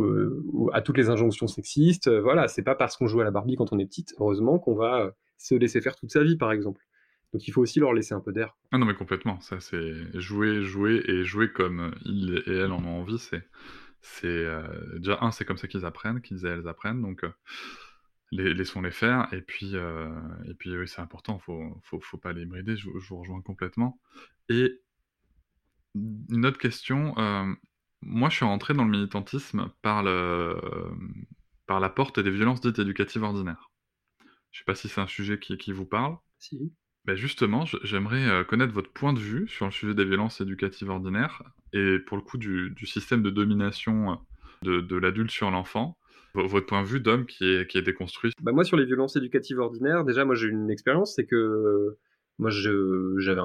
à 0.71 0.81
toutes 0.81 0.95
les 0.95 1.09
injonctions 1.09 1.47
sexistes, 1.47 2.07
voilà, 2.07 2.47
c'est 2.47 2.61
pas 2.61 2.75
parce 2.75 2.95
qu'on 2.95 3.07
joue 3.07 3.19
à 3.19 3.25
la 3.25 3.31
Barbie 3.31 3.55
quand 3.57 3.73
on 3.73 3.79
est 3.79 3.85
petite, 3.85 4.13
heureusement, 4.19 4.57
qu'on 4.57 4.75
va 4.75 5.13
se 5.37 5.55
laisser 5.55 5.81
faire 5.81 5.97
toute 5.97 6.11
sa 6.11 6.23
vie, 6.23 6.37
par 6.37 6.53
exemple. 6.53 6.81
Donc 7.33 7.45
il 7.45 7.51
faut 7.51 7.61
aussi 7.61 7.81
leur 7.81 7.91
laisser 7.91 8.13
un 8.13 8.21
peu 8.21 8.31
d'air. 8.31 8.55
Ah 8.71 8.77
non 8.77 8.85
mais 8.85 8.93
complètement, 8.93 9.41
ça 9.41 9.59
c'est 9.59 9.91
jouer, 10.13 10.61
jouer 10.61 11.03
et 11.07 11.25
jouer 11.25 11.51
comme 11.51 11.93
ils 12.05 12.41
et 12.45 12.51
elles 12.51 12.71
en 12.71 12.81
ont 12.85 13.01
envie, 13.01 13.17
c'est 13.17 13.43
c'est 14.05 14.27
euh, 14.27 14.99
déjà 14.99 15.17
un, 15.21 15.31
c'est 15.31 15.45
comme 15.45 15.57
ça 15.57 15.67
qu'ils 15.67 15.83
apprennent, 15.83 16.21
qu'ils 16.21 16.45
et 16.45 16.49
elles 16.49 16.67
apprennent, 16.67 17.01
donc 17.01 17.23
euh, 17.23 17.31
les, 18.31 18.53
laissons-les 18.53 18.91
faire. 18.91 19.27
Et 19.33 19.41
puis, 19.41 19.71
euh, 19.73 20.09
et 20.47 20.53
puis 20.53 20.77
oui, 20.77 20.87
c'est 20.87 21.01
important, 21.01 21.39
faut, 21.39 21.81
faut, 21.81 21.99
faut 21.99 22.17
pas 22.17 22.31
les 22.31 22.45
brider. 22.45 22.77
Je, 22.77 22.87
vous 22.89 23.17
rejoins 23.17 23.41
complètement. 23.41 23.99
Et 24.47 24.79
une 25.95 26.45
autre 26.45 26.59
question. 26.59 27.15
moi, 28.01 28.29
je 28.29 28.35
suis 28.35 28.45
rentré 28.45 28.73
dans 28.75 28.83
le 28.83 28.91
militantisme 28.91 29.71
par 29.81 30.03
le, 30.03 30.55
par 31.65 31.79
la 31.79 31.89
porte 31.89 32.19
des 32.19 32.29
violences 32.29 32.61
dites 32.61 32.77
éducatives 32.77 33.23
ordinaires. 33.23 33.71
Je 34.51 34.59
sais 34.59 34.65
pas 34.65 34.75
si 34.75 34.87
c'est 34.87 35.01
un 35.01 35.07
sujet 35.07 35.39
qui, 35.39 35.57
qui 35.57 35.71
vous 35.71 35.85
parle. 35.85 36.17
Si. 36.37 36.73
Ben 37.05 37.15
justement, 37.15 37.65
j'aimerais 37.83 38.45
connaître 38.45 38.73
votre 38.73 38.91
point 38.91 39.13
de 39.13 39.19
vue 39.19 39.47
sur 39.47 39.65
le 39.65 39.71
sujet 39.71 39.93
des 39.93 40.05
violences 40.05 40.41
éducatives 40.41 40.89
ordinaires 40.89 41.43
et 41.75 41.99
pour 41.99 42.17
le 42.17 42.23
coup 42.23 42.37
du, 42.37 42.73
système 42.85 43.21
de 43.21 43.29
domination 43.29 44.17
euh, 44.65 44.81
de, 44.81 44.95
l'adulte 44.95 45.31
sur 45.31 45.51
l'enfant. 45.51 45.97
Votre 46.33 46.65
point 46.65 46.81
de 46.81 46.87
vue 46.87 46.99
d'homme 46.99 47.25
qui 47.25 47.45
est, 47.45 47.81
déconstruit? 47.81 48.33
Bah 48.41 48.51
Moi, 48.51 48.65
sur 48.65 48.75
les 48.75 48.85
violences 48.85 49.15
éducatives 49.15 49.59
ordinaires, 49.59 50.03
déjà, 50.03 50.25
moi 50.25 50.35
j'ai 50.35 50.47
une 50.47 50.69
expérience, 50.69 51.15
c'est 51.15 51.25
que 51.25 51.97
moi 52.39 52.49
j'avais 52.49 53.39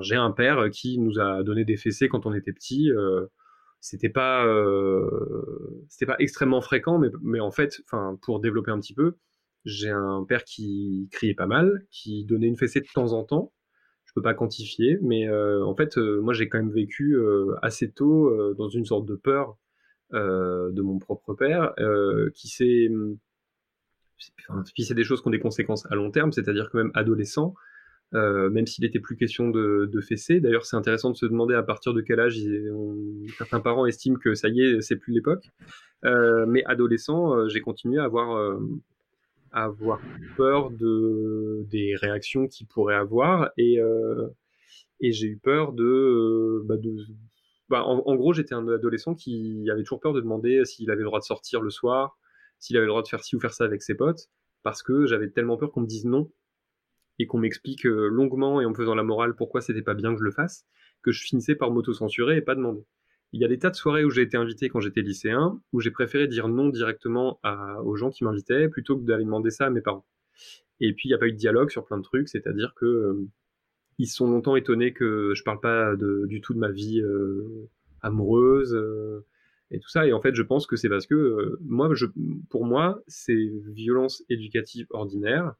j'ai 0.00 0.14
un 0.14 0.30
père 0.30 0.70
qui 0.70 0.98
nous 0.98 1.18
a 1.18 1.42
donné 1.42 1.64
des 1.64 1.76
fessées 1.76 2.08
quand 2.08 2.26
on 2.26 2.34
était 2.34 2.52
petit. 2.52 2.92
Euh, 2.92 3.26
c'était 3.80 4.08
pas, 4.10 4.44
euh, 4.46 5.08
c'était 5.88 6.06
pas 6.06 6.16
extrêmement 6.18 6.60
fréquent, 6.60 6.98
mais, 6.98 7.08
mais 7.22 7.40
en 7.40 7.50
fait, 7.50 7.80
enfin, 7.84 8.18
pour 8.22 8.40
développer 8.40 8.70
un 8.70 8.80
petit 8.80 8.94
peu, 8.94 9.16
j'ai 9.64 9.90
un 9.90 10.24
père 10.28 10.44
qui 10.44 11.08
criait 11.12 11.34
pas 11.34 11.46
mal, 11.46 11.86
qui 11.90 12.24
donnait 12.24 12.48
une 12.48 12.56
fessée 12.56 12.80
de 12.80 12.86
temps 12.92 13.12
en 13.12 13.24
temps, 13.24 13.52
je 14.08 14.14
peux 14.14 14.22
pas 14.22 14.34
quantifier, 14.34 14.98
mais 15.02 15.28
euh, 15.28 15.62
en 15.64 15.74
fait, 15.74 15.98
euh, 15.98 16.20
moi 16.22 16.32
j'ai 16.32 16.48
quand 16.48 16.58
même 16.58 16.72
vécu 16.72 17.14
euh, 17.14 17.54
assez 17.60 17.90
tôt 17.90 18.54
dans 18.54 18.68
une 18.68 18.86
sorte 18.86 19.06
de 19.06 19.14
peur 19.14 19.56
de 20.12 20.80
mon 20.80 20.98
propre 20.98 21.34
père, 21.34 21.74
qui 22.34 22.48
s'est, 22.48 22.88
enfin, 24.48 24.62
puis 24.74 24.84
c'est 24.84 24.94
des 24.94 25.04
choses 25.04 25.20
qui 25.20 25.28
ont 25.28 25.30
des 25.30 25.38
conséquences 25.38 25.84
à 25.90 25.94
long 25.94 26.10
terme, 26.10 26.32
c'est-à-dire 26.32 26.70
que 26.70 26.78
même 26.78 26.90
adolescent, 26.94 27.52
même 28.12 28.66
s'il 28.66 28.86
était 28.86 29.00
plus 29.00 29.18
question 29.18 29.50
de, 29.50 29.86
de 29.92 30.00
fesser. 30.00 30.40
D'ailleurs, 30.40 30.64
c'est 30.64 30.76
intéressant 30.76 31.10
de 31.10 31.16
se 31.16 31.26
demander 31.26 31.54
à 31.54 31.62
partir 31.62 31.92
de 31.92 32.00
quel 32.00 32.20
âge 32.20 32.40
certains 33.36 33.60
parents 33.60 33.84
estiment 33.84 34.16
que 34.16 34.32
ça 34.34 34.48
y 34.48 34.62
est, 34.62 34.80
c'est 34.80 34.96
plus 34.96 35.12
l'époque. 35.12 35.50
mais 36.02 36.64
adolescent, 36.64 37.46
j'ai 37.48 37.60
continué 37.60 37.98
à 37.98 38.04
avoir 38.04 38.58
avoir 39.52 40.00
peur 40.36 40.70
de 40.70 41.64
des 41.70 41.94
réactions 41.96 42.46
qu'il 42.48 42.66
pourrait 42.66 42.94
avoir 42.94 43.50
et 43.56 43.80
euh, 43.80 44.28
et 45.00 45.12
j'ai 45.12 45.28
eu 45.28 45.38
peur 45.38 45.72
de, 45.72 45.84
euh, 45.84 46.62
bah 46.64 46.76
de 46.76 46.96
bah 47.68 47.84
en, 47.84 48.16
gros 48.16 48.32
j'étais 48.32 48.54
un 48.54 48.66
adolescent 48.68 49.14
qui 49.14 49.68
avait 49.70 49.82
toujours 49.82 50.00
peur 50.00 50.12
de 50.12 50.20
demander 50.20 50.64
s'il 50.64 50.90
avait 50.90 51.00
le 51.00 51.06
droit 51.06 51.20
de 51.20 51.24
sortir 51.24 51.60
le 51.60 51.70
soir 51.70 52.18
s'il 52.58 52.76
avait 52.76 52.86
le 52.86 52.90
droit 52.90 53.02
de 53.02 53.08
faire 53.08 53.22
ci 53.22 53.36
ou 53.36 53.40
faire 53.40 53.52
ça 53.52 53.64
avec 53.64 53.82
ses 53.82 53.94
potes 53.94 54.30
parce 54.62 54.82
que 54.82 55.06
j'avais 55.06 55.30
tellement 55.30 55.56
peur 55.56 55.70
qu'on 55.70 55.82
me 55.82 55.86
dise 55.86 56.06
non 56.06 56.30
et 57.18 57.26
qu'on 57.26 57.38
m'explique 57.38 57.86
euh, 57.86 58.08
longuement 58.08 58.60
et 58.60 58.64
en 58.64 58.70
me 58.70 58.74
faisant 58.74 58.94
la 58.94 59.02
morale 59.02 59.34
pourquoi 59.36 59.60
c'était 59.60 59.82
pas 59.82 59.94
bien 59.94 60.12
que 60.12 60.18
je 60.18 60.24
le 60.24 60.30
fasse 60.30 60.66
que 61.02 61.12
je 61.12 61.22
finissais 61.22 61.54
par 61.54 61.70
m'auto-censurer 61.70 62.38
et 62.38 62.42
pas 62.42 62.54
demander 62.54 62.84
il 63.32 63.40
y 63.40 63.44
a 63.44 63.48
des 63.48 63.58
tas 63.58 63.70
de 63.70 63.76
soirées 63.76 64.04
où 64.04 64.10
j'ai 64.10 64.22
été 64.22 64.36
invité 64.36 64.68
quand 64.68 64.80
j'étais 64.80 65.02
lycéen, 65.02 65.60
où 65.72 65.80
j'ai 65.80 65.90
préféré 65.90 66.26
dire 66.28 66.48
non 66.48 66.68
directement 66.68 67.40
aux 67.84 67.96
gens 67.96 68.10
qui 68.10 68.24
m'invitaient 68.24 68.68
plutôt 68.68 68.96
que 68.98 69.04
d'aller 69.04 69.24
demander 69.24 69.50
ça 69.50 69.66
à 69.66 69.70
mes 69.70 69.80
parents. 69.80 70.06
Et 70.80 70.92
puis 70.92 71.08
il 71.08 71.10
n'y 71.10 71.14
a 71.14 71.18
pas 71.18 71.26
eu 71.26 71.32
de 71.32 71.36
dialogue 71.36 71.70
sur 71.70 71.84
plein 71.84 71.98
de 71.98 72.02
trucs, 72.02 72.28
c'est-à-dire 72.28 72.72
que 72.74 72.86
euh, 72.86 73.28
ils 73.98 74.06
sont 74.06 74.30
longtemps 74.30 74.54
étonnés 74.54 74.92
que 74.92 75.32
je 75.34 75.42
parle 75.42 75.60
pas 75.60 75.94
du 75.96 76.40
tout 76.40 76.54
de 76.54 76.58
ma 76.58 76.70
vie 76.70 77.00
euh, 77.00 77.68
amoureuse 78.00 78.80
et 79.72 79.80
tout 79.80 79.88
ça. 79.88 80.06
Et 80.06 80.12
en 80.12 80.20
fait, 80.20 80.36
je 80.36 80.42
pense 80.42 80.68
que 80.68 80.76
c'est 80.76 80.88
parce 80.88 81.06
que 81.06 81.58
moi, 81.60 81.92
je, 81.94 82.06
pour 82.48 82.64
moi, 82.64 83.02
ces 83.08 83.52
violences 83.66 84.22
éducatives 84.28 84.86
ordinaires 84.90 85.54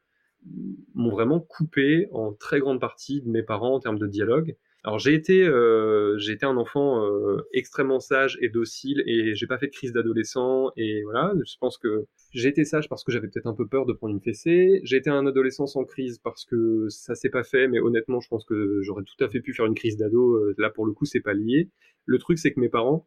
m'ont 0.94 1.10
vraiment 1.10 1.40
coupé 1.40 2.08
en 2.12 2.32
très 2.32 2.60
grande 2.60 2.80
partie 2.80 3.22
de 3.22 3.28
mes 3.28 3.42
parents 3.42 3.74
en 3.74 3.80
termes 3.80 3.98
de 3.98 4.06
dialogue. 4.06 4.56
Alors 4.84 4.98
j'ai 4.98 5.12
été, 5.14 5.42
euh, 5.42 6.16
j'ai 6.18 6.32
été 6.32 6.46
un 6.46 6.56
enfant 6.56 7.04
euh, 7.04 7.42
extrêmement 7.52 7.98
sage 7.98 8.38
et 8.40 8.48
docile 8.48 9.02
et 9.06 9.34
j'ai 9.34 9.46
pas 9.46 9.58
fait 9.58 9.66
de 9.66 9.72
crise 9.72 9.92
d'adolescent 9.92 10.70
et 10.76 11.02
voilà. 11.02 11.32
Je 11.44 11.56
pense 11.60 11.78
que 11.78 12.06
j'ai 12.32 12.48
été 12.48 12.64
sage 12.64 12.88
parce 12.88 13.02
que 13.02 13.10
j'avais 13.10 13.28
peut-être 13.28 13.48
un 13.48 13.54
peu 13.54 13.66
peur 13.66 13.86
de 13.86 13.92
prendre 13.92 14.14
une 14.14 14.20
fessée. 14.20 14.80
J'ai 14.84 14.96
été 14.96 15.10
un 15.10 15.26
adolescent 15.26 15.66
sans 15.66 15.84
crise 15.84 16.18
parce 16.18 16.44
que 16.44 16.86
ça 16.90 17.14
s'est 17.16 17.28
pas 17.28 17.42
fait, 17.42 17.66
mais 17.66 17.80
honnêtement, 17.80 18.20
je 18.20 18.28
pense 18.28 18.44
que 18.44 18.80
j'aurais 18.82 19.02
tout 19.02 19.22
à 19.22 19.28
fait 19.28 19.40
pu 19.40 19.52
faire 19.52 19.66
une 19.66 19.74
crise 19.74 19.96
d'ado. 19.96 20.34
Euh, 20.36 20.54
là 20.58 20.70
pour 20.70 20.86
le 20.86 20.92
coup, 20.92 21.06
c'est 21.06 21.20
pas 21.20 21.34
lié. 21.34 21.68
Le 22.06 22.18
truc, 22.18 22.38
c'est 22.38 22.52
que 22.52 22.60
mes 22.60 22.68
parents, 22.68 23.06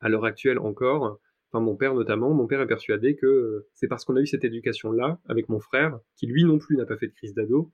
à 0.00 0.08
l'heure 0.10 0.24
actuelle 0.26 0.58
encore, 0.58 1.18
enfin 1.52 1.62
mon 1.62 1.76
père 1.76 1.94
notamment, 1.94 2.32
mon 2.32 2.46
père 2.46 2.60
est 2.60 2.66
persuadé 2.66 3.14
que 3.14 3.26
euh, 3.26 3.68
c'est 3.74 3.88
parce 3.88 4.04
qu'on 4.04 4.16
a 4.16 4.20
eu 4.20 4.26
cette 4.26 4.44
éducation-là 4.44 5.20
avec 5.28 5.48
mon 5.48 5.60
frère, 5.60 5.98
qui 6.16 6.26
lui 6.26 6.44
non 6.44 6.58
plus 6.58 6.76
n'a 6.76 6.86
pas 6.86 6.96
fait 6.96 7.08
de 7.08 7.12
crise 7.12 7.34
d'ado, 7.34 7.72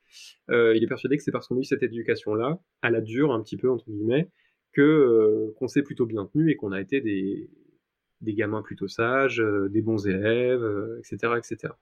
euh, 0.50 0.74
il 0.76 0.82
est 0.82 0.88
persuadé 0.88 1.16
que 1.16 1.22
c'est 1.22 1.30
parce 1.30 1.46
qu'on 1.46 1.56
a 1.56 1.60
eu 1.60 1.64
cette 1.64 1.82
éducation-là, 1.82 2.58
à 2.82 2.90
la 2.90 3.00
dure 3.00 3.32
un 3.32 3.42
petit 3.42 3.56
peu 3.56 3.70
entre 3.70 3.88
guillemets, 3.90 4.30
que 4.72 4.82
euh, 4.82 5.54
qu'on 5.58 5.68
s'est 5.68 5.82
plutôt 5.82 6.06
bien 6.06 6.26
tenu 6.26 6.50
et 6.50 6.56
qu'on 6.56 6.72
a 6.72 6.80
été 6.80 7.00
des, 7.00 7.50
des 8.20 8.34
gamins 8.34 8.62
plutôt 8.62 8.88
sages, 8.88 9.42
des 9.70 9.82
bons 9.82 10.06
élèves, 10.06 10.64
etc., 11.00 11.34
etc. 11.38 11.74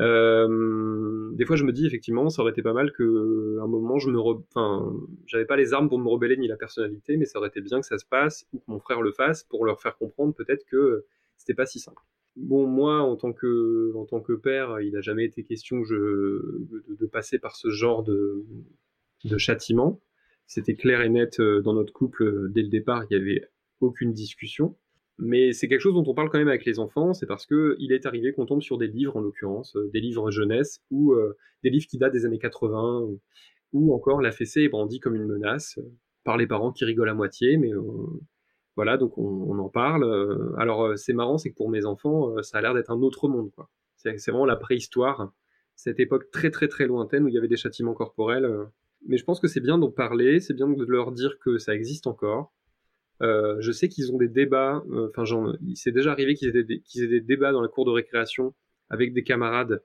Euh, 0.00 1.30
des 1.32 1.44
fois, 1.44 1.56
je 1.56 1.64
me 1.64 1.72
dis 1.72 1.86
effectivement, 1.86 2.28
ça 2.28 2.42
aurait 2.42 2.52
été 2.52 2.62
pas 2.62 2.72
mal 2.72 2.92
que, 2.92 3.58
un 3.60 3.66
moment, 3.66 3.98
je 3.98 4.10
me, 4.10 4.18
enfin, 4.18 4.92
j'avais 5.26 5.44
pas 5.44 5.56
les 5.56 5.72
armes 5.72 5.88
pour 5.88 5.98
me 5.98 6.08
rebeller 6.08 6.36
ni 6.36 6.48
la 6.48 6.56
personnalité, 6.56 7.16
mais 7.16 7.24
ça 7.24 7.38
aurait 7.38 7.48
été 7.48 7.60
bien 7.60 7.80
que 7.80 7.86
ça 7.86 7.98
se 7.98 8.04
passe 8.04 8.46
ou 8.52 8.58
que 8.58 8.64
mon 8.66 8.80
frère 8.80 9.02
le 9.02 9.12
fasse 9.12 9.44
pour 9.44 9.64
leur 9.64 9.80
faire 9.80 9.96
comprendre 9.96 10.34
peut-être 10.34 10.64
que 10.66 11.04
c'était 11.36 11.54
pas 11.54 11.66
si 11.66 11.78
simple. 11.78 12.02
Bon, 12.36 12.66
moi, 12.66 13.00
en 13.02 13.16
tant 13.16 13.32
que, 13.32 13.92
en 13.94 14.06
tant 14.06 14.20
que 14.20 14.32
père, 14.32 14.80
il 14.80 14.92
n'a 14.92 15.00
jamais 15.00 15.24
été 15.24 15.44
question 15.44 15.80
de, 15.80 16.66
de, 16.88 17.06
passer 17.06 17.38
par 17.38 17.54
ce 17.54 17.70
genre 17.70 18.02
de, 18.02 18.44
de 19.24 19.38
châtiment. 19.38 20.00
C'était 20.46 20.74
clair 20.74 21.00
et 21.02 21.08
net 21.08 21.38
euh, 21.40 21.62
dans 21.62 21.74
notre 21.74 21.92
couple 21.92 22.24
euh, 22.24 22.48
dès 22.50 22.62
le 22.62 22.68
départ. 22.68 23.04
Il 23.08 23.16
y 23.16 23.20
avait 23.20 23.48
aucune 23.80 24.12
discussion. 24.12 24.76
Mais 25.18 25.52
c'est 25.52 25.68
quelque 25.68 25.80
chose 25.80 25.94
dont 25.94 26.04
on 26.06 26.14
parle 26.14 26.28
quand 26.28 26.38
même 26.38 26.48
avec 26.48 26.64
les 26.64 26.78
enfants, 26.80 27.14
c'est 27.14 27.26
parce 27.26 27.46
que 27.46 27.76
il 27.78 27.92
est 27.92 28.04
arrivé 28.04 28.32
qu'on 28.32 28.46
tombe 28.46 28.62
sur 28.62 28.78
des 28.78 28.88
livres, 28.88 29.16
en 29.16 29.20
l'occurrence, 29.20 29.76
euh, 29.76 29.88
des 29.92 30.00
livres 30.00 30.30
jeunesse, 30.30 30.80
ou 30.90 31.12
euh, 31.12 31.36
des 31.62 31.70
livres 31.70 31.86
qui 31.86 31.98
datent 31.98 32.12
des 32.12 32.26
années 32.26 32.38
80, 32.38 33.08
ou, 33.72 33.94
encore 33.94 34.20
la 34.20 34.32
fessée 34.32 34.62
est 34.62 34.68
brandie 34.68 34.98
comme 35.00 35.14
une 35.14 35.26
menace, 35.26 35.78
euh, 35.78 35.82
par 36.24 36.36
les 36.36 36.46
parents 36.46 36.72
qui 36.72 36.84
rigolent 36.84 37.10
à 37.10 37.14
moitié, 37.14 37.56
mais 37.58 37.70
voilà, 38.76 38.96
donc 38.96 39.18
on, 39.18 39.58
en 39.58 39.68
parle. 39.68 40.04
alors 40.56 40.96
c'est 40.98 41.12
marrant, 41.12 41.36
c'est 41.36 41.50
que 41.50 41.54
pour 41.54 41.68
mes 41.68 41.84
enfants, 41.84 42.42
ça 42.42 42.58
a 42.58 42.60
l'air 42.62 42.72
d'être 42.72 42.90
un 42.90 43.02
autre 43.02 43.28
monde, 43.28 43.50
quoi. 43.50 43.68
C'est 43.96 44.30
vraiment 44.30 44.46
la 44.46 44.56
préhistoire, 44.56 45.32
cette 45.76 46.00
époque 46.00 46.30
très 46.30 46.50
très 46.50 46.66
très 46.66 46.86
lointaine 46.86 47.24
où 47.24 47.28
il 47.28 47.34
y 47.34 47.38
avait 47.38 47.48
des 47.48 47.58
châtiments 47.58 47.92
corporels. 47.92 48.50
mais 49.06 49.18
je 49.18 49.24
pense 49.24 49.38
que 49.38 49.48
c'est 49.48 49.60
bien 49.60 49.76
d'en 49.76 49.90
parler, 49.90 50.40
c'est 50.40 50.54
bien 50.54 50.66
de 50.66 50.84
leur 50.86 51.12
dire 51.12 51.38
que 51.38 51.58
ça 51.58 51.74
existe 51.74 52.06
encore, 52.06 52.52
euh, 53.24 53.56
je 53.60 53.72
sais 53.72 53.88
qu'ils 53.88 54.12
ont 54.12 54.18
des 54.18 54.28
débats, 54.28 54.82
euh, 54.90 55.10
enfin, 55.16 55.24
il 55.66 55.76
s'est 55.76 55.92
déjà 55.92 56.12
arrivé 56.12 56.34
qu'ils 56.34 56.56
aient, 56.56 57.08
des 57.08 57.20
débats 57.20 57.52
dans 57.52 57.62
la 57.62 57.68
cour 57.68 57.84
de 57.84 57.90
récréation 57.90 58.54
avec 58.90 59.14
des 59.14 59.22
camarades 59.22 59.82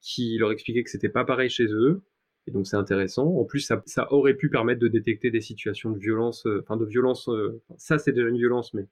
qui 0.00 0.38
leur 0.38 0.52
expliquaient 0.52 0.82
que 0.82 0.90
c'était 0.90 1.08
pas 1.08 1.24
pareil 1.24 1.50
chez 1.50 1.66
eux. 1.66 2.02
Et 2.46 2.50
donc 2.50 2.66
c'est 2.66 2.76
intéressant. 2.76 3.26
En 3.26 3.44
plus, 3.44 3.70
ça, 3.84 4.12
aurait 4.12 4.34
pu 4.34 4.48
permettre 4.48 4.80
de 4.80 4.88
détecter 4.88 5.30
des 5.30 5.42
situations 5.42 5.90
de 5.90 5.98
violence, 5.98 6.46
euh, 6.46 6.60
enfin 6.62 6.78
de 6.78 6.86
violence. 6.86 7.28
ça, 7.76 7.98
c'est 7.98 8.12
déjà 8.12 8.28
une 8.28 8.38
violence, 8.38 8.72
mais 8.72 8.86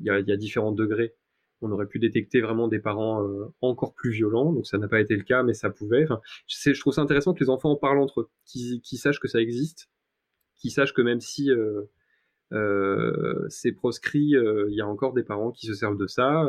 il 0.00 0.06
y 0.06 0.10
a, 0.10 0.36
différents 0.36 0.72
degrés. 0.72 1.14
On 1.62 1.70
aurait 1.70 1.86
pu 1.86 1.98
détecter 1.98 2.42
vraiment 2.42 2.68
des 2.68 2.78
parents 2.78 3.26
encore 3.62 3.94
plus 3.94 4.10
violents. 4.10 4.52
Donc 4.52 4.66
ça 4.66 4.76
n'a 4.76 4.88
pas 4.88 5.00
été 5.00 5.16
le 5.16 5.22
cas, 5.22 5.42
mais 5.42 5.54
ça 5.54 5.70
pouvait. 5.70 6.06
Je 6.46 6.78
trouve 6.78 6.92
ça 6.92 7.00
intéressant 7.00 7.32
que 7.32 7.42
les 7.42 7.48
enfants 7.48 7.70
en 7.70 7.76
parlent 7.76 8.00
entre 8.00 8.22
eux, 8.22 8.30
qu'ils 8.44 8.98
sachent 8.98 9.20
que 9.20 9.28
ça 9.28 9.40
existe, 9.40 9.88
qu'ils 10.56 10.72
sachent 10.72 10.94
que 10.94 11.02
même 11.02 11.20
si 11.20 11.50
euh, 11.50 11.82
c'est 13.48 13.72
proscrit, 13.72 14.36
euh, 14.36 14.66
il 14.70 14.76
y 14.76 14.80
a 14.80 14.86
encore 14.86 15.12
des 15.12 15.24
parents 15.24 15.50
qui 15.50 15.66
se 15.66 15.74
servent 15.74 15.98
de 15.98 16.06
ça. 16.06 16.48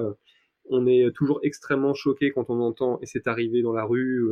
on 0.69 0.87
est 0.87 1.11
toujours 1.15 1.39
extrêmement 1.43 1.93
choqué 1.93 2.31
quand 2.31 2.49
on 2.49 2.59
entend, 2.61 2.99
et 3.01 3.05
c'est 3.05 3.27
arrivé 3.27 3.61
dans 3.61 3.73
la 3.73 3.85
rue, 3.85 4.29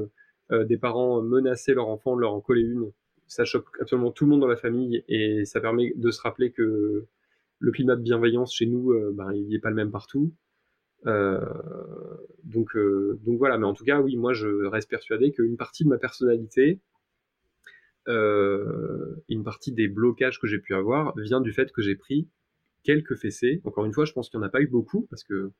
euh, 0.52 0.66
des 0.66 0.78
parents 0.78 1.22
menacer 1.22 1.74
leur 1.74 1.88
enfant 1.90 2.16
de 2.16 2.22
leur 2.22 2.34
en 2.34 2.42
coller 2.42 2.64
une. 2.64 2.92
Ça 3.28 3.46
choque 3.46 3.68
absolument 3.80 4.12
tout 4.12 4.26
le 4.26 4.32
monde 4.32 4.42
dans 4.42 4.48
la 4.48 4.58
famille 4.58 5.04
et 5.08 5.46
ça 5.46 5.62
permet 5.62 5.94
de 5.96 6.12
se 6.12 6.22
rappeler 6.22 6.52
que 6.52 7.06
le 7.60 7.72
climat 7.72 7.96
de 7.96 8.02
bienveillance 8.02 8.54
chez 8.54 8.66
nous, 8.66 8.94
ben, 9.14 9.32
il 9.34 9.48
n'est 9.48 9.60
pas 9.60 9.70
le 9.70 9.76
même 9.76 9.92
partout. 9.92 10.34
donc, 11.06 12.76
donc 12.76 13.38
voilà, 13.38 13.58
mais 13.58 13.66
en 13.66 13.74
tout 13.74 13.86
cas, 13.86 14.02
oui, 14.02 14.18
moi 14.18 14.34
je 14.34 14.66
reste 14.66 14.90
persuadé 14.90 15.32
qu'une 15.32 15.58
partie 15.58 15.84
de 15.86 15.90
ma 15.90 15.98
personnalité, 15.98 16.82
euh, 18.08 19.16
une 19.30 19.44
partie 19.44 19.72
des 19.72 19.88
blocages 19.88 20.40
que 20.40 20.48
j'ai 20.48 20.60
pu 20.60 20.76
avoir 20.76 21.14
vient 21.18 21.42
du 21.42 21.54
fait 21.54 21.72
que 21.72 21.82
j'ai 21.82 21.96
pris 21.96 22.28
quelques 22.84 23.16
fessées. 23.16 23.62
Encore 23.64 23.86
une 23.86 23.94
fois, 23.94 24.06
je 24.06 24.14
pense 24.14 24.30
qu'il 24.30 24.40
n'y 24.40 24.46
en 24.46 24.48
a 24.48 24.52
pas 24.52 24.62
eu 24.62 24.68
beaucoup, 24.68 25.08
parce 25.10 25.24
que 25.24 25.52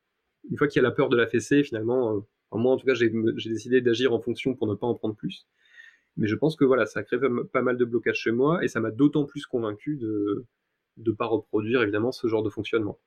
une 0.50 0.58
fois 0.58 0.68
qu'il 0.68 0.82
y 0.82 0.86
a 0.86 0.88
la 0.88 0.94
peur 0.94 1.10
de 1.10 1.16
la 1.16 1.28
fessée, 1.28 1.64
finalement, 1.64 2.18
euh, 2.18 2.20
moi 2.52 2.74
en 2.74 2.78
tout 2.78 2.86
cas, 2.86 2.94
j'ai 2.94 3.10
décidé 3.50 3.82
d'agir 3.82 4.14
en 4.14 4.20
fonction 4.20 4.56
pour 4.56 4.68
ne 4.68 4.76
pas 4.76 4.88
en 4.88 4.96
prendre 4.96 5.16
plus. 5.16 5.48
Mais 6.18 6.28
je 6.28 6.36
pense 6.36 6.56
que 6.56 6.66
voilà, 6.66 6.86
ça 6.86 7.00
a 7.00 7.04
créé 7.04 7.20
pas 7.52 7.62
mal 7.62 7.78
de 7.78 7.86
blocages 7.86 8.18
chez 8.18 8.32
moi, 8.32 8.64
et 8.64 8.68
ça 8.68 8.80
m'a 8.80 8.92
d'autant 8.92 9.26
plus 9.26 9.46
convaincu 9.46 9.98
de 9.98 10.46
ne 10.98 11.12
pas 11.12 11.26
reproduire 11.26 11.82
évidemment 11.82 12.12
ce 12.12 12.28
genre 12.28 12.44
de 12.44 12.50
fonctionnement. 12.50 13.00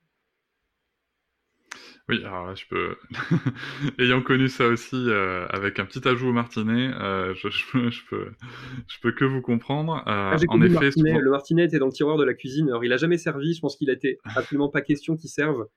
Oui, 2.09 2.23
alors 2.23 2.47
là, 2.47 2.55
je 2.55 2.63
peux. 2.69 2.95
Ayant 3.99 4.21
connu 4.21 4.47
ça 4.47 4.67
aussi 4.67 4.95
euh, 4.95 5.45
avec 5.49 5.77
un 5.77 5.85
petit 5.85 6.07
ajout 6.07 6.29
au 6.29 6.31
martinet, 6.31 6.93
euh, 7.01 7.33
je, 7.35 7.49
je, 7.49 7.65
peux, 7.69 7.89
je, 7.89 8.01
peux, 8.09 8.31
je 8.87 8.97
peux 9.01 9.11
que 9.11 9.25
vous 9.25 9.41
comprendre. 9.41 9.97
Euh, 10.07 10.35
ah, 10.35 10.37
en 10.47 10.61
effet, 10.61 10.89
le 10.95 11.29
martinet, 11.29 11.65
était 11.65 11.79
dans 11.79 11.87
le 11.87 11.91
tiroir 11.91 12.17
de 12.17 12.23
la 12.23 12.33
cuisine. 12.33 12.69
Alors, 12.69 12.85
il 12.85 12.93
a 12.93 12.97
jamais 12.97 13.17
servi. 13.17 13.53
Je 13.53 13.59
pense 13.59 13.75
qu'il 13.75 13.89
été 13.89 14.19
absolument 14.23 14.69
pas 14.69 14.81
question 14.81 15.17
qu'il 15.17 15.29
serve. 15.29 15.67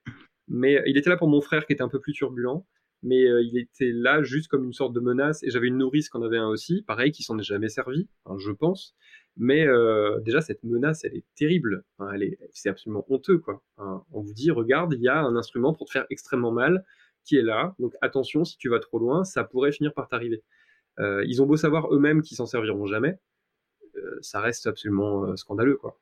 Mais 0.47 0.81
il 0.85 0.97
était 0.97 1.09
là 1.09 1.17
pour 1.17 1.27
mon 1.27 1.41
frère 1.41 1.65
qui 1.65 1.73
était 1.73 1.83
un 1.83 1.89
peu 1.89 1.99
plus 1.99 2.13
turbulent. 2.13 2.65
Mais 3.03 3.19
il 3.19 3.57
était 3.57 3.91
là 3.91 4.23
juste 4.23 4.47
comme 4.47 4.63
une 4.63 4.73
sorte 4.73 4.93
de 4.93 5.01
menace. 5.01 5.43
Et 5.43 5.49
j'avais 5.49 5.67
une 5.67 5.77
nourrice 5.77 6.09
qui 6.09 6.17
en 6.17 6.21
avait 6.21 6.37
un 6.37 6.47
aussi, 6.47 6.83
pareil, 6.83 7.11
qui 7.11 7.23
s'en 7.23 7.37
est 7.39 7.43
jamais 7.43 7.67
servi, 7.67 8.07
je 8.37 8.51
pense. 8.51 8.95
Mais 9.37 9.65
euh, 9.65 10.19
déjà, 10.19 10.41
cette 10.41 10.63
menace, 10.63 11.03
elle 11.03 11.15
est 11.15 11.25
terrible. 11.35 11.83
elle 12.13 12.23
est, 12.23 12.39
c'est 12.51 12.69
absolument 12.69 13.05
honteux, 13.09 13.37
quoi. 13.37 13.63
on 13.77 14.21
vous 14.21 14.33
dit, 14.33 14.51
regarde, 14.51 14.93
il 14.93 15.01
y 15.01 15.07
a 15.07 15.19
un 15.19 15.35
instrument 15.35 15.73
pour 15.73 15.87
te 15.87 15.91
faire 15.91 16.05
extrêmement 16.09 16.51
mal 16.51 16.85
qui 17.23 17.37
est 17.37 17.41
là. 17.41 17.75
Donc 17.79 17.93
attention, 18.01 18.43
si 18.43 18.57
tu 18.57 18.69
vas 18.69 18.79
trop 18.79 18.99
loin, 18.99 19.23
ça 19.23 19.43
pourrait 19.43 19.71
finir 19.71 19.93
par 19.93 20.07
t'arriver. 20.07 20.43
Euh, 20.99 21.23
ils 21.25 21.41
ont 21.41 21.45
beau 21.45 21.55
savoir 21.55 21.93
eux-mêmes 21.93 22.21
qu'ils 22.21 22.35
s'en 22.35 22.45
serviront 22.45 22.85
jamais, 22.87 23.17
euh, 23.95 24.17
ça 24.21 24.41
reste 24.41 24.67
absolument 24.67 25.35
scandaleux, 25.37 25.77
quoi. 25.77 25.99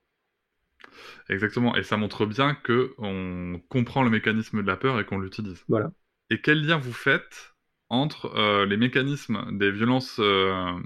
Exactement, 1.27 1.75
et 1.75 1.83
ça 1.83 1.97
montre 1.97 2.25
bien 2.25 2.55
que 2.55 2.93
on 2.97 3.61
comprend 3.69 4.03
le 4.03 4.09
mécanisme 4.09 4.61
de 4.61 4.67
la 4.67 4.77
peur 4.77 4.99
et 4.99 5.05
qu'on 5.05 5.19
l'utilise. 5.19 5.63
Voilà. 5.67 5.91
Et 6.29 6.41
quel 6.41 6.65
lien 6.65 6.77
vous 6.77 6.93
faites 6.93 7.53
entre 7.89 8.65
les 8.65 8.77
mécanismes 8.77 9.57
des 9.57 9.71
violences 9.71 10.21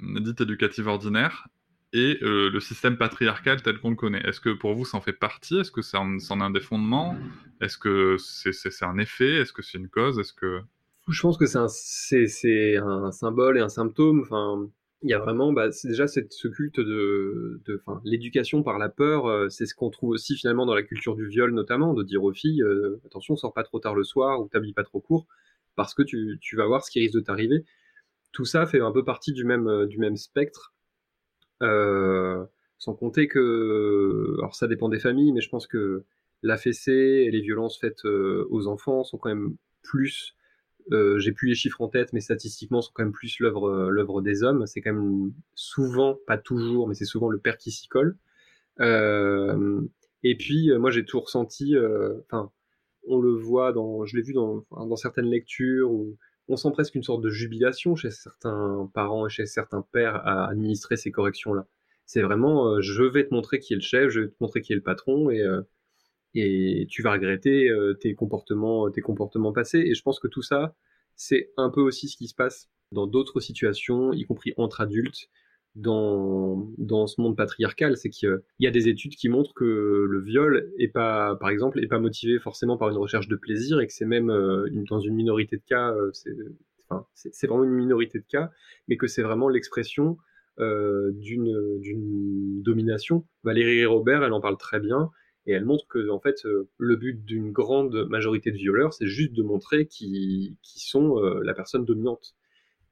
dites 0.02 0.42
éducatives 0.42 0.88
ordinaires 0.88 1.48
et 1.94 2.18
euh, 2.24 2.50
le 2.50 2.60
système 2.60 2.98
patriarcal 2.98 3.62
tel 3.62 3.78
qu'on 3.78 3.92
le 3.92 3.96
connaît. 3.96 4.22
Est-ce 4.28 4.42
que 4.42 4.50
pour 4.50 4.74
vous, 4.74 4.84
ça 4.84 4.98
en 4.98 5.02
fait 5.02 5.14
partie? 5.14 5.60
Est-ce 5.60 5.72
que 5.72 5.84
c'en 5.84 6.18
est 6.18 6.32
un 6.32 6.50
des 6.50 6.60
fondements? 6.60 7.16
Est-ce 7.62 7.78
que 7.78 8.18
c'est 8.18 8.86
un 8.86 8.98
effet? 8.98 9.42
Est-ce 9.42 9.54
que 9.54 9.62
c'est 9.62 9.78
une 9.78 9.90
cause? 9.90 10.20
Est-ce 10.20 10.34
que... 10.34 10.62
Je 11.08 11.22
pense 11.22 11.38
que 11.38 11.46
c'est 11.46 11.58
un, 12.78 13.04
un, 13.04 13.12
symbole 13.12 13.58
et 13.58 13.62
un 13.62 13.70
symptôme. 13.70 14.22
Enfin, 14.22 14.68
il 15.04 15.10
y 15.10 15.14
a 15.14 15.20
vraiment, 15.20 15.54
bah, 15.54 15.70
déjà 15.84 16.08
ce 16.08 16.48
culte 16.48 16.80
de, 16.80 17.62
de 17.66 17.82
l'éducation 18.06 18.64
par 18.64 18.80
la 18.80 18.90
peur. 18.90 19.28
Euh, 19.28 19.50
c'est 19.50 19.68
ce 19.68 19.76
qu'on 19.76 19.92
trouve 19.92 20.10
aussi 20.10 20.36
finalement 20.36 20.66
dans 20.66 20.74
la 20.74 20.84
culture 20.84 21.16
du 21.16 21.28
viol 21.28 21.54
notamment, 21.54 21.94
de 21.94 22.02
dire 22.02 22.24
aux 22.24 22.34
filles 22.34 22.64
euh, 22.64 23.00
attention, 23.06 23.36
sors 23.36 23.54
pas 23.54 23.64
trop 23.64 23.80
tard 23.80 23.94
le 23.94 24.04
soir 24.04 24.42
ou 24.42 24.48
t'habilles 24.48 24.74
pas 24.74 24.84
trop 24.84 25.00
court 25.00 25.28
parce 25.76 25.94
que 25.94 26.02
tu, 26.02 26.40
tu 26.42 26.56
vas 26.56 26.66
voir 26.66 26.84
ce 26.84 26.90
qui 26.90 27.02
risque 27.02 27.16
de 27.16 27.20
t'arriver. 27.20 27.66
Tout 28.32 28.46
ça 28.46 28.66
fait 28.66 28.80
un 28.80 28.92
peu 28.92 29.04
partie 29.04 29.32
du 29.32 29.44
même, 29.44 29.86
du 29.86 30.00
même 30.00 30.16
spectre 30.16 30.73
euh, 30.73 30.73
sans 32.78 32.94
compter 32.94 33.28
que, 33.28 34.36
alors 34.40 34.56
ça 34.56 34.68
dépend 34.68 34.90
des 34.90 35.00
familles, 35.00 35.32
mais 35.32 35.42
je 35.42 35.50
pense 35.50 35.68
que 35.68 36.04
la 36.42 36.58
fessée 36.58 37.24
et 37.26 37.32
les 37.32 37.40
violences 37.40 37.80
faites 37.80 38.06
euh, 38.06 38.46
aux 38.50 38.68
enfants 38.68 39.04
sont 39.04 39.18
quand 39.18 39.30
même 39.30 39.56
plus 39.82 40.36
euh, 40.92 41.18
j'ai 41.18 41.32
plus 41.32 41.48
les 41.48 41.56
chiffres 41.56 41.80
en 41.80 41.88
tête, 41.88 42.12
mais 42.12 42.20
statistiquement, 42.20 42.82
sont 42.82 42.92
quand 42.94 43.04
même 43.04 43.14
plus 43.14 43.40
l'œuvre 43.40 43.90
l'œuvre 43.90 44.22
des 44.22 44.44
hommes. 44.44 44.68
C'est 44.68 44.82
quand 44.82 44.94
même 44.94 45.32
souvent, 45.56 46.20
pas 46.28 46.38
toujours, 46.38 46.90
mais 46.90 46.94
c'est 46.94 47.06
souvent 47.06 47.30
le 47.30 47.40
père 47.40 47.58
qui 47.58 47.72
s'y 47.72 47.88
colle. 47.88 48.18
Euh, 48.82 49.80
et 50.24 50.36
puis, 50.36 50.72
moi, 50.78 50.92
j'ai 50.92 51.06
tout 51.06 51.22
ressenti. 51.22 51.74
Enfin, 52.26 52.52
on 53.08 53.22
le 53.22 53.32
voit 53.32 53.72
dans, 53.72 54.06
je 54.06 54.18
l'ai 54.18 54.24
vu 54.24 54.34
dans, 54.34 54.66
dans 54.72 54.98
certaines 54.98 55.30
lectures 55.30 55.90
où 55.90 56.18
on 56.48 56.56
sent 56.56 56.72
presque 56.72 56.96
une 56.96 57.04
sorte 57.04 57.22
de 57.22 57.30
jubilation 57.30 57.96
chez 57.96 58.12
certains 58.12 58.90
parents 58.94 59.28
et 59.28 59.30
chez 59.30 59.46
certains 59.46 59.82
pères 59.92 60.16
à 60.16 60.48
administrer 60.50 60.98
ces 60.98 61.12
corrections-là. 61.12 61.68
C'est 62.06 62.22
vraiment, 62.22 62.82
je 62.82 63.04
vais 63.04 63.26
te 63.26 63.34
montrer 63.34 63.60
qui 63.60 63.74
est 63.74 63.78
le 63.78 63.82
chef, 63.82 64.10
je 64.10 64.22
vais 64.22 64.28
te 64.28 64.36
montrer 64.40 64.62
qui 64.62 64.74
est 64.74 64.76
le 64.76 64.82
patron, 64.82 65.30
et, 65.30 65.42
et 66.36 66.86
tu 66.90 67.02
vas 67.02 67.14
regretter 67.14 67.70
tes 68.02 68.14
comportements, 68.14 68.92
tes 68.92 69.02
comportements 69.02 69.54
passés. 69.54 69.80
Et 69.80 69.94
je 69.94 70.02
pense 70.02 70.20
que 70.20 70.28
tout 70.28 70.42
ça, 70.42 70.76
c'est 71.16 71.52
un 71.56 71.70
peu 71.70 71.82
aussi 71.82 72.10
ce 72.10 72.18
qui 72.18 72.28
se 72.28 72.36
passe 72.36 72.70
dans 72.92 73.08
d'autres 73.08 73.40
situations, 73.40 74.12
y 74.14 74.26
compris 74.26 74.54
entre 74.58 74.82
adultes, 74.82 75.30
dans, 75.76 77.08
ce 77.08 77.22
monde 77.22 77.36
patriarcal. 77.36 77.98
C'est 77.98 78.10
qu'il 78.10 78.40
y 78.60 78.68
a 78.68 78.72
des 78.72 78.88
études 78.88 79.16
qui 79.16 79.30
montrent 79.30 79.54
que 79.54 80.06
le 80.10 80.22
viol 80.22 80.72
est 80.78 80.88
pas, 80.88 81.36
par 81.36 81.50
exemple, 81.50 81.80
est 81.84 81.88
pas 81.88 82.00
motivé 82.00 82.40
forcément 82.40 82.78
par 82.78 82.90
une 82.90 82.98
recherche 82.98 83.28
de 83.28 83.36
plaisir 83.36 83.80
et 83.80 83.88
que 83.88 83.94
c'est 83.94 84.06
même 84.06 84.30
euh, 84.30 84.68
dans 84.90 85.00
une 85.00 85.16
minorité 85.16 85.58
de 85.58 85.64
cas, 85.66 85.94
euh, 85.94 86.12
c'est 87.14 87.48
vraiment 87.48 87.64
une 87.64 87.72
minorité 87.72 88.20
de 88.20 88.26
cas, 88.26 88.52
mais 88.88 88.98
que 88.98 89.08
c'est 89.08 89.24
vraiment 89.24 89.50
l'expression 89.50 90.18
euh, 90.60 91.12
d'une 91.14 92.62
domination. 92.62 93.26
Valérie 93.44 93.86
Robert, 93.86 94.24
elle 94.24 94.34
en 94.34 94.42
parle 94.42 94.58
très 94.58 94.80
bien. 94.80 95.10
Et 95.46 95.52
elle 95.52 95.66
montre 95.66 95.86
que 95.90 96.10
en 96.10 96.22
fait 96.22 96.44
le 96.78 96.96
but 96.96 97.26
d'une 97.26 97.52
grande 97.52 98.08
majorité 98.08 98.50
de 98.52 98.56
violeurs, 98.56 98.94
c'est 98.94 99.08
juste 99.08 99.34
de 99.34 99.44
montrer 99.44 99.88
qui, 99.88 100.58
qui 100.62 100.80
sont 100.80 101.20
la 101.20 101.54
personne 101.54 101.84
dominante. 101.84 102.34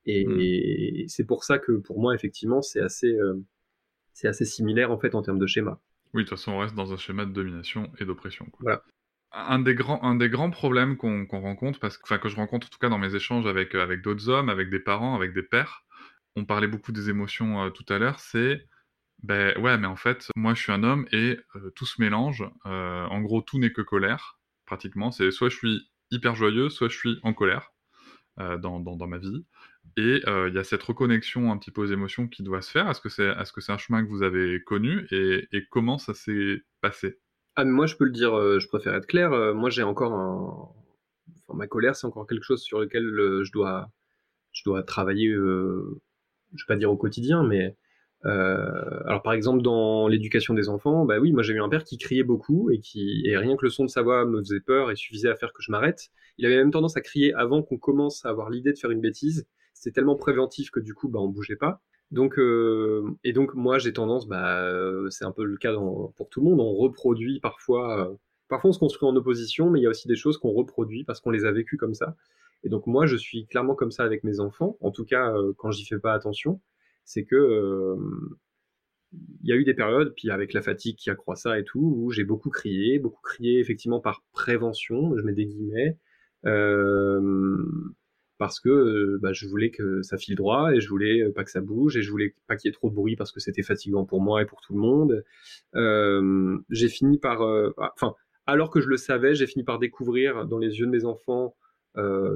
Et, 0.06 0.26
mmh. 0.26 1.08
c'est 1.08 1.26
pour 1.26 1.44
ça 1.44 1.60
que 1.60 1.74
pour 1.74 2.00
moi, 2.00 2.16
effectivement, 2.16 2.62
c'est 2.62 2.82
assez, 2.82 3.14
euh, 3.14 3.36
c'est 4.14 4.28
assez 4.28 4.46
similaire 4.46 4.92
en 4.92 5.00
fait 5.00 5.16
en 5.16 5.22
termes 5.22 5.40
de 5.40 5.48
schéma. 5.48 5.80
Oui, 6.14 6.24
de 6.24 6.30
toute 6.30 6.38
façon, 6.38 6.54
on 6.54 6.60
reste 6.60 6.76
dans 6.76 6.92
un 6.92 6.98
schéma 6.98 7.26
de 7.26 7.32
domination 7.32 7.92
et 8.00 8.06
d'oppression. 8.06 8.48
Voilà. 8.60 8.84
Un 9.32 9.60
des 9.60 9.76
grands, 9.76 10.04
un 10.04 10.16
des 10.16 10.30
grands 10.30 10.50
problèmes 10.50 10.98
qu'on 10.98 11.26
rencontre, 11.30 11.80
parce 11.80 11.98
que, 11.98 12.04
enfin, 12.04 12.18
que 12.18 12.28
je 12.28 12.36
rencontre 12.36 12.68
en 12.68 12.70
tout 12.70 12.80
cas 12.80 12.90
dans 12.90 12.98
mes 12.98 13.16
échanges 13.16 13.46
avec, 13.46 13.76
euh, 13.76 13.84
avec 13.84 14.02
d'autres 14.02 14.28
hommes, 14.28 14.50
avec 14.50 14.70
des 14.70 14.80
parents, 14.80 15.16
avec 15.16 15.34
des 15.34 15.44
pères, 15.44 15.86
on 16.36 16.46
parlait 16.46 16.68
beaucoup 16.68 16.92
des 16.92 17.10
émotions 17.10 17.64
euh, 17.64 17.70
tout 17.70 17.86
à 17.90 17.98
l'heure, 17.98 18.20
c'est 18.20 18.68
ben 19.24 19.56
ouais, 19.62 19.78
mais 19.78 19.86
en 19.86 19.96
fait, 19.96 20.30
moi 20.36 20.56
je 20.56 20.64
suis 20.64 20.72
un 20.72 20.84
homme 20.84 21.06
et 21.12 21.38
tout 21.76 21.86
se 21.86 22.02
mélange. 22.02 22.44
en 22.66 23.22
gros, 23.22 23.44
tout 23.44 23.60
n'est 23.60 23.72
que 23.72 23.84
colère, 23.84 24.40
pratiquement. 24.66 25.12
C'est 25.12 25.30
soit 25.30 25.50
je 25.50 25.58
suis 25.58 25.92
hyper 26.10 26.34
joyeux, 26.34 26.72
soit 26.72 26.90
je 26.90 26.98
suis 26.98 27.20
en 27.22 27.32
colère 27.32 27.72
dans, 28.38 28.80
dans, 28.80 28.96
dans, 28.96 29.06
ma 29.06 29.20
vie. 29.20 29.46
Et 29.98 30.22
il 30.26 30.54
y 30.54 30.58
a 30.58 30.64
cette 30.64 30.84
reconnexion 30.84 31.52
un 31.52 31.58
petit 31.58 31.72
peu 31.72 31.82
aux 31.82 31.92
émotions 31.92 32.28
qui 32.28 32.44
doit 32.44 32.62
se 32.62 32.72
faire. 32.72 32.90
Est-ce 32.90 33.02
que 33.02 33.10
c'est 33.10 33.26
est 33.26 33.44
-ce 33.44 33.60
c'est 33.60 33.72
un 33.72 33.78
chemin 33.78 34.04
que 34.04 34.10
vous 34.10 34.24
avez 34.24 34.62
connu 34.64 35.06
et, 35.12 35.48
comment 35.70 35.98
ça 35.98 36.14
s'est 36.14 36.62
passé? 36.82 37.20
Ah, 37.56 37.66
Moi, 37.66 37.86
je 37.88 37.96
peux 37.98 38.06
le 38.06 38.12
dire, 38.12 38.60
je 38.60 38.68
préfère 38.68 38.96
être 38.96 39.08
clair. 39.08 39.32
Moi, 39.54 39.70
j'ai 39.70 39.84
encore 39.84 40.14
un. 40.14 40.70
Ma 41.54 41.68
colère, 41.68 41.96
c'est 41.96 42.08
encore 42.08 42.26
quelque 42.28 42.44
chose 42.44 42.62
sur 42.62 42.80
lequel 42.80 43.04
je, 43.44 43.52
dois, 43.52 43.92
je 44.54 44.64
dois 44.64 44.84
travailler, 44.84 45.30
je 45.34 45.40
ne 45.40 46.58
vais 46.58 46.68
pas 46.68 46.78
dire 46.78 46.92
au 46.92 46.98
quotidien, 46.98 47.44
mais. 47.44 47.76
alors, 48.24 49.22
par 49.24 49.34
exemple, 49.34 49.62
dans 49.62 50.08
l'éducation 50.08 50.54
des 50.54 50.70
enfants, 50.70 51.06
bah 51.06 51.20
oui, 51.20 51.34
moi 51.34 51.44
j'ai 51.44 51.54
eu 51.54 51.62
un 51.62 51.70
père 51.70 51.84
qui 51.84 51.98
criait 51.98 52.24
beaucoup 52.24 52.70
et 52.72 52.80
qui, 52.80 53.24
et 53.26 53.36
rien 53.38 53.58
que 53.58 53.66
le 53.66 53.72
son 53.72 53.84
de 53.86 53.90
sa 53.90 54.04
voix 54.04 54.26
me 54.26 54.40
faisait 54.40 54.62
peur 54.62 54.90
et 54.92 54.96
suffisait 54.96 55.30
à 55.30 55.36
faire 55.36 55.52
que 55.54 55.62
je 55.62 55.72
m'arrête. 55.72 56.10
Il 56.38 56.46
avait 56.46 56.58
même 56.58 56.72
tendance 56.72 56.96
à 56.98 57.02
crier 57.02 57.34
avant 57.34 57.62
qu'on 57.62 57.78
commence 57.78 58.26
à 58.26 58.30
avoir 58.30 58.50
l'idée 58.50 58.72
de 58.74 58.78
faire 58.78 58.92
une 58.92 59.02
bêtise 59.02 59.48
c'est 59.82 59.92
tellement 59.92 60.16
préventif 60.16 60.70
que 60.70 60.80
du 60.80 60.94
coup, 60.94 61.10
bah, 61.10 61.20
on 61.20 61.28
bougeait 61.28 61.56
pas. 61.56 61.82
Donc, 62.12 62.38
euh, 62.38 63.04
et 63.24 63.34
donc 63.34 63.56
moi 63.56 63.80
j'ai 63.80 63.94
tendance, 63.94 64.28
bah, 64.28 64.62
euh, 64.64 65.10
c'est 65.10 65.26
un 65.26 65.32
peu 65.32 65.44
le 65.44 65.58
cas 65.58 65.74
pour 65.74 66.30
tout 66.30 66.42
le 66.42 66.50
monde, 66.50 66.60
on 66.60 66.74
reproduit 66.76 67.40
parfois, 67.40 68.12
euh, 68.12 68.16
parfois 68.48 68.70
on 68.70 68.74
se 68.74 68.80
construit 68.80 69.10
en 69.10 69.16
opposition, 69.16 69.70
mais 69.70 69.80
il 69.80 69.84
y 69.84 69.88
a 69.88 69.90
aussi 69.90 70.08
des 70.08 70.18
choses 70.18 70.38
qu'on 70.38 70.52
reproduit 70.52 71.04
parce 71.06 71.22
qu'on 71.22 71.32
les 71.32 71.46
a 71.46 71.52
vécues 71.52 71.78
comme 71.78 71.94
ça. 71.94 72.16
Et 72.64 72.70
donc 72.70 72.86
moi 72.86 73.08
je 73.08 73.16
suis 73.16 73.48
clairement 73.48 73.76
comme 73.76 73.92
ça 73.92 74.04
avec 74.04 74.24
mes 74.24 74.40
enfants, 74.42 74.78
en 74.82 74.92
tout 74.92 75.06
cas 75.06 75.34
quand 75.58 75.72
j'y 75.72 75.86
fais 75.86 76.00
pas 76.00 76.14
attention, 76.14 76.62
c'est 77.06 77.24
que 77.24 77.96
il 79.14 79.50
y 79.50 79.54
a 79.54 79.56
eu 79.56 79.64
des 79.64 79.74
périodes, 79.74 80.14
puis 80.16 80.30
avec 80.32 80.54
la 80.54 80.62
fatigue 80.62 80.98
qui 80.98 81.10
accroît 81.10 81.36
ça 81.36 81.58
et 81.60 81.64
tout, 81.64 81.94
où 81.98 82.12
j'ai 82.12 82.24
beaucoup 82.26 82.50
crié, 82.50 83.00
beaucoup 83.00 83.22
crié 83.22 83.60
effectivement 83.60 84.02
par 84.02 84.24
prévention, 84.34 85.16
je 85.18 85.22
mets 85.24 85.34
des 85.34 85.46
guillemets. 85.46 85.98
Euh, 86.46 87.62
parce 88.42 88.60
que 88.60 88.70
euh, 88.70 89.20
bah, 89.22 89.34
je 89.34 89.46
voulais 89.46 89.70
que 89.70 90.02
ça 90.02 90.18
file 90.18 90.34
droit 90.34 90.74
et 90.74 90.82
je 90.82 90.90
voulais 90.90 91.22
euh, 91.22 91.32
pas 91.32 91.44
que 91.44 91.52
ça 91.52 91.62
bouge 91.62 91.96
et 91.96 92.02
je 92.02 92.10
voulais 92.10 92.34
pas 92.48 92.56
qu'il 92.56 92.70
y 92.70 92.72
ait 92.72 92.74
trop 92.74 92.90
de 92.90 92.96
bruit 92.96 93.16
parce 93.16 93.32
que 93.32 93.40
c'était 93.40 93.62
fatigant 93.62 94.04
pour 94.04 94.20
moi 94.20 94.42
et 94.42 94.48
pour 94.48 94.62
tout 94.62 94.74
le 94.74 94.80
monde. 94.80 95.24
Euh, 95.76 96.58
j'ai 96.72 96.90
fini 96.90 97.20
par, 97.20 97.44
ah, 97.44 97.92
enfin, 97.94 98.16
alors 98.48 98.72
que 98.72 98.82
je 98.82 98.88
le 98.88 98.98
savais, 98.98 99.36
j'ai 99.36 99.46
fini 99.46 99.64
par 99.64 99.78
découvrir 99.78 100.48
dans 100.48 100.58
les 100.58 100.80
yeux 100.80 100.88
de 100.88 100.92
mes 100.92 101.06
enfants, 101.06 101.56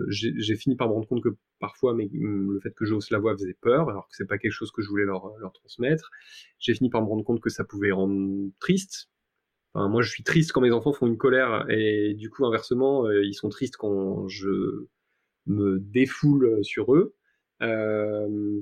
j'ai 0.09 0.55
fini 0.55 0.75
par 0.75 0.89
me 0.89 0.93
rendre 0.93 1.07
compte 1.07 1.23
que 1.23 1.35
parfois 1.59 1.95
mm, 1.95 2.51
le 2.51 2.59
fait 2.59 2.75
que 2.75 2.85
j'ose 2.85 3.09
la 3.09 3.17
voix 3.17 3.33
faisait 3.33 3.57
peur, 3.59 3.89
alors 3.89 4.07
que 4.07 4.15
c'est 4.15 4.27
pas 4.27 4.37
quelque 4.37 4.51
chose 4.51 4.69
que 4.71 4.83
je 4.83 4.89
voulais 4.89 5.05
leur, 5.05 5.33
transmettre. 5.55 6.11
J'ai 6.59 6.75
fini 6.75 6.91
par 6.91 7.01
me 7.01 7.07
rendre 7.07 7.23
compte 7.23 7.41
que 7.41 7.49
ça 7.49 7.63
pouvait 7.63 7.91
rendre 7.91 8.51
triste. 8.59 9.09
Moi, 9.73 10.03
je 10.03 10.09
suis 10.11 10.23
triste 10.23 10.51
quand 10.51 10.61
mes 10.61 10.71
enfants 10.71 10.93
font 10.93 11.07
une 11.07 11.17
colère 11.17 11.65
et 11.67 12.13
du 12.13 12.29
coup, 12.29 12.45
inversement, 12.45 13.09
ils 13.09 13.33
sont 13.33 13.49
tristes 13.49 13.75
quand 13.75 14.27
je 14.27 14.85
me 15.47 15.79
défoule 15.79 16.63
sur 16.63 16.93
eux. 16.95 17.15
Euh, 17.61 18.61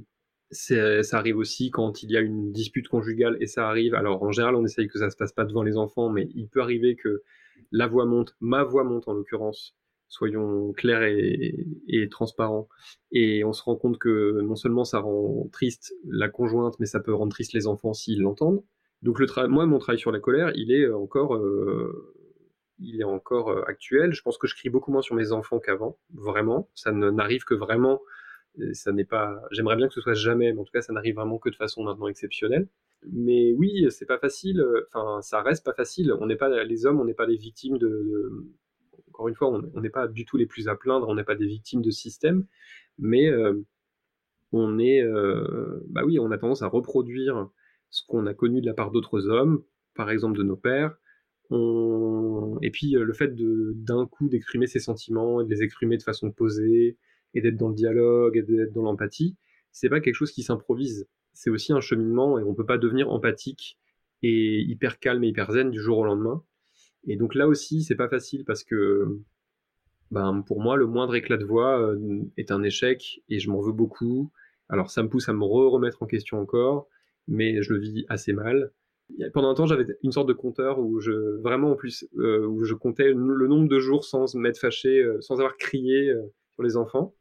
ça 0.52 1.18
arrive 1.18 1.38
aussi 1.38 1.72
quand 1.72 2.04
il 2.04 2.12
y 2.12 2.18
a 2.18 2.22
une 2.22 2.52
dispute 2.52 2.88
conjugale 2.88 3.38
et 3.40 3.48
ça 3.48 3.68
arrive. 3.68 3.96
Alors 3.96 4.24
en 4.24 4.32
général, 4.32 4.56
on 4.56 4.66
essaye 4.66 4.88
que 4.88 5.00
ça 5.00 5.10
se 5.10 5.16
passe 5.16 5.34
pas 5.34 5.46
devant 5.46 5.64
les 5.64 5.78
enfants, 5.78 6.10
mais 6.10 6.30
il 6.36 6.48
peut 6.48 6.62
arriver 6.62 6.96
que 6.96 7.24
la 7.72 7.88
voix 7.88 8.06
monte, 8.06 8.36
ma 8.40 8.64
voix 8.64 8.84
monte 8.84 9.08
en 9.08 9.14
l'occurrence. 9.14 9.76
Soyons 10.10 10.74
clairs 10.74 11.02
et, 11.04 11.66
et, 11.88 12.08
transparents. 12.08 12.70
Et 13.12 13.44
on 13.44 13.54
se 13.54 13.64
rend 13.64 13.76
compte 13.76 13.98
que 13.98 14.42
non 14.42 14.56
seulement 14.56 14.86
ça 14.86 15.00
rend 15.00 15.50
triste 15.52 15.92
la 16.06 16.30
conjointe, 16.30 16.80
mais 16.80 16.86
ça 16.86 17.00
peut 17.00 17.16
rendre 17.16 17.32
triste 17.32 17.54
les 17.54 17.66
enfants 17.66 17.94
s'ils 17.94 18.22
l'entendent. 18.22 18.64
Donc 19.02 19.20
le 19.20 19.48
moi, 19.48 19.66
mon 19.66 19.80
travail 19.80 20.00
sur 20.00 20.12
la 20.12 20.20
colère, 20.20 20.52
il 20.56 20.72
est 20.72 20.88
encore 20.90 21.36
euh, 21.36 22.14
il 22.80 23.01
est 23.01 23.05
encore 23.05 23.49
euh, 23.49 23.63
actuel. 23.67 24.13
Je 24.13 24.21
pense 24.21 24.38
que 24.38 24.47
je 24.47 24.55
crie 24.55 24.69
beaucoup 24.69 24.91
moins 24.91 25.01
sur 25.01 25.15
mes 25.15 25.32
enfants 25.32 25.59
qu'avant, 25.59 25.97
vraiment. 26.13 26.69
Ça 26.76 26.91
n'arrive 26.91 27.43
que 27.43 27.53
vraiment. 27.53 28.01
Ça 28.74 28.91
n'est 28.91 29.05
pas. 29.05 29.41
J'aimerais 29.51 29.76
bien 29.76 29.88
que 29.88 29.93
ce 29.93 30.01
soit 30.01 30.13
jamais, 30.13 30.53
mais 30.53 30.59
en 30.59 30.63
tout 30.63 30.71
cas, 30.71 30.82
ça 30.82 30.93
n'arrive 30.93 31.15
vraiment 31.15 31.39
que 31.39 31.49
de 31.49 31.55
façon 31.55 31.84
maintenant 31.84 32.07
exceptionnelle. 32.07 32.67
Mais 33.11 33.53
oui, 33.53 33.88
c'est 33.89 34.05
pas 34.05 34.19
facile. 34.19 34.59
Euh, 34.59 34.88
enfin, 34.93 35.21
ça 35.21 35.41
reste 35.41 35.65
pas 35.65 35.74
facile. 35.74 36.13
On 36.19 36.28
n'est 36.28 36.36
pas 36.36 36.63
les 36.63 36.86
hommes, 36.86 36.99
on 36.99 37.05
n'est 37.05 37.13
pas 37.15 37.26
les 37.26 37.38
victimes 37.38 37.78
de, 37.78 38.32
Encore 39.09 39.28
une 39.28 39.36
fois, 39.36 39.49
on 39.49 39.82
n'est 39.82 39.89
pas 39.89 40.07
du 40.07 40.26
tout 40.26 40.38
les 40.38 40.45
plus 40.45 40.67
à 40.67 40.76
plaindre. 40.76 41.07
On 41.09 41.15
n'est 41.15 41.24
pas 41.24 41.36
des 41.36 41.47
victimes 41.47 41.82
de 41.82 41.91
système, 41.91 42.45
mais 42.99 43.28
euh, 43.30 43.65
on 44.51 44.78
est. 44.80 45.03
bah 45.88 46.03
oui, 46.05 46.19
on 46.19 46.32
a 46.32 46.38
tendance 46.38 46.61
à 46.61 46.67
reproduire 46.67 47.49
ce 47.89 48.03
qu'on 48.07 48.26
a 48.28 48.34
connu 48.34 48.61
de 48.61 48.65
la 48.65 48.74
part 48.74 48.91
d'autres 48.91 49.30
hommes, 49.30 49.63
par 49.95 50.09
exemple 50.09 50.38
de 50.38 50.43
nos 50.43 50.55
pères, 50.55 50.95
et 51.52 52.72
puis 52.72 52.96
euh, 52.96 53.04
le 53.04 53.14
fait 53.14 53.34
d'un 53.36 54.06
coup 54.08 54.30
d'exprimer 54.30 54.68
ses 54.68 54.80
sentiments 54.80 55.41
et 55.41 55.46
de 55.46 55.50
les 55.50 55.64
exprimer 55.64 55.98
de 55.98 56.04
façon 56.04 56.32
posée 56.32 56.98
et 57.34 57.41
d'être 57.41 57.58
dans 57.58 57.70
le 57.70 57.76
dialogue 57.76 58.38
et 58.38 58.41
d'être 58.41 58.74
dans 58.74 58.84
l'empathie, 58.84 59.36
c'est 59.72 59.89
pas 59.89 60.00
quelque 60.00 60.16
chose 60.16 60.32
qui 60.32 60.44
s'improvise. 60.44 61.08
C'est 61.34 61.50
aussi 61.50 61.74
un 61.74 61.82
cheminement 61.82 62.39
et 62.39 62.44
on 62.44 62.54
peut 62.54 62.66
pas 62.66 62.78
devenir 62.78 63.10
empathique 63.10 63.80
et 64.22 64.62
hyper 64.62 65.00
calme 65.00 65.24
et 65.24 65.28
hyper 65.28 65.52
zen 65.52 65.70
du 65.70 65.80
jour 65.80 65.98
au 66.00 66.06
lendemain. 66.06 66.44
Et 67.06 67.18
donc 67.18 67.36
là 67.36 67.48
aussi, 67.48 67.84
c'est 67.84 67.96
pas 67.96 68.08
facile 68.08 68.46
parce 68.46 68.64
que 68.64 69.20
ben, 70.12 70.44
pour 70.46 70.62
moi, 70.62 70.78
le 70.78 70.86
moindre 70.86 71.16
éclat 71.16 71.38
de 71.38 71.46
voix 71.46 71.82
euh, 71.82 72.22
est 72.38 72.52
un 72.52 72.64
échec 72.64 73.24
et 73.30 73.39
je 73.39 73.50
m'en 73.50 73.62
veux 73.62 73.74
beaucoup. 73.74 74.32
Alors 74.70 74.91
ça 74.91 75.04
me 75.04 75.10
pousse 75.10 75.28
à 75.28 75.34
me 75.34 75.44
re 75.44 75.72
remettre 75.72 76.04
en 76.04 76.06
question 76.06 76.39
encore, 76.39 76.88
mais 77.28 77.62
je 77.62 77.74
le 77.74 77.80
vis 77.80 78.06
assez 78.10 78.32
mal 78.32 78.72
pendant 79.34 79.49
un 79.49 79.53
temps, 79.53 79.66
j'avais 79.66 79.86
une 80.03 80.11
sorte 80.11 80.28
de 80.28 80.34
compteur 80.34 80.80
où 80.80 80.99
je 80.99 81.39
vraiment 81.41 81.72
en 81.72 81.76
plus 81.76 82.07
euh, 82.18 82.45
où 82.45 82.64
je 82.64 82.74
comptais 82.74 83.14
le 83.14 83.47
nombre 83.47 83.68
de 83.68 83.80
jours 83.80 84.05
sans 84.05 84.36
m'être 84.36 84.59
fâché, 84.59 85.01
euh, 85.01 85.22
sans 85.22 85.36
avoir 85.36 85.57
crié 85.57 86.09
euh, 86.09 86.22
sur 86.53 86.64
les 86.64 86.78
enfants. 86.78 87.16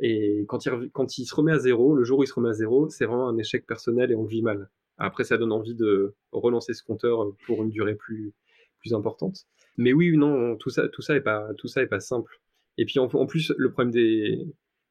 Et 0.00 0.44
quand 0.48 0.64
il, 0.64 0.90
quand 0.92 1.18
il 1.18 1.26
se 1.26 1.34
remet 1.34 1.52
à 1.52 1.58
zéro, 1.58 1.94
le 1.94 2.04
jour 2.04 2.20
où 2.20 2.22
il 2.22 2.26
se 2.26 2.34
remet 2.34 2.48
à 2.48 2.54
zéro, 2.54 2.88
c'est 2.88 3.04
vraiment 3.04 3.28
un 3.28 3.36
échec 3.38 3.66
personnel 3.66 4.10
et 4.10 4.14
on 4.14 4.24
vit 4.24 4.42
mal. 4.42 4.70
Après, 4.98 5.24
ça 5.24 5.38
donne 5.38 5.52
envie 5.52 5.74
de 5.74 6.14
relancer 6.32 6.74
ce 6.74 6.82
compteur 6.82 7.26
pour 7.46 7.62
une 7.62 7.70
durée 7.70 7.94
plus 7.94 8.32
plus 8.80 8.94
importante. 8.94 9.46
Mais 9.76 9.92
oui, 9.92 10.16
non, 10.16 10.56
tout 10.56 10.70
ça, 10.70 10.88
tout 10.88 11.02
ça 11.02 11.14
est 11.14 11.20
pas, 11.20 11.48
tout 11.58 11.68
ça 11.68 11.82
est 11.82 11.86
pas 11.86 12.00
simple. 12.00 12.40
Et 12.78 12.86
puis 12.86 12.98
en, 12.98 13.06
en 13.06 13.26
plus, 13.26 13.52
le 13.58 13.70
problème 13.70 13.92
des 13.92 14.46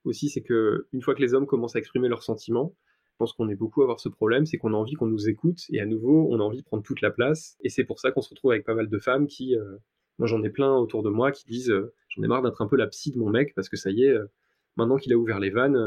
aussi, 0.05 0.29
c'est 0.29 0.41
que 0.41 0.87
une 0.93 1.01
fois 1.01 1.15
que 1.15 1.21
les 1.21 1.33
hommes 1.33 1.47
commencent 1.47 1.75
à 1.75 1.79
exprimer 1.79 2.07
leurs 2.07 2.23
sentiments, 2.23 2.75
pense 3.20 3.34
qu'on 3.34 3.49
est 3.49 3.55
beaucoup 3.55 3.82
à 3.82 3.84
avoir 3.84 3.99
ce 3.99 4.09
problème, 4.09 4.45
c'est 4.45 4.57
qu'on 4.57 4.74
a 4.74 4.78
envie 4.78 4.93
qu'on 4.93 5.07
nous 5.07 5.30
écoute, 5.30 5.59
et 5.70 5.82
à 5.82 5.86
nouveau, 5.86 6.28
on 6.32 6.39
a 6.39 6.43
envie 6.43 6.57
de 6.57 6.63
prendre 6.63 6.82
toute 6.82 7.01
la 7.01 7.11
place, 7.11 7.57
et 7.61 7.70
c'est 7.70 7.84
pour 7.84 7.99
ça 7.99 8.11
qu'on 8.11 8.22
se 8.22 8.30
retrouve 8.30 8.51
avec 8.51 8.65
pas 8.65 8.74
mal 8.74 8.89
de 8.89 8.97
femmes 8.97 9.28
qui, 9.28 9.55
euh, 9.55 9.78
moi 10.17 10.28
j'en 10.28 10.41
ai 10.41 10.49
plein 10.49 10.74
autour 10.76 11.03
de 11.03 11.09
moi, 11.09 11.32
qui 11.32 11.45
disent, 11.45 11.70
euh, 11.70 11.93
j'en 12.07 12.24
ai 12.24 12.28
marre 12.28 12.41
d'être 12.41 12.61
un 12.61 12.67
peu 12.67 12.78
la 12.78 12.88
psy 12.88 13.11
de 13.11 13.20
mon 13.20 13.30
mec, 13.30 13.53
parce 13.53 13.70
que 13.70 13.78
ça 13.78 13.91
y 13.91 14.03
est, 14.03 14.11
euh, 14.11 14.26
maintenant 14.78 14.97
qu'il 14.97 15.13
a 15.13 15.17
ouvert 15.17 15.39
les 15.39 15.49
vannes, 15.49 15.78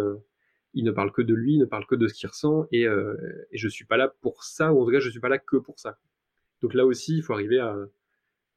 il 0.74 0.84
ne 0.84 0.92
parle 0.92 1.10
que 1.10 1.22
de 1.22 1.34
lui, 1.34 1.54
il 1.54 1.58
ne 1.58 1.64
parle 1.64 1.86
que 1.86 1.94
de 1.94 2.06
ce 2.06 2.14
qu'il 2.14 2.28
ressent, 2.28 2.66
et, 2.70 2.82
et 2.82 3.58
je 3.58 3.68
suis 3.68 3.86
pas 3.86 3.96
là 3.96 4.14
pour 4.20 4.44
ça, 4.44 4.72
ou 4.72 4.82
en 4.82 4.84
tout 4.84 4.92
cas 4.92 5.00
je 5.00 5.08
suis 5.08 5.20
pas 5.20 5.30
là 5.30 5.38
que 5.38 5.56
pour 5.56 5.78
ça. 5.78 5.98
Donc 6.60 6.74
là 6.74 6.84
aussi, 6.86 7.16
il 7.16 7.22
faut 7.22 7.32
arriver 7.32 7.58
à, 7.58 7.76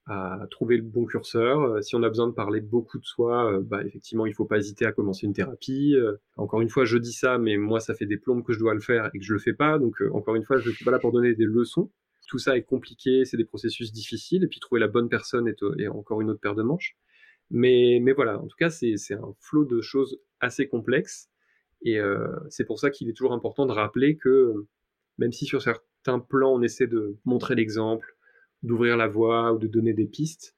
à 0.07 0.45
trouver 0.51 0.77
le 0.77 0.83
bon 0.83 1.05
curseur. 1.05 1.61
Euh, 1.61 1.81
si 1.81 1.95
on 1.95 2.03
a 2.03 2.09
besoin 2.09 2.27
de 2.27 2.33
parler 2.33 2.61
beaucoup 2.61 2.99
de 2.99 3.05
soi, 3.05 3.51
euh, 3.51 3.61
bah, 3.61 3.83
effectivement, 3.83 4.25
il 4.25 4.33
faut 4.33 4.45
pas 4.45 4.57
hésiter 4.57 4.85
à 4.85 4.91
commencer 4.91 5.25
une 5.25 5.33
thérapie. 5.33 5.95
Euh, 5.95 6.17
encore 6.37 6.61
une 6.61 6.69
fois, 6.69 6.85
je 6.85 6.97
dis 6.97 7.13
ça, 7.13 7.37
mais 7.39 7.57
moi, 7.57 7.79
ça 7.79 7.95
fait 7.95 8.05
des 8.05 8.17
plombes 8.17 8.43
que 8.43 8.53
je 8.53 8.59
dois 8.59 8.75
le 8.75 8.81
faire 8.81 9.09
et 9.13 9.19
que 9.19 9.25
je 9.25 9.33
le 9.33 9.39
fais 9.39 9.53
pas. 9.53 9.79
Donc, 9.79 9.95
encore 10.13 10.35
une 10.35 10.43
fois, 10.43 10.57
je 10.59 10.69
suis 10.69 10.85
pas 10.85 10.91
là 10.91 10.99
pour 10.99 11.11
donner 11.11 11.33
des 11.33 11.45
leçons. 11.45 11.91
Tout 12.27 12.37
ça 12.37 12.55
est 12.57 12.63
compliqué, 12.63 13.25
c'est 13.25 13.37
des 13.37 13.45
processus 13.45 13.91
difficiles, 13.91 14.43
et 14.43 14.47
puis 14.47 14.59
trouver 14.59 14.81
la 14.81 14.87
bonne 14.87 15.09
personne 15.09 15.47
est, 15.47 15.87
encore 15.87 16.21
une 16.21 16.29
autre 16.31 16.39
paire 16.39 16.55
de 16.55 16.63
manches. 16.63 16.95
Mais, 17.51 17.99
mais 18.01 18.13
voilà, 18.13 18.39
en 18.39 18.47
tout 18.47 18.55
cas, 18.57 18.71
c'est 18.71 18.95
un 19.11 19.35
flot 19.39 19.65
de 19.65 19.79
choses 19.81 20.19
assez 20.39 20.67
complexes, 20.67 21.29
et 21.83 21.99
c'est 22.49 22.65
pour 22.65 22.79
ça 22.79 22.89
qu'il 22.89 23.09
est 23.09 23.13
toujours 23.13 23.33
important 23.33 23.67
de 23.67 23.71
rappeler 23.73 24.17
que, 24.17 24.65
même 25.19 25.31
si 25.31 25.45
sur 25.45 25.61
certains 25.61 26.17
plans, 26.17 26.55
on 26.55 26.63
essaie 26.63 26.87
de 26.87 27.15
montrer 27.25 27.53
l'exemple, 27.53 28.14
d'ouvrir 28.65 28.97
la 28.97 29.07
voie 29.07 29.53
ou 29.53 29.57
de 29.57 29.67
donner 29.67 29.93
des 29.93 30.05
pistes. 30.05 30.55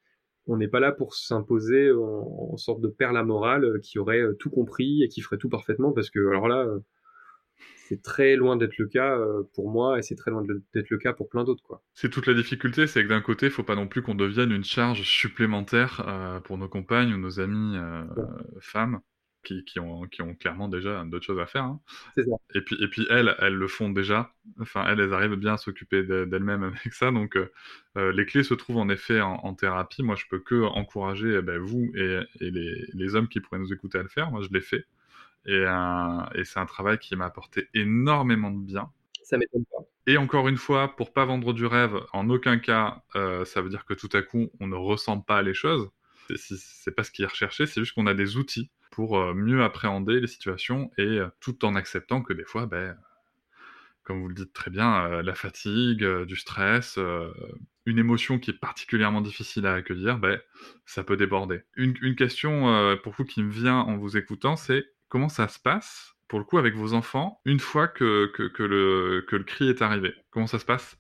On 0.48 0.58
n'est 0.58 0.68
pas 0.68 0.80
là 0.80 0.92
pour 0.92 1.14
s'imposer 1.14 1.92
en, 1.92 2.56
sorte 2.58 2.82
de 2.82 2.88
père 2.88 3.12
la 3.12 3.24
morale 3.24 3.66
euh, 3.66 3.80
qui 3.80 4.00
aurait 4.00 4.22
euh, 4.22 4.34
tout 4.34 4.50
compris 4.50 5.04
et 5.04 5.10
qui 5.10 5.22
ferait 5.22 5.38
tout 5.38 5.50
parfaitement 5.50 5.92
parce 5.92 6.10
que 6.10 6.20
alors 6.30 6.48
là, 6.48 6.64
euh, 6.66 6.80
c'est 7.76 8.02
très 8.02 8.36
loin 8.36 8.56
d'être 8.56 8.78
le 8.78 8.88
cas 8.88 9.18
pour 9.54 9.70
moi 9.72 9.98
et 9.98 10.02
c'est 10.02 10.16
très 10.16 10.30
loin 10.32 10.44
d'être 10.44 10.90
le 10.90 10.98
cas 10.98 11.14
pour 11.14 11.30
plein 11.30 11.44
d'autres 11.44 11.64
quoi. 11.64 11.82
C'est 11.94 12.10
toute 12.10 12.28
la 12.28 12.34
difficulté, 12.34 12.86
c'est 12.86 13.04
que 13.04 13.08
d'un 13.08 13.22
côté, 13.22 13.46
il 13.46 13.52
faut 13.52 13.64
pas 13.64 13.76
non 13.76 13.88
plus 13.88 14.02
qu'on 14.02 14.16
devienne 14.16 14.52
une 14.52 14.66
charge 14.66 15.04
supplémentaire 15.04 16.42
pour 16.44 16.58
nos 16.58 16.68
compagnes 16.68 17.14
ou 17.14 17.18
nos 17.18 17.40
amies 17.40 17.78
femmes 18.60 19.00
qui, 19.66 19.80
ont, 19.80 20.04
qui 20.08 20.22
ont 20.22 20.36
clairement 20.36 20.68
déjà 20.68 21.04
d'autres 21.06 21.26
choses 21.26 21.40
à 21.40 21.46
faire. 21.46 21.64
Hein. 21.64 21.80
Et 22.54 22.62
puis, 22.62 22.78
et 22.82 22.88
puis 22.88 23.06
elles, 23.10 23.36
elles 23.40 23.54
le 23.54 23.68
font 23.68 23.90
déjà. 23.90 24.34
Enfin, 24.60 24.86
elles, 24.88 25.00
elles 25.00 25.14
arrivent 25.14 25.36
bien 25.36 25.54
à 25.54 25.58
s'occuper 25.58 26.04
d'elles-mêmes 26.04 26.64
avec 26.86 26.94
ça. 26.94 27.12
Donc, 27.12 27.36
euh, 27.36 27.52
euh, 27.98 28.12
les 28.12 28.26
clés 28.26 28.44
se 28.44 28.54
trouvent 28.54 28.78
en 28.78 28.90
effet 28.90 29.22
en, 29.22 29.54
thérapie. 29.54 30.04
Moi, 30.04 30.16
je 30.16 30.26
peux 30.30 30.40
que 30.40 30.64
encourager 30.64 31.36
eh 31.38 31.42
ben, 31.42 31.60
vous 31.60 31.92
et, 31.96 32.20
et 32.40 32.52
les, 32.52 32.86
les, 32.94 33.16
hommes 33.16 33.28
qui 33.28 33.40
pourraient 33.40 33.60
nous 33.60 33.74
écouter 33.74 33.98
à 33.98 34.04
le 34.04 34.10
faire. 34.10 34.32
Moi, 34.32 34.42
je 34.42 34.50
l'ai 34.50 34.62
fait. 34.62 34.86
Et, 35.46 35.64
euh, 35.66 36.24
et 36.36 36.44
c'est 36.44 36.60
un 36.60 36.66
travail 36.66 37.00
qui 37.00 37.16
m'a 37.16 37.26
apporté 37.26 37.70
énormément 37.74 38.52
de 38.52 38.60
bien. 38.60 38.92
Ça 39.24 39.38
m'étonne 39.38 39.66
pas. 39.66 39.84
Et 40.06 40.18
encore 40.18 40.48
une 40.48 40.58
fois, 40.58 40.96
pour 40.96 41.12
pas 41.12 41.26
vendre 41.26 41.54
du 41.54 41.66
rêve, 41.66 42.00
en 42.14 42.30
aucun 42.30 42.60
cas, 42.60 43.04
ça 43.14 43.62
veut 43.62 43.68
dire 43.68 43.84
que 43.84 43.94
tout 43.94 44.10
à 44.14 44.22
coup, 44.22 44.50
on 44.62 44.68
ne 44.68 44.76
ressent 44.76 45.20
pas 45.20 45.42
les 45.42 45.54
choses. 45.54 45.90
C'est 46.38 46.96
pas 46.96 47.04
ce 47.04 47.12
qui 47.12 47.24
est 47.24 47.28
recherché, 47.28 47.66
c'est 47.66 47.82
juste 47.82 47.94
qu'on 47.94 48.08
a 48.08 48.14
des 48.14 48.38
outils 48.38 48.70
pour 48.98 49.20
euh, 49.20 49.36
mieux 49.36 49.64
appréhender 49.64 50.20
les 50.20 50.26
situations 50.26 50.90
et 50.98 51.04
euh, 51.04 51.28
tout 51.40 51.66
en 51.66 51.76
acceptant 51.76 52.24
que 52.24 52.34
des 52.34 52.46
fois, 52.46 52.66
ben, 52.66 52.98
comme 54.02 54.20
vous 54.20 54.28
le 54.28 54.34
dites 54.34 54.54
très 54.54 54.72
bien, 54.72 55.06
euh, 55.06 55.22
la 55.22 55.36
fatigue, 55.36 56.04
du 56.24 56.36
stress, 56.36 56.98
une 57.86 58.00
émotion 58.00 58.40
qui 58.40 58.50
est 58.50 58.60
particulièrement 58.60 59.22
difficile 59.22 59.68
à 59.68 59.76
accueillir, 59.76 60.18
ben, 60.18 60.42
ça 60.88 61.04
peut 61.04 61.16
déborder. 61.16 61.62
Une, 61.76 62.16
question 62.16 62.98
pour 63.04 63.14
vous 63.14 63.26
qui 63.26 63.44
me 63.44 63.52
vient 63.52 63.78
en 63.78 63.98
vous 63.98 64.18
écoutant, 64.18 64.56
c'est 64.56 64.84
comment 65.10 65.30
ça 65.30 65.48
se 65.48 65.60
passe 65.60 66.16
pour 66.28 66.40
le 66.40 66.46
coup 66.46 66.58
avec 66.58 66.74
vos 66.74 66.94
enfants 66.94 67.40
une 67.46 67.60
fois 67.60 67.88
que, 67.88 68.32
le 68.58 69.44
cri 69.44 69.70
est 69.70 69.84
arrivé? 69.84 70.16
Comment 70.32 70.48
ça 70.48 70.58
se 70.58 70.66
passe? 70.66 70.98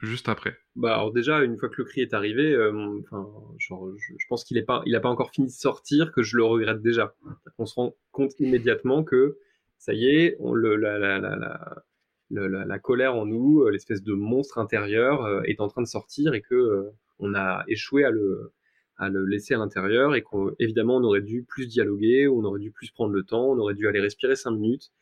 Juste 0.00 0.28
après 0.28 0.56
Bah 0.76 0.94
alors 0.94 1.12
déjà 1.12 1.42
une 1.42 1.58
fois 1.58 1.68
que 1.68 1.76
le 1.78 1.84
cri 1.84 2.00
est 2.00 2.14
arrivé, 2.14 2.52
euh, 2.52 3.00
enfin 3.00 3.28
genre, 3.58 3.90
je, 3.96 4.26
pense 4.28 4.44
qu'il 4.44 4.56
est 4.56 4.62
pas, 4.62 4.82
il 4.86 4.94
a 4.96 5.00
pas 5.00 5.08
encore 5.08 5.30
fini 5.30 5.48
de 5.48 5.52
sortir 5.52 6.12
que 6.12 6.22
je 6.22 6.36
le 6.36 6.44
regrette 6.44 6.82
déjà. 6.82 7.14
On 7.58 7.66
se 7.66 7.74
rend 7.74 7.94
compte 8.10 8.38
immédiatement 8.40 9.04
que 9.04 9.38
ça 9.78 9.92
y 9.92 10.06
est, 10.06 10.36
on, 10.40 10.52
le, 10.52 10.76
la, 10.76 10.98
la, 10.98 11.18
la, 11.18 12.64
la, 12.64 12.78
colère 12.78 13.14
en 13.16 13.26
nous, 13.26 13.62
euh, 13.62 13.70
l'espèce 13.70 14.02
de 14.02 14.12
monstre 14.12 14.58
intérieur 14.58 15.24
euh, 15.24 15.42
est 15.44 15.60
en 15.60 15.68
train 15.68 15.82
de 15.82 15.86
sortir 15.86 16.34
et 16.34 16.42
que 16.42 16.90
on 17.18 17.34
a 17.34 17.64
échoué 17.68 18.04
à 18.04 18.10
le 18.10 18.52
à 18.96 19.08
le 19.08 19.24
laisser 19.24 19.54
à 19.54 19.58
l'intérieur 19.58 20.14
et 20.14 20.22
qu'évidemment 20.22 20.96
on 20.96 21.04
aurait 21.04 21.22
dû 21.22 21.42
plus 21.42 21.66
dialoguer, 21.66 22.28
on 22.28 22.44
aurait 22.44 22.60
dû 22.60 22.70
plus 22.70 22.90
prendre 22.90 23.12
le 23.12 23.22
temps, 23.22 23.46
on 23.46 23.58
aurait 23.58 23.74
dû 23.74 23.88
aller 23.88 24.00
respirer 24.00 24.36
cinq 24.36 24.52
minutes 24.52 24.92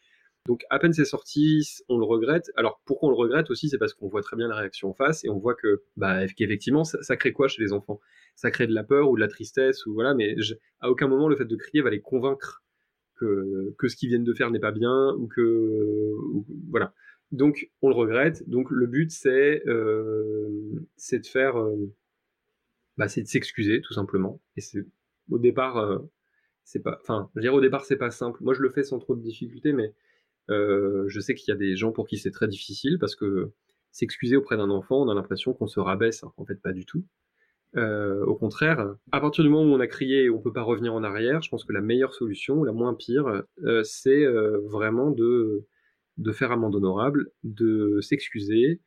donc 0.49 0.65
à 0.71 0.79
peine 0.79 0.95
c'est 0.95 1.05
sorti, 1.05 1.83
on 1.91 1.99
le 1.99 2.07
regrette. 2.07 2.51
Alors 2.57 2.81
pourquoi 2.87 3.11
on 3.11 3.13
le 3.13 3.19
regrette 3.19 3.51
aussi, 3.51 3.69
c'est 3.69 3.77
parce 3.77 3.93
qu'on 3.93 4.09
voit 4.09 4.23
très 4.23 4.35
bien 4.35 4.49
la 4.49 4.57
réaction 4.57 4.89
en 4.89 4.95
face 4.95 5.23
et 5.25 5.29
on 5.29 5.39
voit 5.39 5.55
que 5.55 5.83
bah 5.99 6.27
qu'effectivement 6.27 6.85
ça, 6.85 7.17
crée 7.19 7.35
quoi 7.35 7.49
chez 7.49 7.63
les 7.63 7.75
enfants? 7.75 8.01
Ça 8.35 8.51
crée 8.51 8.67
de 8.67 8.73
la 8.73 8.83
peur 8.83 9.11
ou 9.11 9.17
de 9.17 9.21
la 9.21 9.29
tristesse 9.29 9.85
ou 9.85 9.93
voilà, 9.93 10.15
mais 10.15 10.37
à 10.81 10.91
aucun 10.91 11.07
moment 11.07 11.29
le 11.29 11.37
fait 11.37 11.45
de 11.45 11.55
crier 11.55 11.83
va 11.83 11.91
les 11.91 12.01
convaincre 12.01 12.65
que 13.17 13.75
que 13.77 13.89
ce 13.89 13.97
qu'ils 13.97 14.09
viennent 14.09 14.25
de 14.25 14.33
faire 14.33 14.51
n'est 14.51 14.59
pas 14.59 14.73
bien 14.73 15.13
ou 15.19 15.29
que 15.29 16.15
voilà. 16.71 16.95
Donc 17.31 17.71
on 17.83 17.91
le 17.91 17.95
regrette. 17.95 18.49
Donc 18.49 18.71
le 18.71 18.87
but 18.87 19.11
c'est 19.11 19.63
euh, 19.67 20.49
c'est 20.97 21.19
de 21.19 21.27
faire 21.27 21.61
euh, 21.61 21.93
bah, 22.97 23.09
c'est 23.09 23.23
de 23.23 23.29
s'excuser 23.29 23.83
tout 23.83 23.93
simplement. 23.93 24.41
Et 24.57 24.63
c'est 24.63 24.87
au 25.31 25.39
départ 25.39 25.77
euh, 25.77 25.99
c'est 26.65 26.83
pas 26.83 26.99
enfin 27.03 27.31
je 27.37 27.43
dire 27.43 27.53
au 27.53 27.61
départ 27.61 27.85
c'est 27.85 27.97
pas 27.97 28.11
simple. 28.11 28.43
Moi 28.43 28.55
je 28.55 28.63
le 28.63 28.71
fais 28.71 28.83
sans 28.83 28.99
trop 28.99 29.15
de 29.15 29.21
difficultés 29.21 29.75
mais 29.75 29.93
euh, 30.51 31.05
je 31.09 31.21
sais 31.21 31.35
qu'il 31.35 31.53
y 31.53 31.55
a 31.55 31.59
des 31.59 31.77
gens 31.77 31.93
pour 31.93 32.07
qui 32.07 32.19
c'est 32.19 32.31
très 32.31 32.49
difficile 32.49 32.99
parce 32.99 33.15
que 33.15 33.53
s'excuser 33.91 34.37
auprès 34.37 34.57
d'un 34.57 34.71
enfant, 34.71 35.03
on 35.03 35.09
a 35.09 35.15
l'impression 35.15 35.53
qu'on 35.53 35.67
se 35.67 35.81
rabaisse. 35.81 36.25
En 36.37 36.45
fait, 36.45 36.61
pas 36.61 36.73
du 36.73 36.87
tout. 36.87 37.05
Euh, 37.77 38.25
au 38.25 38.35
contraire, 38.35 38.95
à 39.13 39.21
partir 39.21 39.45
du 39.45 39.51
moment 39.51 39.71
où 39.71 39.75
on 39.75 39.81
a 39.81 39.87
crié 39.87 40.25
et 40.25 40.31
on 40.31 40.41
peut 40.41 40.53
pas 40.53 40.63
revenir 40.63 40.95
en 40.95 41.03
arrière, 41.03 41.43
je 41.43 41.51
pense 41.51 41.65
que 41.65 41.73
la 41.73 41.83
meilleure 41.83 42.15
solution, 42.15 42.65
la 42.65 42.73
moins 42.73 42.95
pire, 42.95 43.43
euh, 43.65 43.83
c'est 43.85 44.25
vraiment 44.65 45.11
de, 45.11 45.67
de 46.17 46.33
faire 46.33 46.51
amende 46.51 46.75
honorable, 46.75 47.31
de 47.45 48.01
s'excuser, 48.01 48.81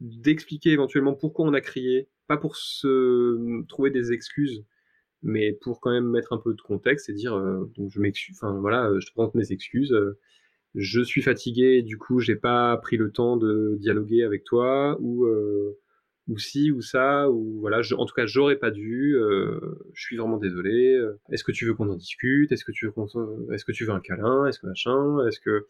d'expliquer 0.00 0.70
éventuellement 0.70 1.14
pourquoi 1.14 1.46
on 1.46 1.54
a 1.54 1.60
crié, 1.60 2.08
pas 2.28 2.36
pour 2.36 2.54
se 2.56 3.64
trouver 3.66 3.90
des 3.90 4.12
excuses, 4.12 4.64
mais 5.22 5.52
pour 5.52 5.80
quand 5.80 5.90
même 5.90 6.08
mettre 6.08 6.32
un 6.32 6.38
peu 6.38 6.54
de 6.54 6.60
contexte 6.60 7.08
et 7.08 7.14
dire 7.14 7.36
je 7.88 8.00
m'excuse, 8.00 8.36
enfin 8.40 8.58
voilà, 8.60 8.92
je 9.00 9.06
te 9.06 9.12
présente 9.12 9.34
mes 9.34 9.50
excuses 9.50 9.94
je 10.74 11.00
suis 11.02 11.22
fatigué, 11.22 11.82
du 11.82 11.98
coup, 11.98 12.20
j'ai 12.20 12.36
pas 12.36 12.76
pris 12.78 12.96
le 12.96 13.10
temps 13.10 13.36
de 13.36 13.76
dialoguer 13.78 14.24
avec 14.24 14.44
toi, 14.44 14.96
ou 15.00 15.24
euh, 15.26 15.78
ou 16.28 16.38
si 16.38 16.70
ou 16.70 16.80
ça, 16.82 17.30
ou 17.30 17.60
voilà. 17.60 17.80
en 17.98 18.06
tout 18.06 18.14
cas, 18.14 18.26
j'aurais 18.26 18.56
pas 18.56 18.70
dû. 18.70 19.16
Euh, 19.16 19.60
je 19.94 20.02
suis 20.02 20.16
vraiment 20.16 20.38
désolé. 20.38 21.00
Est-ce 21.30 21.44
que 21.44 21.52
tu 21.52 21.66
veux 21.66 21.74
qu'on 21.74 21.90
en 21.90 21.96
discute? 21.96 22.52
Est-ce 22.52 22.64
que 22.64 22.72
tu 22.72 22.86
veux 22.86 22.92
qu'on, 22.92 23.06
est-ce 23.52 23.64
que 23.64 23.72
tu 23.72 23.84
veux 23.84 23.92
un 23.92 24.00
câlin? 24.00 24.46
Est-ce 24.46 24.60
que 24.60 24.66
machin? 24.66 25.26
Est-ce 25.26 25.40
que, 25.40 25.66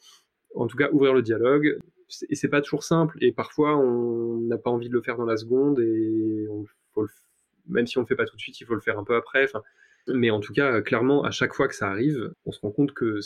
en 0.55 0.67
tout 0.67 0.77
cas, 0.77 0.91
ouvrir 0.93 1.15
le 1.15 1.23
dialogue. 1.23 1.79
Et 2.29 2.35
c'est 2.35 2.49
pas 2.49 2.61
toujours 2.61 2.85
simple. 2.85 3.17
Et 3.21 3.33
parfois, 3.33 3.77
on 3.77 4.41
n'a 4.43 4.59
pas 4.59 4.71
envie 4.71 4.89
de 4.89 4.95
le 4.95 5.03
faire 5.03 5.17
dans 5.17 5.25
la 5.25 5.37
seconde, 5.37 5.81
et 5.81 6.47
même 7.69 7.87
si 7.87 7.99
on 7.99 8.03
le 8.03 8.07
fait 8.07 8.17
pas 8.17 8.27
tout 8.27 8.37
de 8.37 8.41
suite, 8.41 8.61
il 8.61 8.67
faut 8.67 8.75
le 8.75 8.81
faire 8.81 8.99
un 8.99 9.05
peu 9.05 9.15
après. 9.15 9.47
Mais 10.09 10.31
en 10.31 10.41
tout 10.41 10.53
cas, 10.53 10.83
clairement, 10.83 11.25
à 11.25 11.31
chaque 11.31 11.55
fois 11.55 11.69
que 11.69 11.75
ça 11.75 11.89
arrive, 11.89 12.33
on 12.45 12.53
se 12.53 12.61
rend 12.61 12.71
compte 12.71 12.93
que 12.93 13.21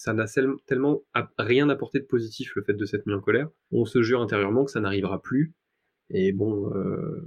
ça 0.00 0.14
n'a 0.14 0.24
tellement 0.64 1.02
rien 1.36 1.68
apporté 1.68 2.00
de 2.00 2.06
positif 2.06 2.54
le 2.56 2.62
fait 2.62 2.72
de 2.72 2.86
s'être 2.86 3.04
mis 3.04 3.12
en 3.12 3.20
colère. 3.20 3.50
On 3.70 3.84
se 3.84 4.00
jure 4.00 4.22
intérieurement 4.22 4.64
que 4.64 4.70
ça 4.70 4.80
n'arrivera 4.80 5.20
plus. 5.20 5.52
Et 6.08 6.32
bon, 6.32 6.74
euh, 6.74 7.22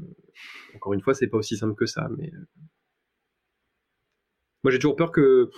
encore 0.75 0.93
une 0.93 1.01
fois, 1.01 1.13
c'est 1.13 1.27
pas 1.27 1.37
aussi 1.37 1.55
simple 1.55 1.75
que 1.75 1.85
ça. 1.85 2.09
Mais 2.17 2.33
euh. 2.33 2.45
moi, 4.63 4.71
j'ai 4.71 4.79
toujours 4.79 4.95
peur 4.95 5.11
que, 5.11 5.51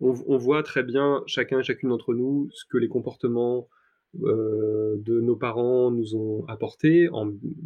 on, 0.00 0.36
voit 0.36 0.64
très 0.64 0.82
bien 0.82 1.22
chacun 1.28 1.60
et 1.60 1.62
chacune 1.62 1.90
d'entre 1.90 2.12
nous 2.12 2.50
ce 2.52 2.64
que 2.68 2.76
les 2.76 2.88
comportements 2.88 3.68
euh, 4.24 4.96
de 4.98 5.20
nos 5.20 5.36
parents 5.36 5.92
nous 5.92 6.16
ont 6.16 6.44
apporté, 6.48 7.08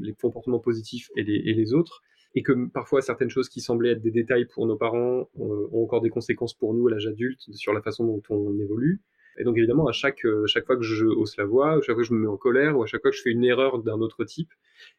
les 0.03 0.13
comportements 0.13 0.61
positifs 0.61 1.09
et 1.17 1.25
les 1.25 1.73
autres, 1.73 2.03
et 2.35 2.43
que 2.43 2.53
parfois 2.69 3.03
certaines 3.03 3.31
choses 3.31 3.49
qui 3.49 3.61
semblaient 3.61 3.91
être 3.91 4.03
des 4.03 4.11
détails 4.11 4.47
pour 4.47 4.67
nos 4.67 4.77
parents 4.77 5.29
euh, 5.39 5.69
ont 5.73 5.83
encore 5.83 6.01
des 6.01 6.11
conséquences 6.11 6.55
pour 6.55 6.75
nous 6.75 6.87
à 6.87 6.93
l'âge 6.93 7.07
adulte 7.07 7.41
sur 7.53 7.73
la 7.73 7.83
façon 7.83 8.05
dont 8.05 8.23
on 8.29 8.59
évolue. 8.59 9.01
Et 9.39 9.45
donc 9.45 9.57
évidemment, 9.57 9.87
à 9.87 9.93
chaque, 9.93 10.25
euh, 10.25 10.47
chaque 10.47 10.67
fois 10.67 10.77
que 10.77 10.83
je 10.83 11.07
hausse 11.07 11.37
la 11.37 11.45
voix, 11.45 11.73
à 11.73 11.81
chaque 11.81 11.95
fois 11.95 12.03
que 12.03 12.09
je 12.09 12.15
me 12.15 12.21
mets 12.21 12.29
en 12.29 12.37
colère, 12.37 12.79
ou 12.79 12.83
à 12.83 12.87
chaque 12.87 13.03
fois 13.03 13.11
que 13.11 13.17
je 13.17 13.23
fais 13.23 13.31
une 13.31 13.45
erreur 13.45 13.83
d'un 13.83 14.01
autre 14.01 14.25
type, 14.25 14.53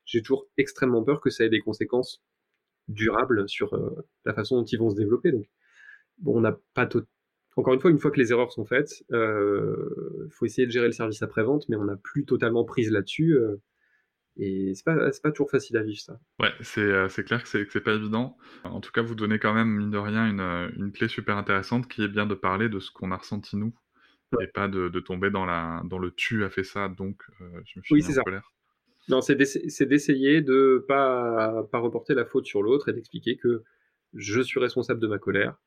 j'ai 0.05 0.21
toujours 0.21 0.47
extrêmement 0.57 1.03
peur 1.03 1.21
que 1.21 1.29
ça 1.29 1.45
ait 1.45 1.49
des 1.49 1.59
conséquences 1.59 2.23
durables 2.87 3.47
sur 3.47 3.73
euh, 3.75 4.05
la 4.25 4.33
façon 4.33 4.57
dont 4.57 4.65
ils 4.65 4.79
vont 4.79 4.89
se 4.89 4.95
développer. 4.95 5.31
Donc, 5.31 5.45
bon, 6.17 6.37
on 6.37 6.41
n'a 6.41 6.57
pas 6.73 6.85
tout... 6.85 7.03
Encore 7.57 7.73
une 7.73 7.81
fois, 7.81 7.91
une 7.91 7.99
fois 7.99 8.11
que 8.11 8.19
les 8.19 8.31
erreurs 8.31 8.51
sont 8.51 8.63
faites, 8.63 9.03
il 9.09 10.29
faut 10.31 10.45
essayer 10.45 10.65
de 10.65 10.71
gérer 10.71 10.85
le 10.85 10.93
service 10.93 11.21
après-vente, 11.21 11.67
mais 11.67 11.75
on 11.75 11.83
n'a 11.83 11.97
plus 11.97 12.23
totalement 12.23 12.63
prise 12.63 12.89
là-dessus. 12.91 13.37
Et 14.37 14.73
c'est 14.75 14.85
pas, 14.85 14.95
pas 15.23 15.31
toujours 15.31 15.51
facile 15.51 15.77
à 15.77 15.83
vivre 15.83 15.99
ça. 15.99 16.19
Ouais, 16.39 16.51
c'est, 16.61 16.81
euh, 16.81 17.07
clair 17.09 17.43
que 17.43 17.49
c'est, 17.49 17.65
que 17.65 17.71
c'est 17.71 17.81
pas 17.81 17.93
évident. 17.93 18.37
En 18.63 18.79
tout 18.79 18.91
cas, 18.91 19.01
vous 19.01 19.15
donnez 19.15 19.39
quand 19.39 19.53
même, 19.53 19.69
mine 19.69 19.91
de 19.91 19.97
rien, 19.97 20.27
une, 20.27 20.39
euh, 20.39 20.69
une 20.77 20.91
clé 20.91 21.07
super 21.07 21.37
intéressante 21.37 21.87
qui 21.87 22.03
est 22.03 22.07
bien 22.07 22.25
de 22.25 22.35
parler 22.35 22.69
de 22.69 22.79
ce 22.79 22.91
qu'on 22.91 23.11
a 23.11 23.17
ressenti 23.17 23.57
nous 23.57 23.73
et 24.39 24.47
pas 24.47 24.69
de, 24.69 24.87
de, 24.87 24.99
tomber 25.01 25.29
dans, 25.29 25.45
la, 25.45 25.81
dans 25.83 25.99
le 25.99 26.11
tu 26.11 26.45
as 26.45 26.49
fait 26.49 26.63
ça, 26.63 26.87
donc 26.87 27.21
euh, 27.41 27.61
je 27.65 27.79
me 27.79 27.83
suis 27.83 27.95
oui, 27.95 28.01
c'est 28.01 28.17
en 28.17 28.23
colère. 28.23 28.49
Non, 29.09 29.19
c'est, 29.19 29.35
d'essayer 29.35 30.41
de 30.41 30.85
pas, 30.87 31.63
pas 31.69 31.79
reporter 31.79 32.13
la 32.13 32.23
faute 32.23 32.45
sur 32.45 32.61
l'autre 32.61 32.87
et 32.87 32.93
d'expliquer 32.93 33.35
que 33.35 33.63
je 34.13 34.39
suis 34.39 34.61
responsable 34.61 35.01
de 35.01 35.07
ma 35.07 35.17
colère. 35.17 35.57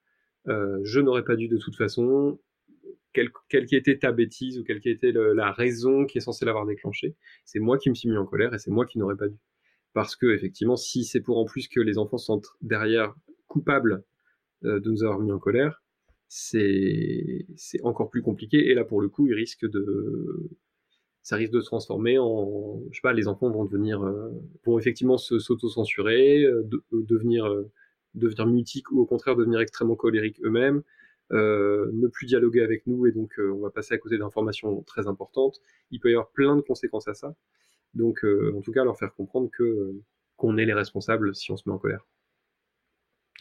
je 0.47 1.01
n'aurais 1.01 1.25
pas 1.25 1.37
dû 1.37 1.49
de 1.49 1.59
toute 1.59 1.77
façon 1.77 2.41
quelle, 3.15 3.31
quelle 3.49 3.73
était 3.73 3.99
ta 3.99 4.13
bêtise 4.13 4.59
ou 4.59 4.65
quelle 4.65 4.81
était 4.85 5.13
la 5.13 5.53
raison 5.53 6.05
qui 6.05 6.19
est 6.19 6.21
censée 6.21 6.45
l'avoir 6.45 6.67
déclenché. 6.67 7.17
C'est 7.45 7.61
moi 7.61 7.79
qui 7.79 7.89
me 7.89 7.95
suis 7.95 8.09
mis 8.09 8.17
en 8.17 8.27
colère 8.27 8.53
et 8.55 8.59
c'est 8.59 8.71
moi 8.71 8.85
qui 8.87 8.99
n'aurais 8.99 9.17
pas 9.17 9.29
dû. 9.29 9.39
parce 9.95 10.17
que 10.17 10.27
effectivement, 10.27 10.77
si 10.77 11.05
c'est 11.05 11.21
pour 11.21 11.39
en 11.39 11.45
plus 11.45 11.69
que 11.69 11.81
les 11.81 11.99
enfants 11.99 12.19
sont 12.19 12.43
derrière 12.61 13.15
coupables 13.47 14.05
de 14.63 14.91
nous 14.91 15.05
avoir 15.05 15.21
mis 15.21 15.33
en 15.33 15.39
colère, 15.39 15.83
c'est 16.29 17.47
encore 17.83 18.11
plus 18.11 18.23
compliqué. 18.23 18.69
Et 18.71 18.75
là, 18.75 18.85
pour 18.85 19.01
le 19.01 19.09
coup, 19.09 19.27
il 19.27 19.35
risque 19.35 19.65
de 19.67 20.51
ça 21.25 21.37
risque 21.37 21.53
de 21.53 21.61
se 21.61 21.67
transformer 21.67 22.19
en, 22.19 22.83
je 22.91 22.97
sais 22.97 23.01
pas, 23.03 23.15
les 23.15 23.29
enfants 23.29 23.51
vont 23.51 23.65
devenir, 23.65 24.03
euh, 24.03 24.31
vont 24.67 24.79
effectivement 24.79 25.17
s'auto-censurer, 25.17 26.45
euh, 26.45 26.69
euh, 26.93 27.03
devenir, 27.09 27.51
devenir 28.13 28.47
mutiques 28.47 28.93
ou 28.93 29.01
au 29.01 29.07
contraire 29.07 29.35
devenir 29.35 29.61
extrêmement 29.61 29.97
colériques 29.97 30.39
eux-mêmes, 30.45 30.83
ne 31.31 32.07
plus 32.09 32.27
dialoguer 32.27 32.63
avec 32.63 32.87
nous 32.87 33.07
et 33.07 33.13
donc 33.13 33.35
on 33.39 33.61
va 33.61 33.71
passer 33.71 33.95
à 33.95 33.99
côté 33.99 34.19
d'informations 34.19 34.83
très 34.83 35.07
importantes. 35.07 35.61
Il 35.91 36.01
peut 36.01 36.11
y 36.11 36.15
avoir 36.15 36.31
plein 36.31 36.57
de 36.57 36.61
conséquences 36.61 37.09
à 37.09 37.15
ça. 37.15 37.35
Donc, 37.95 38.25
en 38.25 38.61
tout 38.61 38.73
cas, 38.73 38.85
leur 38.85 38.99
faire 38.99 39.15
comprendre 39.15 39.51
que 39.53 39.95
qu'on 40.37 40.57
est 40.57 40.65
les 40.65 40.75
responsables 40.75 41.35
si 41.35 41.53
on 41.53 41.57
se 41.57 41.69
met 41.69 41.75
en 41.75 41.79
colère. 41.79 42.05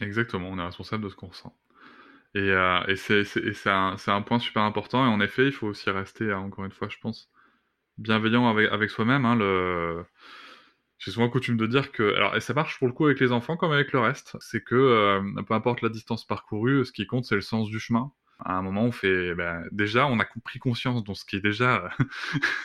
Exactement, 0.00 0.48
on 0.48 0.58
est 0.58 0.64
responsable 0.64 1.04
de 1.04 1.08
ce 1.08 1.16
qu'on 1.16 1.28
ressent. 1.28 1.54
Et, 2.34 2.96
c'est 2.96 3.70
un, 3.70 3.96
un, 4.06 4.22
point 4.22 4.38
super 4.40 4.62
important. 4.62 5.04
Et 5.04 5.08
en 5.08 5.20
effet, 5.20 5.46
il 5.46 5.52
faut 5.52 5.68
aussi 5.68 5.88
rester, 5.90 6.32
encore 6.32 6.64
une 6.64 6.72
fois, 6.72 6.88
je 6.88 6.98
pense, 7.00 7.30
bienveillant 7.98 8.48
avec, 8.48 8.70
avec 8.72 8.90
soi-même. 8.90 9.24
Hein, 9.24 9.36
le... 9.36 10.04
J'ai 11.04 11.10
souvent 11.10 11.28
coutume 11.28 11.58
de 11.58 11.66
dire 11.66 11.92
que, 11.92 12.14
alors, 12.14 12.34
et 12.34 12.40
ça 12.40 12.54
marche 12.54 12.78
pour 12.78 12.88
le 12.88 12.94
coup 12.94 13.04
avec 13.04 13.20
les 13.20 13.30
enfants 13.30 13.58
comme 13.58 13.72
avec 13.72 13.92
le 13.92 14.00
reste, 14.00 14.36
c'est 14.40 14.64
que 14.64 14.74
euh, 14.74 15.42
peu 15.46 15.52
importe 15.52 15.82
la 15.82 15.90
distance 15.90 16.26
parcourue, 16.26 16.82
ce 16.86 16.92
qui 16.92 17.06
compte 17.06 17.26
c'est 17.26 17.34
le 17.34 17.42
sens 17.42 17.68
du 17.68 17.78
chemin. 17.78 18.10
À 18.38 18.56
un 18.56 18.62
moment, 18.62 18.84
on 18.84 18.92
fait, 18.92 19.34
ben, 19.34 19.64
déjà, 19.70 20.06
on 20.06 20.18
a 20.18 20.24
pris 20.42 20.58
conscience, 20.58 21.04
donc 21.04 21.16
ce 21.18 21.26
qui 21.26 21.36
est 21.36 21.40
déjà 21.40 21.90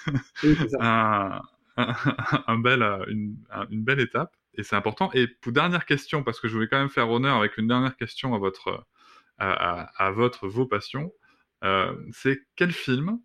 un, 0.79 1.41
un, 1.75 2.57
bel, 2.57 2.81
une, 3.09 3.35
une, 3.69 3.83
belle 3.83 3.99
étape, 3.99 4.33
et 4.55 4.63
c'est 4.63 4.77
important. 4.77 5.11
Et 5.13 5.27
pour 5.27 5.51
dernière 5.51 5.85
question, 5.85 6.23
parce 6.23 6.39
que 6.39 6.47
je 6.47 6.53
voulais 6.53 6.69
quand 6.69 6.79
même 6.79 6.89
faire 6.89 7.09
honneur 7.09 7.35
avec 7.35 7.57
une 7.57 7.67
dernière 7.67 7.97
question 7.97 8.33
à 8.33 8.37
votre, 8.37 8.85
à, 9.37 9.81
à, 10.01 10.11
votre 10.11 10.47
vos 10.47 10.65
passions, 10.65 11.11
euh, 11.65 11.93
c'est 12.13 12.39
quel 12.55 12.71
film 12.71 13.19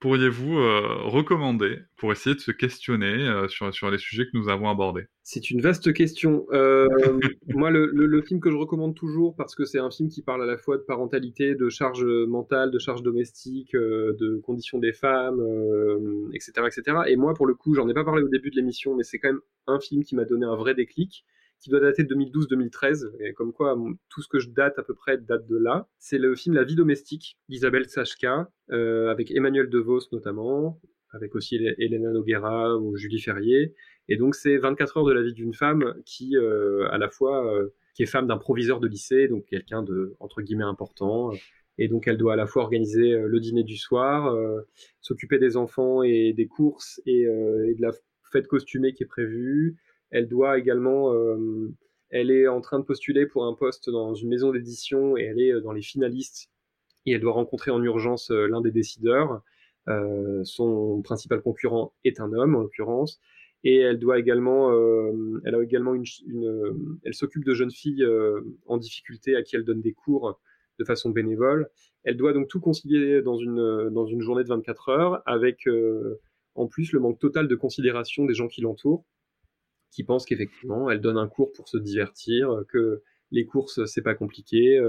pourriez-vous 0.00 0.58
euh, 0.58 1.02
recommander 1.04 1.78
pour 1.96 2.10
essayer 2.10 2.34
de 2.34 2.40
se 2.40 2.50
questionner 2.50 3.28
euh, 3.28 3.48
sur, 3.48 3.72
sur 3.72 3.90
les 3.90 3.98
sujets 3.98 4.24
que 4.24 4.30
nous 4.34 4.48
avons 4.48 4.68
abordés? 4.68 5.06
C'est 5.22 5.50
une 5.50 5.60
vaste 5.60 5.92
question. 5.92 6.46
Euh, 6.52 6.88
moi, 7.48 7.70
le, 7.70 7.86
le, 7.92 8.22
film 8.22 8.40
que 8.40 8.50
je 8.50 8.56
recommande 8.56 8.96
toujours, 8.96 9.36
parce 9.36 9.54
que 9.54 9.64
c'est 9.64 9.78
un 9.78 9.90
film 9.90 10.08
qui 10.08 10.22
parle 10.22 10.42
à 10.42 10.46
la 10.46 10.56
fois 10.56 10.78
de 10.78 10.82
parentalité, 10.82 11.54
de 11.54 11.68
charge 11.68 12.04
mentale, 12.04 12.70
de 12.70 12.78
charge 12.78 13.02
domestique, 13.02 13.74
de 13.74 14.40
conditions 14.42 14.78
des 14.78 14.92
femmes, 14.92 15.40
etc., 16.34 16.52
etc. 16.66 16.98
Et 17.06 17.16
moi, 17.16 17.34
pour 17.34 17.46
le 17.46 17.54
coup, 17.54 17.74
j'en 17.74 17.88
ai 17.88 17.94
pas 17.94 18.04
parlé 18.04 18.22
au 18.22 18.28
début 18.28 18.50
de 18.50 18.56
l'émission, 18.56 18.96
mais 18.96 19.04
c'est 19.04 19.18
quand 19.18 19.28
même 19.28 19.40
un 19.66 19.78
film 19.78 20.02
qui 20.02 20.16
m'a 20.16 20.24
donné 20.24 20.46
un 20.46 20.56
vrai 20.56 20.74
déclic 20.74 21.24
qui 21.60 21.68
doit 21.68 21.80
dater 21.80 22.04
de 22.04 22.14
2012-2013, 22.14 23.10
et 23.20 23.34
comme 23.34 23.52
quoi 23.52 23.76
tout 24.08 24.22
ce 24.22 24.28
que 24.28 24.38
je 24.38 24.48
date 24.48 24.78
à 24.78 24.82
peu 24.82 24.94
près 24.94 25.18
date 25.18 25.46
de 25.46 25.56
là. 25.56 25.86
C'est 25.98 26.18
le 26.18 26.34
film 26.34 26.54
La 26.54 26.64
vie 26.64 26.74
domestique 26.74 27.36
d'Isabelle 27.48 27.88
Sachka, 27.88 28.50
euh, 28.72 29.10
avec 29.10 29.30
Emmanuel 29.30 29.68
DeVos 29.68 30.08
notamment, 30.12 30.80
avec 31.10 31.34
aussi 31.34 31.56
Elena 31.56 32.12
Noguera 32.12 32.78
ou 32.78 32.96
Julie 32.96 33.20
Ferrier. 33.20 33.74
Et 34.08 34.16
donc 34.16 34.34
c'est 34.34 34.56
24 34.56 34.98
heures 34.98 35.04
de 35.04 35.12
la 35.12 35.22
vie 35.22 35.34
d'une 35.34 35.52
femme 35.52 35.94
qui, 36.06 36.36
euh, 36.36 36.88
à 36.90 36.98
la 36.98 37.10
fois, 37.10 37.46
euh, 37.54 37.68
qui 37.94 38.02
est 38.02 38.06
femme 38.06 38.26
d'un 38.26 38.38
proviseur 38.38 38.80
de 38.80 38.88
lycée, 38.88 39.28
donc 39.28 39.44
quelqu'un 39.44 39.82
de 39.82 40.16
entre 40.18 40.40
guillemets 40.40 40.64
important. 40.64 41.30
Et 41.76 41.88
donc 41.88 42.08
elle 42.08 42.16
doit 42.16 42.34
à 42.34 42.36
la 42.36 42.46
fois 42.46 42.62
organiser 42.62 43.18
le 43.18 43.40
dîner 43.40 43.64
du 43.64 43.76
soir, 43.76 44.36
s'occuper 45.00 45.38
des 45.38 45.56
enfants 45.56 46.02
et 46.02 46.34
des 46.34 46.46
courses 46.46 47.00
et 47.06 47.24
de 47.24 47.80
la 47.80 47.90
fête 48.30 48.46
costumée 48.46 48.92
qui 48.92 49.02
est 49.02 49.06
prévue, 49.06 49.76
elle 50.10 50.28
doit 50.28 50.58
également, 50.58 51.12
euh, 51.14 51.72
elle 52.10 52.30
est 52.30 52.48
en 52.48 52.60
train 52.60 52.78
de 52.78 52.84
postuler 52.84 53.26
pour 53.26 53.44
un 53.44 53.54
poste 53.54 53.90
dans 53.90 54.14
une 54.14 54.28
maison 54.28 54.52
d'édition 54.52 55.16
et 55.16 55.22
elle 55.22 55.40
est 55.40 55.52
euh, 55.52 55.60
dans 55.60 55.72
les 55.72 55.82
finalistes 55.82 56.50
et 57.06 57.12
elle 57.12 57.20
doit 57.20 57.32
rencontrer 57.32 57.70
en 57.70 57.82
urgence 57.82 58.30
euh, 58.30 58.46
l'un 58.46 58.60
des 58.60 58.72
décideurs. 58.72 59.42
son 60.44 61.02
principal 61.02 61.40
concurrent 61.42 61.94
est 62.04 62.20
un 62.20 62.32
homme 62.32 62.54
en 62.54 62.60
l'occurrence 62.60 63.20
et 63.64 63.76
elle 63.78 63.98
doit 63.98 64.18
également, 64.18 64.72
elle 65.44 65.54
a 65.54 65.62
également 65.62 65.94
une, 65.94 66.04
elle 67.04 67.14
s'occupe 67.14 67.44
de 67.44 67.54
jeunes 67.54 67.72
filles 67.72 68.06
en 68.66 68.78
difficulté 68.78 69.34
à 69.36 69.42
qui 69.42 69.56
elle 69.56 69.64
donne 69.64 69.80
des 69.82 69.92
cours 69.92 70.40
de 70.78 70.84
façon 70.84 71.10
bénévole. 71.10 71.68
Elle 72.04 72.16
doit 72.16 72.32
donc 72.32 72.48
tout 72.48 72.60
concilier 72.60 73.20
dans 73.20 73.36
une 73.36 73.90
dans 73.90 74.06
une 74.06 74.20
journée 74.20 74.44
de 74.44 74.48
24 74.48 74.88
heures 74.90 75.22
avec 75.26 75.68
en 76.54 76.66
plus 76.68 76.92
le 76.92 77.00
manque 77.00 77.18
total 77.18 77.48
de 77.48 77.56
considération 77.56 78.24
des 78.26 78.34
gens 78.34 78.48
qui 78.48 78.60
l'entourent 78.60 79.04
qui 79.90 80.04
pense 80.04 80.24
qu'effectivement, 80.24 80.90
elle 80.90 81.00
donne 81.00 81.18
un 81.18 81.28
cours 81.28 81.52
pour 81.52 81.68
se 81.68 81.76
divertir, 81.76 82.62
que 82.68 83.02
les 83.30 83.44
courses, 83.44 83.84
c'est 83.86 84.02
pas 84.02 84.14
compliqué, 84.14 84.80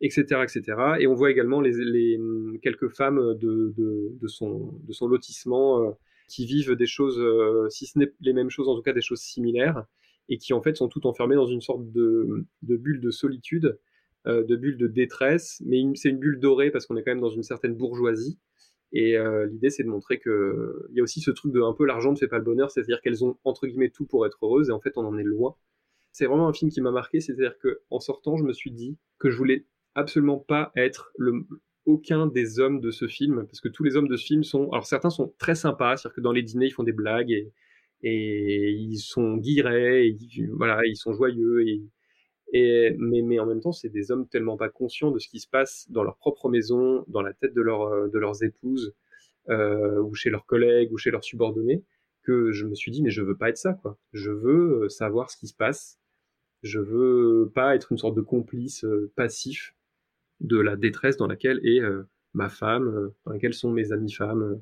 etc., 0.00 0.26
euh, 0.32 0.42
etc. 0.44 0.62
Et 1.00 1.06
on 1.06 1.14
voit 1.14 1.30
également 1.30 1.60
les, 1.60 1.72
les 1.72 2.18
quelques 2.62 2.88
femmes 2.88 3.34
de, 3.34 3.72
de, 3.76 4.12
de, 4.20 4.28
son, 4.28 4.78
de 4.82 4.92
son 4.92 5.06
lotissement 5.06 5.82
euh, 5.82 5.90
qui 6.28 6.46
vivent 6.46 6.74
des 6.74 6.86
choses, 6.86 7.18
euh, 7.18 7.68
si 7.70 7.86
ce 7.86 7.98
n'est 7.98 8.12
les 8.20 8.32
mêmes 8.32 8.50
choses, 8.50 8.68
en 8.68 8.76
tout 8.76 8.82
cas 8.82 8.92
des 8.92 9.00
choses 9.00 9.20
similaires, 9.20 9.84
et 10.28 10.38
qui 10.38 10.52
en 10.52 10.62
fait 10.62 10.76
sont 10.76 10.88
toutes 10.88 11.06
enfermées 11.06 11.36
dans 11.36 11.46
une 11.46 11.60
sorte 11.60 11.90
de, 11.92 12.46
de 12.62 12.76
bulle 12.76 13.00
de 13.00 13.10
solitude, 13.10 13.78
de 14.26 14.56
bulle 14.56 14.76
de 14.76 14.88
détresse, 14.88 15.62
mais 15.64 15.84
c'est 15.94 16.08
une 16.08 16.18
bulle 16.18 16.40
dorée 16.40 16.72
parce 16.72 16.84
qu'on 16.84 16.96
est 16.96 17.04
quand 17.04 17.12
même 17.12 17.20
dans 17.20 17.30
une 17.30 17.44
certaine 17.44 17.76
bourgeoisie, 17.76 18.40
et 18.92 19.16
euh, 19.16 19.46
l'idée, 19.46 19.70
c'est 19.70 19.82
de 19.82 19.88
montrer 19.88 20.18
que 20.18 20.86
il 20.90 20.96
y 20.96 21.00
a 21.00 21.02
aussi 21.02 21.20
ce 21.20 21.30
truc 21.30 21.52
de 21.52 21.60
un 21.60 21.72
peu 21.72 21.84
l'argent 21.84 22.12
ne 22.12 22.16
fait 22.16 22.28
pas 22.28 22.38
le 22.38 22.44
bonheur, 22.44 22.70
c'est-à-dire 22.70 23.00
qu'elles 23.02 23.24
ont 23.24 23.38
entre 23.44 23.66
guillemets 23.66 23.90
tout 23.90 24.06
pour 24.06 24.26
être 24.26 24.38
heureuses, 24.42 24.70
et 24.70 24.72
en 24.72 24.80
fait, 24.80 24.96
on 24.96 25.04
en 25.04 25.18
est 25.18 25.24
loin. 25.24 25.56
C'est 26.12 26.26
vraiment 26.26 26.48
un 26.48 26.52
film 26.52 26.70
qui 26.70 26.80
m'a 26.80 26.92
marqué, 26.92 27.20
c'est-à-dire 27.20 27.58
que 27.58 27.80
en 27.90 28.00
sortant, 28.00 28.36
je 28.36 28.44
me 28.44 28.52
suis 28.52 28.70
dit 28.70 28.96
que 29.18 29.30
je 29.30 29.36
voulais 29.36 29.66
absolument 29.94 30.38
pas 30.38 30.72
être 30.76 31.12
le 31.18 31.46
aucun 31.86 32.26
des 32.26 32.58
hommes 32.58 32.80
de 32.80 32.90
ce 32.90 33.06
film, 33.06 33.46
parce 33.46 33.60
que 33.60 33.68
tous 33.68 33.84
les 33.84 33.96
hommes 33.96 34.08
de 34.08 34.16
ce 34.16 34.26
film 34.26 34.42
sont, 34.42 34.70
alors 34.70 34.86
certains 34.86 35.10
sont 35.10 35.32
très 35.38 35.54
sympas, 35.54 35.96
c'est-à-dire 35.96 36.16
que 36.16 36.20
dans 36.20 36.32
les 36.32 36.42
dîners, 36.42 36.66
ils 36.66 36.72
font 36.72 36.82
des 36.82 36.92
blagues 36.92 37.30
et, 38.02 38.70
ils 38.72 38.98
sont 38.98 39.36
guillerets, 39.36 40.08
et, 40.08 40.16
voilà, 40.52 40.84
ils 40.84 40.96
sont 40.96 41.12
joyeux 41.12 41.66
et 41.66 41.82
mais, 42.98 43.38
en 43.38 43.46
même 43.46 43.60
temps, 43.60 43.72
c'est 43.72 43.88
des 43.88 44.10
hommes 44.10 44.28
tellement 44.28 44.56
pas 44.56 44.68
conscients 44.68 45.10
de 45.10 45.18
ce 45.18 45.28
qui 45.28 45.40
se 45.40 45.48
passe 45.48 45.86
dans 45.90 46.02
leur 46.02 46.16
propre 46.16 46.48
maison, 46.48 47.04
dans 47.08 47.22
la 47.22 47.32
tête 47.32 47.54
de, 47.54 47.60
euh, 47.60 48.10
leurs 48.12 48.42
épouses, 48.42 48.94
euh, 49.48 50.00
ou 50.00 50.14
chez 50.14 50.30
leurs 50.30 50.46
collègues, 50.46 50.92
ou 50.92 50.98
chez 50.98 51.10
leurs 51.10 51.24
subordonnés, 51.24 51.84
que 52.22 52.52
je 52.52 52.66
me 52.66 52.74
suis 52.74 52.90
dit, 52.90 53.02
mais 53.02 53.10
je 53.10 53.22
veux 53.22 53.36
pas 53.36 53.50
être 53.50 53.58
ça, 53.58 53.74
quoi. 53.74 53.98
Je 54.12 54.30
veux 54.30 54.84
euh, 54.84 54.88
savoir 54.88 55.30
ce 55.30 55.36
qui 55.36 55.46
se 55.46 55.54
passe. 55.54 55.98
Je 56.62 56.80
veux 56.80 57.50
pas 57.54 57.76
être 57.76 57.92
une 57.92 57.98
sorte 57.98 58.16
de 58.16 58.22
complice 58.22 58.84
passif 59.14 59.76
de 60.40 60.58
la 60.58 60.74
détresse 60.76 61.16
dans 61.16 61.26
laquelle 61.26 61.60
est 61.64 61.80
ma 62.34 62.48
femme, 62.48 63.12
dans 63.24 63.32
laquelle 63.32 63.54
sont 63.54 63.70
mes 63.70 63.92
amies 63.92 64.12
femmes, 64.12 64.60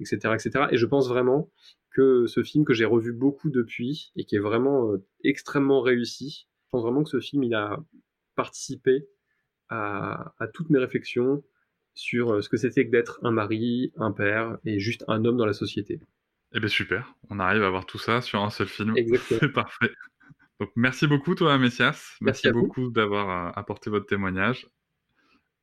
etc., 0.00 0.34
etc. 0.34 0.66
Et 0.72 0.78
je 0.78 0.86
pense 0.86 1.08
vraiment 1.08 1.50
que 1.90 2.26
ce 2.26 2.42
film 2.42 2.64
que 2.64 2.72
j'ai 2.72 2.86
revu 2.86 3.12
beaucoup 3.12 3.50
depuis 3.50 4.10
et 4.16 4.24
qui 4.24 4.36
est 4.36 4.40
vraiment 4.40 4.94
extrêmement 5.22 5.80
réussi, 5.80 6.48
pense 6.74 6.82
vraiment 6.82 7.04
que 7.04 7.10
ce 7.10 7.20
film, 7.20 7.44
il 7.44 7.54
a 7.54 7.78
participé 8.34 9.06
à, 9.68 10.34
toutes 10.52 10.70
mes 10.70 10.80
réflexions 10.80 11.44
sur 11.94 12.32
euh, 12.32 12.40
ce 12.40 12.48
que 12.48 12.56
c'était 12.56 12.84
que 12.84 12.90
d'être 12.90 13.20
un 13.22 13.30
mari, 13.30 13.92
un 13.96 14.10
père 14.10 14.58
et 14.64 14.80
juste 14.80 15.04
un 15.06 15.24
homme 15.24 15.36
dans 15.36 15.46
la 15.46 15.52
société. 15.52 16.00
Eh 16.52 16.58
bien 16.58 16.68
super, 16.68 17.14
on 17.30 17.38
arrive 17.38 17.62
à 17.62 17.70
voir 17.70 17.86
tout 17.86 17.98
ça 17.98 18.20
sur 18.20 18.42
un 18.42 18.50
seul 18.50 18.66
film. 18.66 18.96
Exactement. 18.96 19.40
C'est 19.40 19.48
parfait. 19.52 19.92
Donc 20.60 20.70
merci 20.76 21.06
beaucoup 21.06 21.34
toi 21.34 21.58
Messias, 21.58 22.16
merci, 22.20 22.50
beaucoup 22.50 22.90
d'avoir 22.90 23.48
euh, 23.48 23.52
apporté 23.54 23.90
votre 23.90 24.06
témoignage 24.06 24.68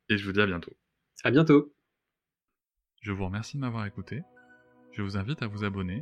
et 0.09 0.17
je 0.17 0.25
vous 0.25 0.31
dis 0.31 0.41
à 0.41 0.45
bientôt. 0.45 0.71
À 1.23 1.31
bientôt. 1.31 1.73
Je 3.01 3.11
vous 3.11 3.25
remercie 3.25 3.57
de 3.57 3.61
m'avoir 3.61 3.85
écouté. 3.85 4.21
Je 4.93 5.01
vous 5.01 5.17
invite 5.17 5.41
à 5.41 5.47
vous 5.47 5.63
abonner 5.63 6.01